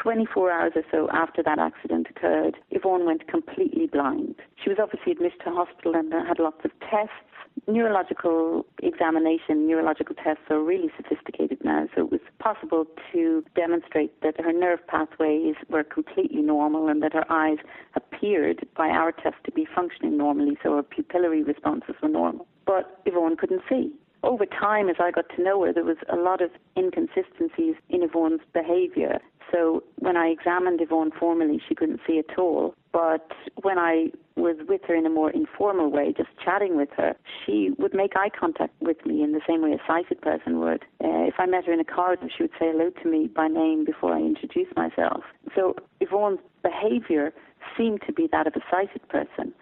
24 0.00 0.50
hours 0.50 0.72
or 0.74 0.82
so 0.90 1.08
after 1.12 1.42
that 1.42 1.58
accident 1.58 2.08
occurred, 2.10 2.56
Yvonne 2.70 3.06
went 3.06 3.28
completely 3.28 3.86
blind. 3.86 4.36
She 4.62 4.70
was 4.70 4.78
obviously 4.80 5.12
admitted 5.12 5.40
to 5.44 5.50
hospital 5.50 5.94
and 5.94 6.12
had 6.12 6.38
lots 6.38 6.64
of 6.64 6.70
tests 6.80 7.31
neurological 7.66 8.66
examination, 8.82 9.66
neurological 9.66 10.14
tests 10.16 10.42
are 10.50 10.60
really 10.60 10.90
sophisticated 10.96 11.58
now, 11.64 11.86
so 11.94 12.02
it 12.02 12.10
was 12.10 12.20
possible 12.38 12.86
to 13.12 13.44
demonstrate 13.54 14.20
that 14.22 14.40
her 14.40 14.52
nerve 14.52 14.86
pathways 14.86 15.54
were 15.68 15.84
completely 15.84 16.42
normal 16.42 16.88
and 16.88 17.02
that 17.02 17.12
her 17.12 17.30
eyes 17.30 17.58
appeared 17.94 18.66
by 18.76 18.88
our 18.88 19.12
test 19.12 19.36
to 19.44 19.52
be 19.52 19.66
functioning 19.74 20.16
normally, 20.16 20.56
so 20.62 20.76
her 20.76 20.82
pupillary 20.82 21.46
responses 21.46 21.94
were 22.02 22.08
normal. 22.08 22.46
But 22.66 23.00
Yvonne 23.06 23.36
couldn't 23.36 23.62
see. 23.68 23.92
Over 24.24 24.46
time, 24.46 24.88
as 24.88 24.96
I 25.00 25.10
got 25.10 25.28
to 25.36 25.42
know 25.42 25.64
her, 25.64 25.72
there 25.72 25.84
was 25.84 25.96
a 26.12 26.16
lot 26.16 26.40
of 26.40 26.50
inconsistencies 26.76 27.74
in 27.88 28.02
Yvonne's 28.02 28.40
behavior. 28.52 29.18
So 29.50 29.82
when 29.98 30.16
I 30.16 30.28
examined 30.28 30.80
Yvonne 30.80 31.10
formally, 31.18 31.60
she 31.68 31.74
couldn't 31.74 32.00
see 32.06 32.18
at 32.18 32.38
all. 32.38 32.74
But 32.92 33.32
when 33.62 33.78
I 33.78 34.12
was 34.36 34.56
with 34.68 34.82
her 34.88 34.94
in 34.94 35.06
a 35.06 35.10
more 35.10 35.30
informal 35.30 35.90
way, 35.90 36.12
just 36.16 36.30
chatting 36.44 36.76
with 36.76 36.88
her, 36.96 37.14
she 37.44 37.70
would 37.78 37.94
make 37.94 38.16
eye 38.16 38.30
contact 38.30 38.74
with 38.80 39.04
me 39.06 39.22
in 39.22 39.32
the 39.32 39.40
same 39.46 39.62
way 39.62 39.72
a 39.72 39.86
sighted 39.86 40.20
person 40.20 40.60
would. 40.60 40.82
Uh, 41.02 41.26
if 41.26 41.34
I 41.38 41.46
met 41.46 41.66
her 41.66 41.72
in 41.72 41.80
a 41.80 41.84
corridor, 41.84 42.28
she 42.34 42.44
would 42.44 42.52
say 42.52 42.70
hello 42.70 42.90
to 43.02 43.08
me 43.08 43.26
by 43.26 43.48
name 43.48 43.84
before 43.84 44.14
I 44.14 44.20
introduced 44.20 44.74
myself. 44.76 45.22
So 45.54 45.76
Yvonne's 46.00 46.40
behavior 46.62 47.32
seemed 47.76 48.02
to 48.06 48.12
be 48.12 48.28
that 48.32 48.46
of 48.46 48.54
a 48.56 48.60
sighted 48.70 49.06
person. 49.08 49.52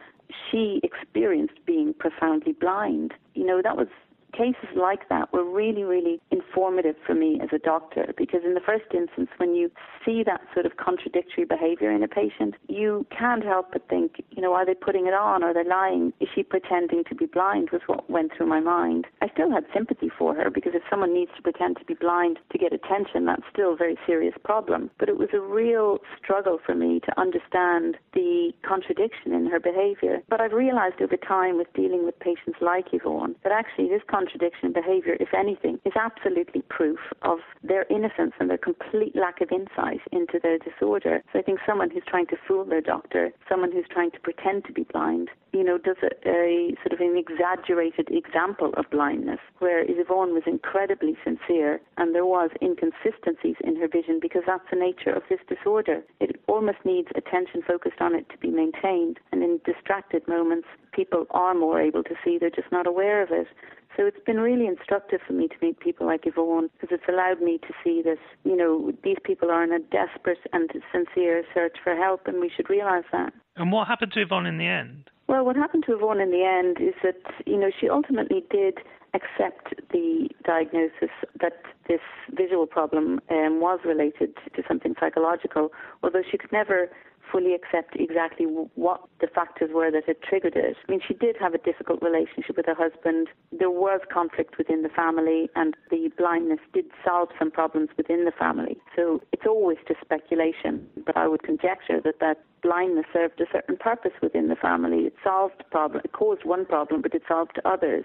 She 0.50 0.80
experienced 0.82 1.54
being 1.66 1.94
profoundly 1.94 2.52
blind. 2.52 3.14
You 3.34 3.46
know, 3.46 3.60
that 3.62 3.76
was 3.76 3.88
cases 4.30 4.68
like 4.76 5.08
that 5.08 5.32
were 5.32 5.44
really, 5.44 5.84
really 5.84 6.20
informative 6.30 6.96
for 7.06 7.14
me 7.14 7.40
as 7.42 7.48
a 7.52 7.58
doctor 7.58 8.12
because 8.16 8.40
in 8.44 8.54
the 8.54 8.60
first 8.60 8.86
instance, 8.94 9.28
when 9.38 9.54
you 9.54 9.70
see 10.04 10.22
that 10.24 10.40
sort 10.54 10.66
of 10.66 10.76
contradictory 10.76 11.44
behavior 11.44 11.90
in 11.90 12.02
a 12.02 12.08
patient, 12.08 12.54
you 12.68 13.06
can't 13.16 13.44
help 13.44 13.72
but 13.72 13.88
think, 13.88 14.22
you 14.30 14.42
know, 14.42 14.54
are 14.54 14.66
they 14.66 14.74
putting 14.74 15.06
it 15.06 15.14
on? 15.14 15.42
Are 15.42 15.54
they 15.54 15.68
lying? 15.68 16.12
Is 16.20 16.28
she 16.34 16.42
pretending 16.42 17.04
to 17.08 17.14
be 17.14 17.26
blind? 17.26 17.70
Was 17.72 17.82
what 17.86 18.08
went 18.10 18.32
through 18.36 18.46
my 18.46 18.60
mind. 18.60 19.06
I 19.22 19.28
still 19.32 19.50
had 19.50 19.64
sympathy 19.74 20.10
for 20.18 20.34
her 20.34 20.50
because 20.50 20.72
if 20.74 20.82
someone 20.90 21.14
needs 21.14 21.30
to 21.36 21.42
pretend 21.42 21.76
to 21.78 21.84
be 21.84 21.94
blind 21.94 22.38
to 22.52 22.58
get 22.58 22.72
attention, 22.72 23.26
that's 23.26 23.42
still 23.52 23.74
a 23.74 23.76
very 23.76 23.96
serious 24.06 24.34
problem. 24.44 24.90
But 24.98 25.08
it 25.08 25.18
was 25.18 25.28
a 25.32 25.40
real 25.40 25.98
struggle 26.22 26.58
for 26.64 26.74
me 26.74 27.00
to 27.00 27.20
understand 27.20 27.96
the 28.14 28.52
contradiction 28.66 29.32
in 29.32 29.46
her 29.46 29.60
behavior. 29.60 30.22
But 30.28 30.40
I've 30.40 30.52
realized 30.52 31.00
over 31.00 31.16
time 31.16 31.56
with 31.56 31.72
dealing 31.74 32.04
with 32.04 32.18
patients 32.18 32.58
like 32.60 32.86
Yvonne 32.92 33.36
that 33.42 33.52
actually 33.52 33.88
this 33.88 34.02
contradiction 34.20 34.66
in 34.66 34.72
behavior, 34.72 35.16
if 35.18 35.32
anything, 35.34 35.78
is 35.84 35.92
absolutely 35.96 36.62
proof 36.68 36.98
of 37.22 37.38
their 37.62 37.86
innocence 37.88 38.32
and 38.38 38.50
their 38.50 38.58
complete 38.58 39.16
lack 39.16 39.40
of 39.40 39.48
insight 39.50 40.00
into 40.12 40.38
their 40.42 40.58
disorder. 40.58 41.22
So 41.32 41.38
I 41.38 41.42
think 41.42 41.58
someone 41.66 41.90
who's 41.90 42.02
trying 42.06 42.26
to 42.26 42.36
fool 42.46 42.64
their 42.64 42.82
doctor, 42.82 43.32
someone 43.48 43.72
who's 43.72 43.86
trying 43.90 44.10
to 44.10 44.20
pretend 44.20 44.64
to 44.66 44.72
be 44.72 44.84
blind, 44.92 45.30
you 45.52 45.64
know, 45.64 45.78
does 45.78 45.96
a, 46.02 46.12
a 46.28 46.74
sort 46.82 46.92
of 46.92 47.00
an 47.00 47.16
exaggerated 47.16 48.08
example 48.10 48.72
of 48.76 48.84
blindness, 48.90 49.40
where 49.58 49.84
Yvonne 49.88 50.34
was 50.34 50.42
incredibly 50.46 51.16
sincere 51.24 51.80
and 51.96 52.14
there 52.14 52.26
was 52.26 52.50
inconsistencies 52.62 53.56
in 53.64 53.76
her 53.76 53.88
vision 53.88 54.18
because 54.20 54.42
that's 54.46 54.68
the 54.70 54.78
nature 54.78 55.10
of 55.10 55.22
this 55.28 55.40
disorder. 55.48 56.02
It 56.20 56.40
almost 56.46 56.78
needs 56.84 57.08
attention 57.16 57.62
focused 57.66 58.00
on 58.00 58.14
it 58.14 58.28
to 58.30 58.38
be 58.38 58.50
maintained. 58.50 59.18
And 59.32 59.42
in 59.42 59.60
distracted 59.64 60.26
moments, 60.28 60.68
people 60.92 61.26
are 61.30 61.54
more 61.54 61.80
able 61.80 62.04
to 62.04 62.14
see, 62.24 62.38
they're 62.38 62.50
just 62.50 62.70
not 62.70 62.86
aware 62.86 63.22
of 63.22 63.30
it. 63.30 63.48
So 63.96 64.06
it's 64.06 64.24
been 64.24 64.40
really 64.40 64.66
instructive 64.66 65.20
for 65.26 65.32
me 65.32 65.48
to 65.48 65.54
meet 65.60 65.80
people 65.80 66.06
like 66.06 66.22
Yvonne 66.24 66.70
because 66.72 66.96
it's 66.96 67.08
allowed 67.08 67.42
me 67.42 67.58
to 67.58 67.74
see 67.82 68.02
that, 68.04 68.18
you 68.44 68.56
know, 68.56 68.92
these 69.02 69.18
people 69.24 69.50
are 69.50 69.64
in 69.64 69.72
a 69.72 69.78
desperate 69.78 70.38
and 70.52 70.70
sincere 70.92 71.42
search 71.52 71.76
for 71.82 71.94
help 71.96 72.26
and 72.26 72.40
we 72.40 72.50
should 72.54 72.70
realise 72.70 73.04
that. 73.12 73.32
And 73.56 73.72
what 73.72 73.88
happened 73.88 74.12
to 74.12 74.22
Yvonne 74.22 74.46
in 74.46 74.58
the 74.58 74.66
end? 74.66 75.10
Well, 75.26 75.44
what 75.44 75.56
happened 75.56 75.84
to 75.86 75.94
Yvonne 75.94 76.20
in 76.20 76.30
the 76.30 76.44
end 76.44 76.78
is 76.80 76.94
that, 77.02 77.32
you 77.46 77.58
know, 77.58 77.70
she 77.78 77.88
ultimately 77.88 78.42
did 78.50 78.78
accept 79.14 79.74
the 79.90 80.28
diagnosis 80.44 81.10
that 81.40 81.62
this 81.88 82.00
visual 82.32 82.66
problem 82.66 83.20
um, 83.30 83.60
was 83.60 83.80
related 83.84 84.34
to 84.54 84.62
something 84.66 84.94
psychological, 84.98 85.70
although 86.02 86.22
she 86.28 86.38
could 86.38 86.52
never 86.52 86.90
fully 87.30 87.54
accept 87.54 87.96
exactly 87.96 88.46
what 88.46 89.00
the 89.20 89.26
factors 89.26 89.70
were 89.72 89.90
that 89.90 90.04
had 90.06 90.20
triggered 90.22 90.56
it. 90.56 90.76
I 90.88 90.90
mean, 90.90 91.00
she 91.06 91.14
did 91.14 91.36
have 91.40 91.54
a 91.54 91.58
difficult 91.58 92.02
relationship 92.02 92.56
with 92.56 92.66
her 92.66 92.74
husband. 92.74 93.28
There 93.52 93.70
was 93.70 94.00
conflict 94.12 94.58
within 94.58 94.82
the 94.82 94.88
family, 94.88 95.48
and 95.54 95.76
the 95.90 96.10
blindness 96.16 96.60
did 96.72 96.86
solve 97.04 97.28
some 97.38 97.50
problems 97.50 97.90
within 97.96 98.24
the 98.24 98.32
family. 98.32 98.78
So 98.96 99.20
it's 99.32 99.46
always 99.46 99.78
just 99.86 100.00
speculation, 100.00 100.86
but 101.06 101.16
I 101.16 101.28
would 101.28 101.42
conjecture 101.42 102.00
that 102.04 102.20
that 102.20 102.42
blindness 102.62 103.06
served 103.12 103.40
a 103.40 103.46
certain 103.50 103.76
purpose 103.76 104.12
within 104.22 104.48
the 104.48 104.56
family. 104.56 105.06
It 105.06 105.14
solved 105.24 105.62
problem, 105.70 106.02
it 106.04 106.12
caused 106.12 106.44
one 106.44 106.66
problem, 106.66 107.02
but 107.02 107.14
it 107.14 107.22
solved 107.26 107.60
others. 107.64 108.04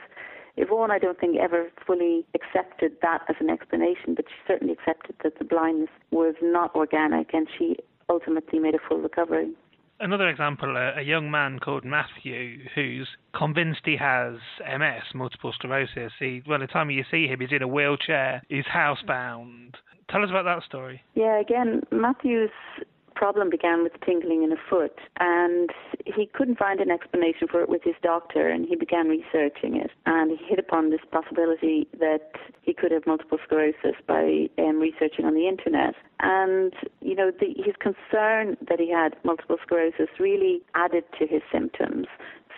Yvonne, 0.58 0.90
I 0.90 1.00
don't 1.00 1.20
think, 1.20 1.38
ever 1.38 1.70
fully 1.86 2.26
accepted 2.34 2.94
that 3.02 3.24
as 3.28 3.36
an 3.40 3.50
explanation, 3.50 4.16
but 4.16 4.26
she 4.30 4.36
certainly 4.48 4.74
accepted 4.74 5.16
that 5.24 5.38
the 5.38 5.44
blindness 5.44 5.90
was 6.12 6.36
not 6.42 6.74
organic 6.76 7.34
and 7.34 7.48
she 7.58 7.76
ultimately 8.10 8.60
made 8.60 8.76
a 8.76 8.80
full 8.88 9.00
recovery. 9.00 9.54
Another 10.00 10.28
example, 10.28 10.76
a, 10.76 11.00
a 11.00 11.02
young 11.02 11.32
man 11.32 11.60
called 11.60 11.86
Matthew 11.86 12.66
who's 12.76 13.08
convinced 13.34 13.82
he 13.86 13.96
has 13.96 14.36
MS, 14.60 15.04
multiple 15.14 15.54
sclerosis. 15.54 16.12
He, 16.20 16.44
well, 16.46 16.60
the 16.60 16.68
time 16.68 16.90
you 16.90 17.06
see 17.10 17.28
him, 17.28 17.40
he's 17.40 17.54
in 17.54 17.62
a 17.62 17.68
wheelchair, 17.68 18.42
he's 18.50 18.66
housebound. 18.66 19.76
Tell 20.10 20.22
us 20.22 20.30
about 20.30 20.44
that 20.44 20.64
story. 20.64 21.02
Yeah, 21.14 21.40
again, 21.40 21.82
Matthew's 21.92 22.50
problem 23.16 23.50
began 23.50 23.84
with 23.84 23.94
tingling 24.06 24.44
in 24.44 24.52
a 24.52 24.62
foot, 24.70 25.00
and 25.20 25.70
he 26.06 26.28
couldn't 26.28 26.58
find 26.58 26.80
an 26.80 26.92
explanation 26.92 27.48
for 27.50 27.62
it 27.62 27.70
with 27.70 27.84
his 27.84 27.96
doctor, 28.04 28.48
and 28.50 28.68
he 28.68 28.76
began 28.76 29.08
researching 29.08 29.78
it. 29.78 29.92
And 30.06 30.38
he 30.38 30.46
hit 30.46 30.60
upon 30.60 30.90
this 30.90 31.00
possibility 31.12 31.88
that 32.00 32.32
he 32.62 32.74
could 32.74 32.92
have 32.92 33.08
multiple 33.08 33.38
sclerosis 33.44 33.96
by 34.08 34.48
um, 34.60 34.80
researching 34.80 35.26
on 35.26 35.34
the 35.34 35.48
internet. 35.48 35.96
And, 36.20 36.74
you 37.02 37.16
know, 37.16 37.32
the, 37.32 37.54
his 37.58 37.76
concern 37.80 38.58
that 38.70 38.80
he 38.80 38.92
had 38.92 39.16
multiple 39.24 39.58
sclerosis 39.64 40.10
really 40.20 40.62
added 40.76 41.06
to 41.20 41.28
his 41.28 41.42
symptoms. 41.52 42.08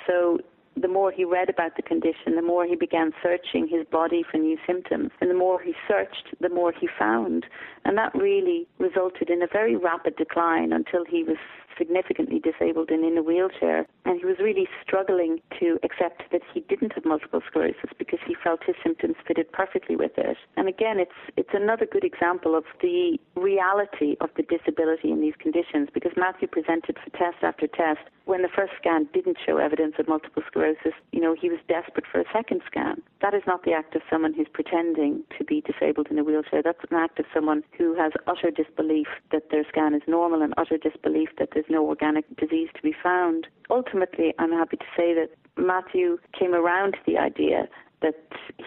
So 0.06 0.40
the 0.82 0.88
more 0.88 1.12
he 1.12 1.26
read 1.26 1.50
about 1.50 1.76
the 1.76 1.82
condition, 1.82 2.36
the 2.36 2.42
more 2.42 2.66
he 2.66 2.76
began 2.76 3.12
searching 3.24 3.68
his 3.68 3.86
body 3.92 4.24
for 4.30 4.38
new 4.38 4.58
symptoms. 4.66 5.12
And 5.22 5.30
the 5.30 5.36
more 5.36 5.62
he 5.62 5.74
searched, 5.88 6.36
the 6.40 6.50
more 6.50 6.72
he 6.72 6.88
found. 7.00 7.46
And 7.86 7.98
that 7.98 8.14
really 8.14 8.68
resulted 8.80 9.30
in 9.30 9.42
a 9.42 9.48
very 9.52 9.76
rapid 9.76 10.16
decline 10.16 10.74
until 10.74 11.06
he 11.06 11.24
was 11.24 11.38
significantly 11.78 12.40
disabled 12.40 12.90
and 12.90 13.04
in 13.04 13.18
a 13.18 13.24
wheelchair. 13.24 13.86
And 14.06 14.20
he 14.20 14.26
was 14.26 14.38
really 14.40 14.68
struggling 14.84 15.40
to 15.60 15.80
accept 15.84 16.24
that 16.32 16.42
he 16.54 16.62
didn't 16.62 16.94
have 16.94 17.06
multiple 17.06 17.42
sclerosis 17.48 17.92
because 17.98 18.20
he 18.26 18.36
felt 18.44 18.62
his 18.66 18.76
symptoms 18.84 19.16
fitted 19.28 19.52
perfectly 19.52 19.96
with 19.96 20.18
it. 20.18 20.38
And 20.56 20.68
again, 20.68 21.00
it's 21.00 21.12
it's 21.36 21.54
another 21.54 21.86
good 21.86 22.04
example 22.04 22.56
of 22.56 22.64
the 22.82 23.18
reality 23.36 24.16
of 24.22 24.30
the 24.36 24.44
disability 24.44 25.12
in 25.12 25.22
these 25.22 25.36
conditions 25.40 25.90
because 25.94 26.12
Matthew 26.18 26.48
presented 26.48 26.98
for 27.04 27.10
test 27.18 27.44
after 27.44 27.68
test. 27.68 28.00
When 28.26 28.42
the 28.42 28.50
first 28.54 28.74
scan 28.78 29.08
didn't 29.14 29.38
show 29.46 29.58
evidence 29.58 29.96
of 30.00 30.08
multiple 30.08 30.44
sclerosis, 30.48 30.94
you 31.14 31.22
know, 31.22 31.34
he 31.40 31.50
was 31.50 31.60
desperate 31.70 32.06
for 32.12 32.20
a 32.20 32.26
second 32.34 32.62
scan. 32.66 33.02
That 33.22 33.34
is 33.34 33.44
not 33.48 33.64
the 33.64 33.72
act 33.72 33.96
of 33.96 34.02
someone 34.10 34.34
who's 34.34 34.50
pretending 34.52 35.24
to 35.38 35.46
be 35.46 35.62
disabled 35.62 36.08
in 36.12 36.20
a 36.20 36.24
wheelchair. 36.24 36.62
That's 36.62 36.84
an 36.92 36.98
act 36.98 37.20
of 37.20 37.26
someone 37.34 37.64
who 37.78 37.96
has 37.96 38.12
utter 38.28 38.52
disbelief 38.52 39.08
that 39.32 39.50
their 39.50 39.64
scan 39.70 39.94
is 39.94 40.02
normal 40.08 40.42
and 40.42 40.54
utter 40.58 40.78
disbelief 40.78 41.30
that 41.40 41.50
there's 41.54 41.67
no 41.70 41.88
organic 41.88 42.26
disease 42.38 42.70
to 42.76 42.82
be 42.82 42.94
found. 43.02 43.48
Ultimately, 43.70 44.34
I'm 44.40 44.52
happy 44.52 44.78
to 44.78 44.86
say 44.96 45.14
that 45.14 45.30
Matthew 45.58 46.18
came 46.38 46.54
around 46.54 46.94
to 46.94 47.00
the 47.06 47.18
idea 47.18 47.68
that 48.02 48.16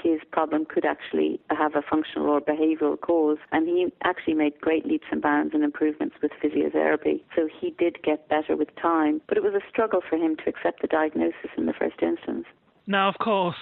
his 0.02 0.20
problem 0.32 0.64
could 0.64 0.84
actually 0.84 1.40
have 1.50 1.76
a 1.76 1.82
functional 1.88 2.28
or 2.28 2.40
behavioral 2.40 3.00
cause. 3.00 3.38
And 3.52 3.68
he 3.68 3.86
actually 4.02 4.34
made 4.34 4.60
great 4.60 4.84
leaps 4.84 5.06
and 5.12 5.22
bounds 5.22 5.54
and 5.54 5.62
improvements 5.62 6.16
with 6.20 6.32
physiotherapy. 6.42 7.22
So 7.36 7.48
he 7.60 7.70
did 7.78 8.02
get 8.02 8.28
better 8.28 8.56
with 8.56 8.74
time. 8.80 9.20
But 9.28 9.36
it 9.36 9.44
was 9.44 9.54
a 9.54 9.60
struggle 9.68 10.00
for 10.08 10.16
him 10.16 10.36
to 10.36 10.48
accept 10.48 10.82
the 10.82 10.88
diagnosis 10.88 11.50
in 11.56 11.66
the 11.66 11.72
first 11.72 12.02
instance. 12.02 12.46
Now, 12.86 13.08
of 13.08 13.18
course, 13.18 13.56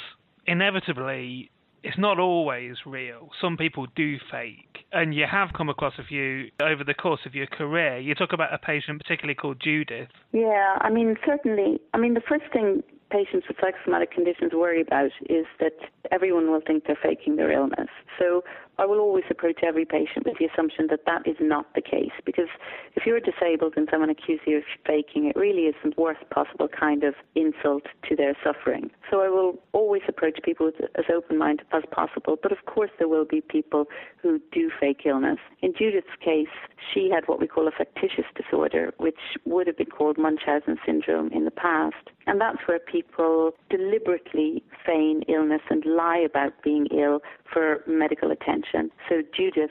inevitably, 0.46 1.50
it's 1.88 1.96
not 1.96 2.18
always 2.18 2.76
real. 2.84 3.30
Some 3.40 3.56
people 3.56 3.86
do 3.96 4.18
fake, 4.30 4.84
and 4.92 5.14
you 5.14 5.24
have 5.30 5.54
come 5.56 5.70
across 5.70 5.94
a 5.98 6.04
few 6.04 6.50
over 6.60 6.84
the 6.84 6.92
course 6.92 7.20
of 7.24 7.34
your 7.34 7.46
career. 7.46 7.98
You 7.98 8.14
talk 8.14 8.34
about 8.34 8.52
a 8.52 8.58
patient, 8.58 9.02
particularly 9.02 9.34
called 9.34 9.58
Judith. 9.58 10.08
Yeah, 10.32 10.76
I 10.82 10.90
mean, 10.90 11.16
certainly. 11.26 11.80
I 11.94 11.98
mean, 11.98 12.12
the 12.12 12.20
first 12.28 12.44
thing 12.52 12.82
patients 13.10 13.46
with 13.48 13.56
psychosomatic 13.58 14.10
conditions 14.10 14.52
worry 14.52 14.82
about 14.82 15.12
is 15.30 15.46
that 15.60 15.72
everyone 16.12 16.50
will 16.50 16.60
think 16.60 16.84
they're 16.86 16.98
faking 17.02 17.36
their 17.36 17.50
illness. 17.50 17.88
So 18.18 18.44
I 18.78 18.86
will 18.86 19.00
always 19.00 19.24
approach 19.28 19.60
every 19.62 19.84
patient 19.84 20.24
with 20.24 20.38
the 20.38 20.46
assumption 20.46 20.86
that 20.90 21.04
that 21.06 21.26
is 21.26 21.36
not 21.40 21.66
the 21.74 21.80
case 21.80 22.12
because 22.24 22.48
if 22.94 23.04
you're 23.06 23.20
disabled 23.20 23.74
and 23.76 23.88
someone 23.90 24.08
accuses 24.08 24.46
you 24.46 24.58
of 24.58 24.64
faking, 24.86 25.26
it 25.26 25.36
really 25.36 25.62
is 25.62 25.74
the 25.82 25.92
worst 25.96 26.20
possible 26.30 26.68
kind 26.68 27.02
of 27.02 27.14
insult 27.34 27.82
to 28.08 28.14
their 28.14 28.36
suffering. 28.44 28.90
So 29.10 29.20
I 29.20 29.28
will 29.28 29.58
always 29.72 30.02
approach 30.06 30.38
people 30.44 30.66
with 30.66 30.76
as 30.94 31.04
open 31.12 31.38
mind 31.38 31.62
as 31.72 31.82
possible, 31.90 32.38
but 32.40 32.52
of 32.52 32.58
course 32.66 32.90
there 32.98 33.08
will 33.08 33.24
be 33.24 33.40
people 33.40 33.86
who 34.22 34.40
do 34.52 34.70
fake 34.78 35.02
illness. 35.04 35.38
In 35.60 35.74
Judith's 35.76 36.06
case, 36.24 36.46
she 36.92 37.10
had 37.12 37.26
what 37.26 37.40
we 37.40 37.48
call 37.48 37.66
a 37.66 37.72
factitious 37.72 38.26
disorder, 38.36 38.92
which 38.98 39.18
would 39.44 39.66
have 39.66 39.76
been 39.76 39.86
called 39.86 40.18
Munchausen 40.18 40.78
syndrome 40.86 41.30
in 41.32 41.44
the 41.44 41.50
past. 41.50 41.96
And 42.28 42.38
that's 42.38 42.58
where 42.66 42.78
people 42.78 43.52
deliberately 43.70 44.62
feign 44.84 45.22
illness 45.28 45.62
and 45.70 45.82
lie 45.86 46.18
about 46.18 46.52
being 46.62 46.86
ill 46.92 47.20
for 47.50 47.82
medical 47.86 48.30
attention. 48.30 48.90
So 49.08 49.22
Judith 49.34 49.70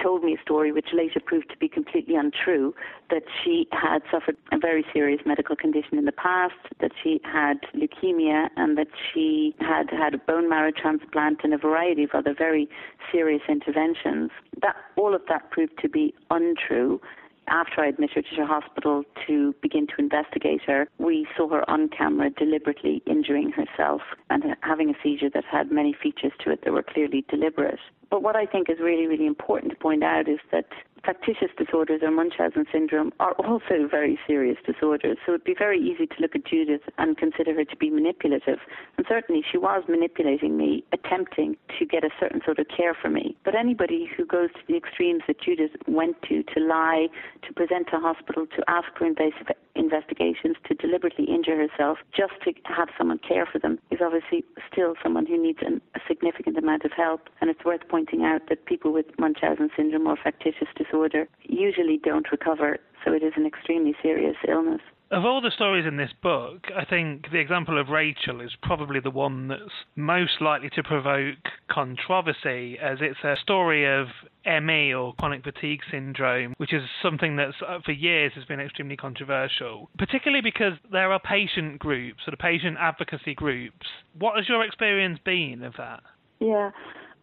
told 0.00 0.22
me 0.22 0.34
a 0.38 0.42
story 0.42 0.70
which 0.70 0.88
later 0.92 1.18
proved 1.24 1.50
to 1.50 1.56
be 1.56 1.68
completely 1.68 2.14
untrue 2.14 2.74
that 3.10 3.22
she 3.42 3.66
had 3.72 4.02
suffered 4.10 4.36
a 4.52 4.58
very 4.58 4.84
serious 4.92 5.20
medical 5.26 5.56
condition 5.56 5.98
in 5.98 6.04
the 6.04 6.12
past, 6.12 6.54
that 6.80 6.92
she 7.02 7.20
had 7.24 7.56
leukemia, 7.74 8.50
and 8.56 8.78
that 8.78 8.88
she 9.12 9.56
had 9.58 9.90
had 9.90 10.14
a 10.14 10.18
bone 10.18 10.48
marrow 10.48 10.70
transplant 10.70 11.40
and 11.42 11.52
a 11.52 11.58
variety 11.58 12.04
of 12.04 12.10
other 12.14 12.34
very 12.36 12.68
serious 13.10 13.42
interventions. 13.48 14.30
That 14.62 14.76
all 14.96 15.12
of 15.14 15.22
that 15.28 15.50
proved 15.50 15.78
to 15.82 15.88
be 15.88 16.14
untrue 16.30 17.00
after 17.48 17.80
I 17.80 17.88
admitted 17.88 18.26
her 18.26 18.36
to 18.36 18.46
hospital 18.46 19.04
to 19.26 19.54
begin 19.62 19.86
to 19.88 19.94
investigate 19.98 20.62
her, 20.66 20.88
we 20.98 21.26
saw 21.36 21.48
her 21.48 21.68
on 21.70 21.88
camera 21.88 22.30
deliberately 22.30 23.02
injuring 23.06 23.52
herself 23.52 24.02
and 24.30 24.42
having 24.62 24.90
a 24.90 24.94
seizure 25.02 25.30
that 25.30 25.44
had 25.44 25.70
many 25.70 25.92
features 25.92 26.32
to 26.44 26.50
it 26.50 26.64
that 26.64 26.72
were 26.72 26.82
clearly 26.82 27.24
deliberate. 27.28 27.78
But 28.10 28.22
what 28.22 28.36
I 28.36 28.46
think 28.46 28.70
is 28.70 28.78
really, 28.80 29.06
really 29.06 29.26
important 29.26 29.72
to 29.72 29.78
point 29.78 30.04
out 30.04 30.28
is 30.28 30.38
that 30.52 30.66
factitious 31.06 31.54
disorders 31.56 32.00
or 32.02 32.10
Munchausen 32.10 32.66
syndrome 32.72 33.12
are 33.20 33.32
also 33.34 33.86
very 33.88 34.18
serious 34.26 34.58
disorders. 34.66 35.16
So 35.24 35.32
it'd 35.32 35.44
be 35.44 35.54
very 35.56 35.78
easy 35.78 36.06
to 36.06 36.14
look 36.20 36.34
at 36.34 36.44
Judith 36.44 36.82
and 36.98 37.16
consider 37.16 37.54
her 37.54 37.64
to 37.64 37.76
be 37.76 37.90
manipulative. 37.90 38.58
And 38.96 39.06
certainly 39.08 39.42
she 39.48 39.56
was 39.56 39.84
manipulating 39.88 40.56
me, 40.56 40.82
attempting 40.92 41.56
to 41.78 41.86
get 41.86 42.02
a 42.02 42.10
certain 42.18 42.40
sort 42.44 42.58
of 42.58 42.66
care 42.74 42.94
for 43.00 43.08
me. 43.08 43.36
But 43.44 43.54
anybody 43.54 44.10
who 44.16 44.26
goes 44.26 44.50
to 44.54 44.60
the 44.66 44.76
extremes 44.76 45.22
that 45.28 45.40
Judith 45.40 45.70
went 45.86 46.20
to, 46.22 46.42
to 46.42 46.60
lie, 46.60 47.06
to 47.46 47.52
present 47.54 47.86
to 47.92 48.00
hospital, 48.00 48.46
to 48.56 48.64
ask 48.66 48.88
for 48.98 49.06
invasive 49.06 49.46
investigations, 49.76 50.56
to 50.66 50.74
deliberately 50.74 51.26
injure 51.26 51.56
herself 51.56 51.98
just 52.16 52.32
to 52.44 52.52
have 52.64 52.88
someone 52.98 53.18
care 53.18 53.46
for 53.46 53.58
them, 53.58 53.78
is 53.90 54.00
obviously 54.02 54.44
still 54.72 54.94
someone 55.02 55.26
who 55.26 55.40
needs 55.40 55.58
an, 55.64 55.80
a 55.94 56.00
significant 56.08 56.58
amount 56.58 56.84
of 56.84 56.90
help. 56.92 57.28
And 57.40 57.50
it's 57.50 57.64
worth 57.64 57.82
pointing 57.88 58.24
out 58.24 58.48
that 58.48 58.64
people 58.64 58.92
with 58.92 59.06
Munchausen 59.18 59.70
syndrome 59.76 60.06
or 60.06 60.16
factitious 60.16 60.68
disorder 60.96 61.28
usually 61.42 62.00
don't 62.02 62.30
recover, 62.30 62.78
so 63.04 63.12
it 63.12 63.22
is 63.22 63.32
an 63.36 63.46
extremely 63.46 63.94
serious 64.02 64.36
illness. 64.48 64.80
Of 65.12 65.24
all 65.24 65.40
the 65.40 65.52
stories 65.52 65.86
in 65.86 65.96
this 65.96 66.10
book, 66.20 66.64
I 66.76 66.84
think 66.84 67.30
the 67.30 67.38
example 67.38 67.80
of 67.80 67.90
Rachel 67.90 68.40
is 68.40 68.50
probably 68.60 68.98
the 68.98 69.10
one 69.10 69.46
that's 69.46 69.84
most 69.94 70.40
likely 70.40 70.68
to 70.70 70.82
provoke 70.82 71.38
controversy, 71.70 72.76
as 72.82 72.98
it's 73.00 73.22
a 73.22 73.36
story 73.40 73.86
of 73.86 74.08
ME 74.44 74.92
or 74.94 75.14
chronic 75.14 75.44
fatigue 75.44 75.82
syndrome, 75.92 76.54
which 76.56 76.72
is 76.72 76.82
something 77.00 77.36
that 77.36 77.52
uh, 77.64 77.78
for 77.84 77.92
years 77.92 78.32
has 78.34 78.44
been 78.46 78.58
extremely 78.58 78.96
controversial, 78.96 79.88
particularly 79.96 80.42
because 80.42 80.72
there 80.90 81.12
are 81.12 81.20
patient 81.20 81.78
groups, 81.78 82.24
sort 82.24 82.34
of 82.34 82.40
patient 82.40 82.76
advocacy 82.80 83.34
groups. 83.34 83.86
What 84.18 84.36
has 84.36 84.48
your 84.48 84.64
experience 84.64 85.20
been 85.24 85.62
of 85.62 85.74
that? 85.78 86.00
Yeah. 86.40 86.72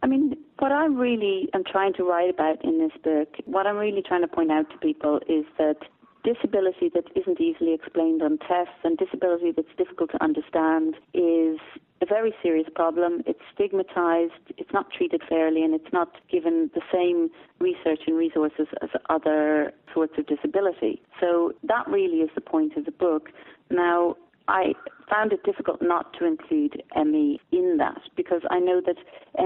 I 0.03 0.07
mean, 0.07 0.35
what 0.59 0.73
I 0.73 0.85
really 0.85 1.47
am 1.53 1.63
trying 1.63 1.93
to 1.93 2.03
write 2.03 2.29
about 2.29 2.63
in 2.63 2.77
this 2.77 2.91
book, 3.03 3.29
what 3.45 3.65
I'm 3.65 3.77
really 3.77 4.03
trying 4.05 4.21
to 4.21 4.27
point 4.27 4.51
out 4.51 4.69
to 4.71 4.77
people 4.77 5.21
is 5.29 5.45
that 5.57 5.77
disability 6.25 6.91
that 6.93 7.05
isn't 7.15 7.39
easily 7.39 7.73
explained 7.73 8.21
on 8.21 8.37
tests 8.37 8.79
and 8.83 8.97
disability 8.97 9.53
that's 9.55 9.73
difficult 9.77 10.11
to 10.11 10.21
understand 10.21 10.95
is 11.13 11.57
a 12.01 12.05
very 12.05 12.33
serious 12.43 12.67
problem. 12.75 13.21
It's 13.25 13.39
stigmatized, 13.53 14.33
it's 14.57 14.73
not 14.73 14.91
treated 14.91 15.21
fairly, 15.27 15.63
and 15.63 15.73
it's 15.73 15.93
not 15.93 16.09
given 16.29 16.69
the 16.75 16.81
same 16.93 17.29
research 17.59 18.01
and 18.05 18.17
resources 18.17 18.67
as 18.81 18.89
other 19.09 19.71
sorts 19.93 20.13
of 20.17 20.27
disability. 20.27 21.01
So 21.21 21.53
that 21.63 21.87
really 21.87 22.17
is 22.17 22.29
the 22.35 22.41
point 22.41 22.75
of 22.75 22.83
the 22.83 22.91
book. 22.91 23.29
Now, 23.69 24.17
I 24.47 24.73
found 25.09 25.33
it 25.33 25.43
difficult 25.43 25.81
not 25.81 26.13
to 26.19 26.25
include 26.25 26.81
ME 26.95 27.39
in 27.51 27.77
that 27.77 28.01
because 28.15 28.41
I 28.49 28.59
know 28.59 28.81
that 28.85 28.97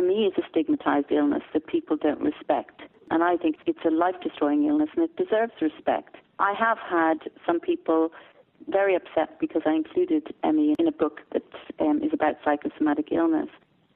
ME 0.02 0.26
is 0.26 0.34
a 0.38 0.48
stigmatized 0.50 1.12
illness 1.12 1.44
that 1.54 1.68
people 1.68 1.98
don't 1.98 2.22
respect. 2.22 2.82
And 3.10 3.24
I 3.24 3.38
think 3.38 3.58
it's 3.66 3.86
a 3.86 3.92
life 3.92 4.16
destroying 4.22 4.66
illness 4.66 4.90
and 4.96 5.06
it 5.06 5.16
deserves 5.16 5.54
respect. 5.62 6.16
I 6.40 6.54
have 6.54 6.78
had 6.78 7.32
some 7.46 7.60
people 7.60 8.12
very 8.70 8.96
upset 8.96 9.40
because 9.40 9.62
I 9.66 9.74
included 9.74 10.34
ME 10.44 10.76
in 10.78 10.88
a 10.88 10.92
book 10.92 11.22
that 11.32 11.44
um, 11.80 12.02
is 12.04 12.12
about 12.14 12.36
psychosomatic 12.44 13.12
illness. 13.12 13.50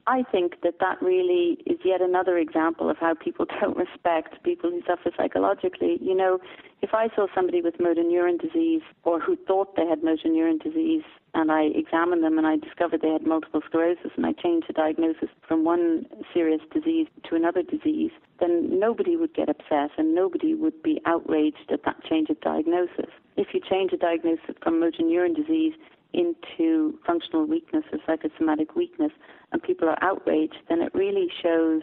I 0.08 0.24
think 0.32 0.62
that 0.64 0.80
that 0.80 1.02
really 1.02 1.58
is 1.66 1.80
yet 1.84 2.02
another 2.02 2.38
example 2.38 2.90
of 2.90 2.98
how 2.98 3.14
people 3.14 3.46
don't 3.62 3.78
respect 3.78 4.42
people 4.44 4.70
who 4.70 4.82
suffer 4.88 5.12
psychologically. 5.16 5.98
You 6.02 6.16
know, 6.16 6.40
if 6.82 6.94
I 6.94 7.10
saw 7.16 7.28
somebody 7.36 7.62
with 7.62 7.80
motor 7.80 8.02
neuron 8.02 8.40
disease 8.42 8.82
or 9.04 9.20
who 9.20 9.36
thought 9.48 9.76
they 9.76 9.86
had 9.86 10.04
motor 10.04 10.28
neuron 10.28 10.62
disease 10.62 11.04
and 11.34 11.52
I 11.52 11.64
examined 11.76 12.24
them 12.24 12.38
and 12.38 12.48
I 12.48 12.58
discovered 12.58 13.02
they 13.02 13.12
had 13.12 13.26
multiple 13.26 13.62
sclerosis 13.66 14.12
and 14.18 14.26
I 14.26 14.34
changed 14.34 14.68
the 14.68 14.74
diagnosis 14.74 15.30
from 15.48 15.64
one 15.64 16.06
serious 16.34 16.62
disease 16.74 17.08
to 17.30 17.36
another 17.36 17.62
disease, 17.62 18.12
then 18.40 18.80
nobody 18.80 19.16
would 19.16 19.34
get 19.34 19.50
upset 19.50 19.92
and 19.98 20.16
nobody 20.16 20.56
would 20.56 20.82
be 20.82 21.00
outraged 21.06 21.72
at 21.72 21.86
that 21.86 22.04
change 22.04 22.30
of 22.30 22.42
diagnosis. 22.42 23.12
If 23.38 23.54
you 23.54 23.62
change 23.70 23.94
a 23.94 23.98
diagnosis 23.98 24.56
from 24.62 24.80
motor 24.80 25.04
neuron 25.04 25.36
disease 25.36 25.74
into 26.14 27.00
functional 27.06 27.46
weakness 27.46 27.84
or 27.92 28.00
psychosomatic 28.06 28.76
weakness 28.76 29.12
and 29.52 29.62
people 29.62 29.88
are 29.88 30.02
outraged, 30.04 30.56
then 30.70 30.82
it 30.82 30.94
really 30.94 31.28
shows 31.42 31.82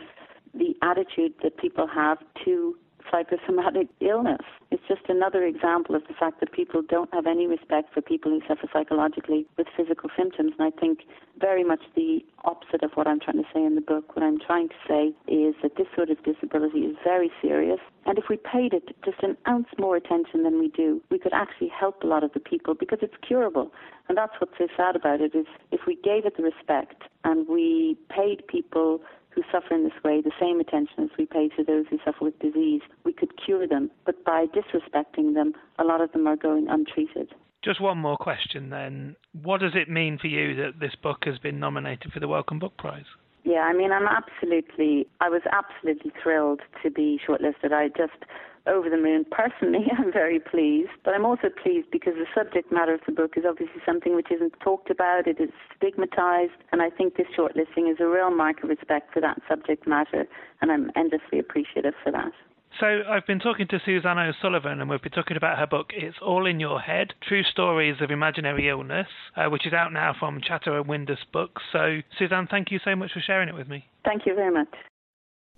the 0.55 0.75
attitude 0.83 1.35
that 1.43 1.57
people 1.59 1.87
have 1.87 2.19
to 2.45 2.77
psychosomatic 3.11 3.89
illness. 4.01 4.43
It's 4.71 4.83
just 4.87 5.03
another 5.09 5.45
example 5.45 5.95
of 5.95 6.03
the 6.09 6.15
fact 6.15 6.41
that 6.41 6.53
people 6.53 6.83
don't 6.83 7.13
have 7.15 7.27
any 7.27 7.47
respect 7.47 7.93
for 7.95 8.03
people 8.03 8.31
who 8.31 8.41
suffer 8.47 8.69
psychologically 8.73 9.47
with 9.57 9.67
physical 9.77 10.11
symptoms. 10.17 10.53
And 10.59 10.73
I 10.73 10.79
think 10.79 11.01
very 11.41 11.65
much 11.65 11.81
the 11.95 12.21
opposite 12.45 12.83
of 12.83 12.93
what 12.95 13.07
I'm 13.07 13.21
trying 13.21 13.39
to 13.39 13.49
say 13.55 13.65
in 13.65 13.75
the 13.75 13.81
book. 13.81 14.15
What 14.17 14.23
I'm 14.23 14.39
trying 14.39 14.69
to 14.69 14.75
say 14.87 15.09
is 15.27 15.55
that 15.63 15.77
this 15.77 15.87
sort 15.95 16.11
of 16.11 16.23
disability 16.23 16.81
is 16.81 16.97
very 17.03 17.31
serious. 17.41 17.81
And 18.07 18.19
if 18.19 18.25
we 18.29 18.37
paid 18.37 18.73
it 18.73 18.95
just 19.05 19.23
an 19.23 19.37
ounce 19.47 19.69
more 19.79 19.97
attention 19.97 20.43
than 20.43 20.59
we 20.59 20.69
do, 20.69 21.01
we 21.11 21.19
could 21.19 21.33
actually 21.33 21.69
help 21.69 22.03
a 22.03 22.07
lot 22.07 22.25
of 22.25 22.33
the 22.33 22.41
people 22.41 22.75
because 22.75 22.99
it's 23.03 23.15
curable. 23.27 23.73
And 24.09 24.17
that's 24.17 24.33
what's 24.39 24.57
so 24.59 24.69
sad 24.77 24.97
about 24.97 25.21
it 25.21 25.35
is 25.35 25.47
if 25.71 25.81
we 25.87 25.97
gave 25.97 26.25
it 26.25 26.37
the 26.37 26.43
respect 26.43 27.03
and 27.25 27.47
we 27.49 27.97
paid 28.09 28.47
people 28.47 29.01
who 29.31 29.43
suffer 29.53 29.74
in 29.74 29.85
this 29.85 30.03
way 30.05 30.20
the 30.20 30.33
same 30.41 30.61
attention 30.61 31.05
as 31.05 31.11
we 31.18 31.26
pay 31.26 31.49
to 31.57 31.64
those 31.64 31.87
who 31.91 31.99
suffer 32.05 32.24
with 32.24 32.39
disease. 32.39 32.83
We 33.05 33.12
could 33.12 33.33
cure 33.45 33.66
them, 33.66 33.91
but 34.05 34.24
by 34.24 34.47
disrespecting 34.47 35.35
them, 35.35 35.55
a 35.79 35.85
lot 35.85 36.01
of 36.01 36.12
them 36.12 36.26
are 36.26 36.37
going 36.37 36.68
untreated. 36.68 37.35
Just 37.64 37.81
one 37.81 37.99
more 37.99 38.16
question 38.16 38.70
then. 38.70 39.16
What 39.43 39.61
does 39.61 39.72
it 39.74 39.89
mean 39.89 40.18
for 40.18 40.29
you 40.29 40.55
that 40.57 40.81
this 40.81 40.95
book 41.03 41.24
has 41.24 41.39
been 41.39 41.59
nominated 41.59 42.12
for 42.12 42.20
the 42.20 42.29
Wellcome 42.29 42.59
Book 42.59 42.76
Prize? 42.79 43.05
Yeah, 43.45 43.61
I 43.61 43.72
mean, 43.72 43.93
I'm 43.93 44.07
absolutely, 44.07 45.07
I 45.20 45.29
was 45.29 45.43
absolutely 45.51 46.12
thrilled 46.22 46.61
to 46.83 46.91
be 46.91 47.18
shortlisted. 47.26 47.72
I 47.72 47.89
just 47.89 48.24
over 48.69 48.91
the 48.91 48.97
moon. 48.97 49.25
Personally, 49.31 49.87
I'm 49.99 50.12
very 50.12 50.39
pleased, 50.39 50.91
but 51.05 51.14
I'm 51.14 51.25
also 51.25 51.49
pleased 51.62 51.91
because 51.91 52.14
the 52.14 52.27
subject 52.35 52.71
matter 52.73 52.95
of 52.95 53.01
the 53.07 53.12
book 53.12 53.35
is 53.37 53.45
obviously 53.49 53.81
something 53.85 54.14
which 54.14 54.31
isn't 54.31 54.55
talked 54.61 54.91
about, 54.91 55.27
it 55.27 55.41
is 55.41 55.51
stigmatized, 55.77 56.61
and 56.73 56.83
I 56.83 56.91
think 56.91 57.16
this 57.16 57.27
shortlisting 57.37 57.91
is 57.91 57.99
a 58.01 58.07
real 58.07 58.31
mark 58.31 58.62
of 58.62 58.69
respect 58.69 59.12
for 59.12 59.21
that 59.21 59.39
subject 59.49 59.87
matter, 59.87 60.27
and 60.61 60.71
I'm 60.71 60.91
endlessly 60.97 61.39
appreciative 61.39 61.95
for 62.03 62.12
that. 62.12 62.33
So 62.81 63.01
I've 63.09 63.27
been 63.27 63.41
talking 63.41 63.66
to 63.69 63.81
Suzanne 63.85 64.19
O'Sullivan, 64.19 64.81
and 64.81 64.89
we've 64.89 65.03
been 65.03 65.11
talking 65.11 65.37
about 65.37 65.59
her 65.59 65.66
book 65.66 65.89
"It's 65.95 66.19
All 66.21 66.47
in 66.47 66.61
Your 66.61 66.79
Head: 66.79 67.14
True 67.27 67.43
Stories 67.43 67.97
of 68.01 68.11
Imaginary 68.11 68.69
Illness," 68.69 69.09
uh, 69.37 69.49
which 69.49 69.66
is 69.66 69.73
out 69.73 69.93
now 69.93 70.14
from 70.16 70.41
Chatto 70.41 70.79
and 70.79 70.87
Windus 70.87 71.25
Books. 71.33 71.62
So 71.73 72.01
Suzanne, 72.19 72.47
thank 72.49 72.71
you 72.71 72.79
so 72.85 72.95
much 72.95 73.12
for 73.12 73.21
sharing 73.21 73.49
it 73.49 73.55
with 73.55 73.69
me. 73.69 73.89
Thank 74.05 74.27
you 74.27 74.35
very 74.35 74.53
much. 74.53 74.69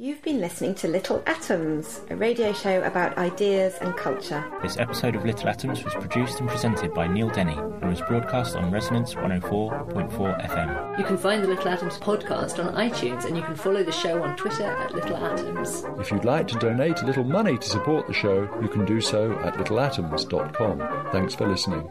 You've 0.01 0.23
been 0.23 0.41
listening 0.41 0.75
to 0.77 0.89
Little 0.89 1.23
Atoms, 1.27 2.01
a 2.09 2.17
radio 2.17 2.55
show 2.55 2.83
about 2.85 3.19
ideas 3.19 3.75
and 3.83 3.95
culture. 3.99 4.43
This 4.63 4.79
episode 4.79 5.15
of 5.15 5.27
Little 5.27 5.51
Atoms 5.51 5.85
was 5.85 5.93
produced 5.93 6.41
and 6.41 6.49
presented 6.49 6.95
by 6.95 7.07
Neil 7.07 7.29
Denny 7.29 7.53
and 7.53 7.87
was 7.87 8.01
broadcast 8.09 8.57
on 8.57 8.71
Resonance 8.71 9.13
104.4 9.13 10.49
FM. 10.49 10.99
You 10.99 11.05
can 11.05 11.19
find 11.19 11.45
the 11.45 11.49
Little 11.49 11.69
Atoms 11.69 11.99
podcast 11.99 12.65
on 12.65 12.75
iTunes 12.77 13.27
and 13.27 13.37
you 13.37 13.43
can 13.43 13.55
follow 13.55 13.85
the 13.85 13.93
show 13.93 14.23
on 14.23 14.39
Twitter 14.39 14.65
at 14.65 14.95
Little 14.95 15.19
Atoms. 15.19 15.85
If 15.99 16.11
you'd 16.11 16.25
like 16.25 16.49
to 16.49 16.59
donate 16.59 17.03
a 17.03 17.07
little 17.07 17.25
money 17.25 17.59
to 17.59 17.69
support 17.69 18.07
the 18.07 18.15
show, 18.15 18.49
you 18.63 18.69
can 18.69 18.87
do 18.87 19.03
so 19.03 19.39
at 19.41 19.53
littleatoms.com. 19.57 21.11
Thanks 21.13 21.35
for 21.35 21.47
listening. 21.47 21.91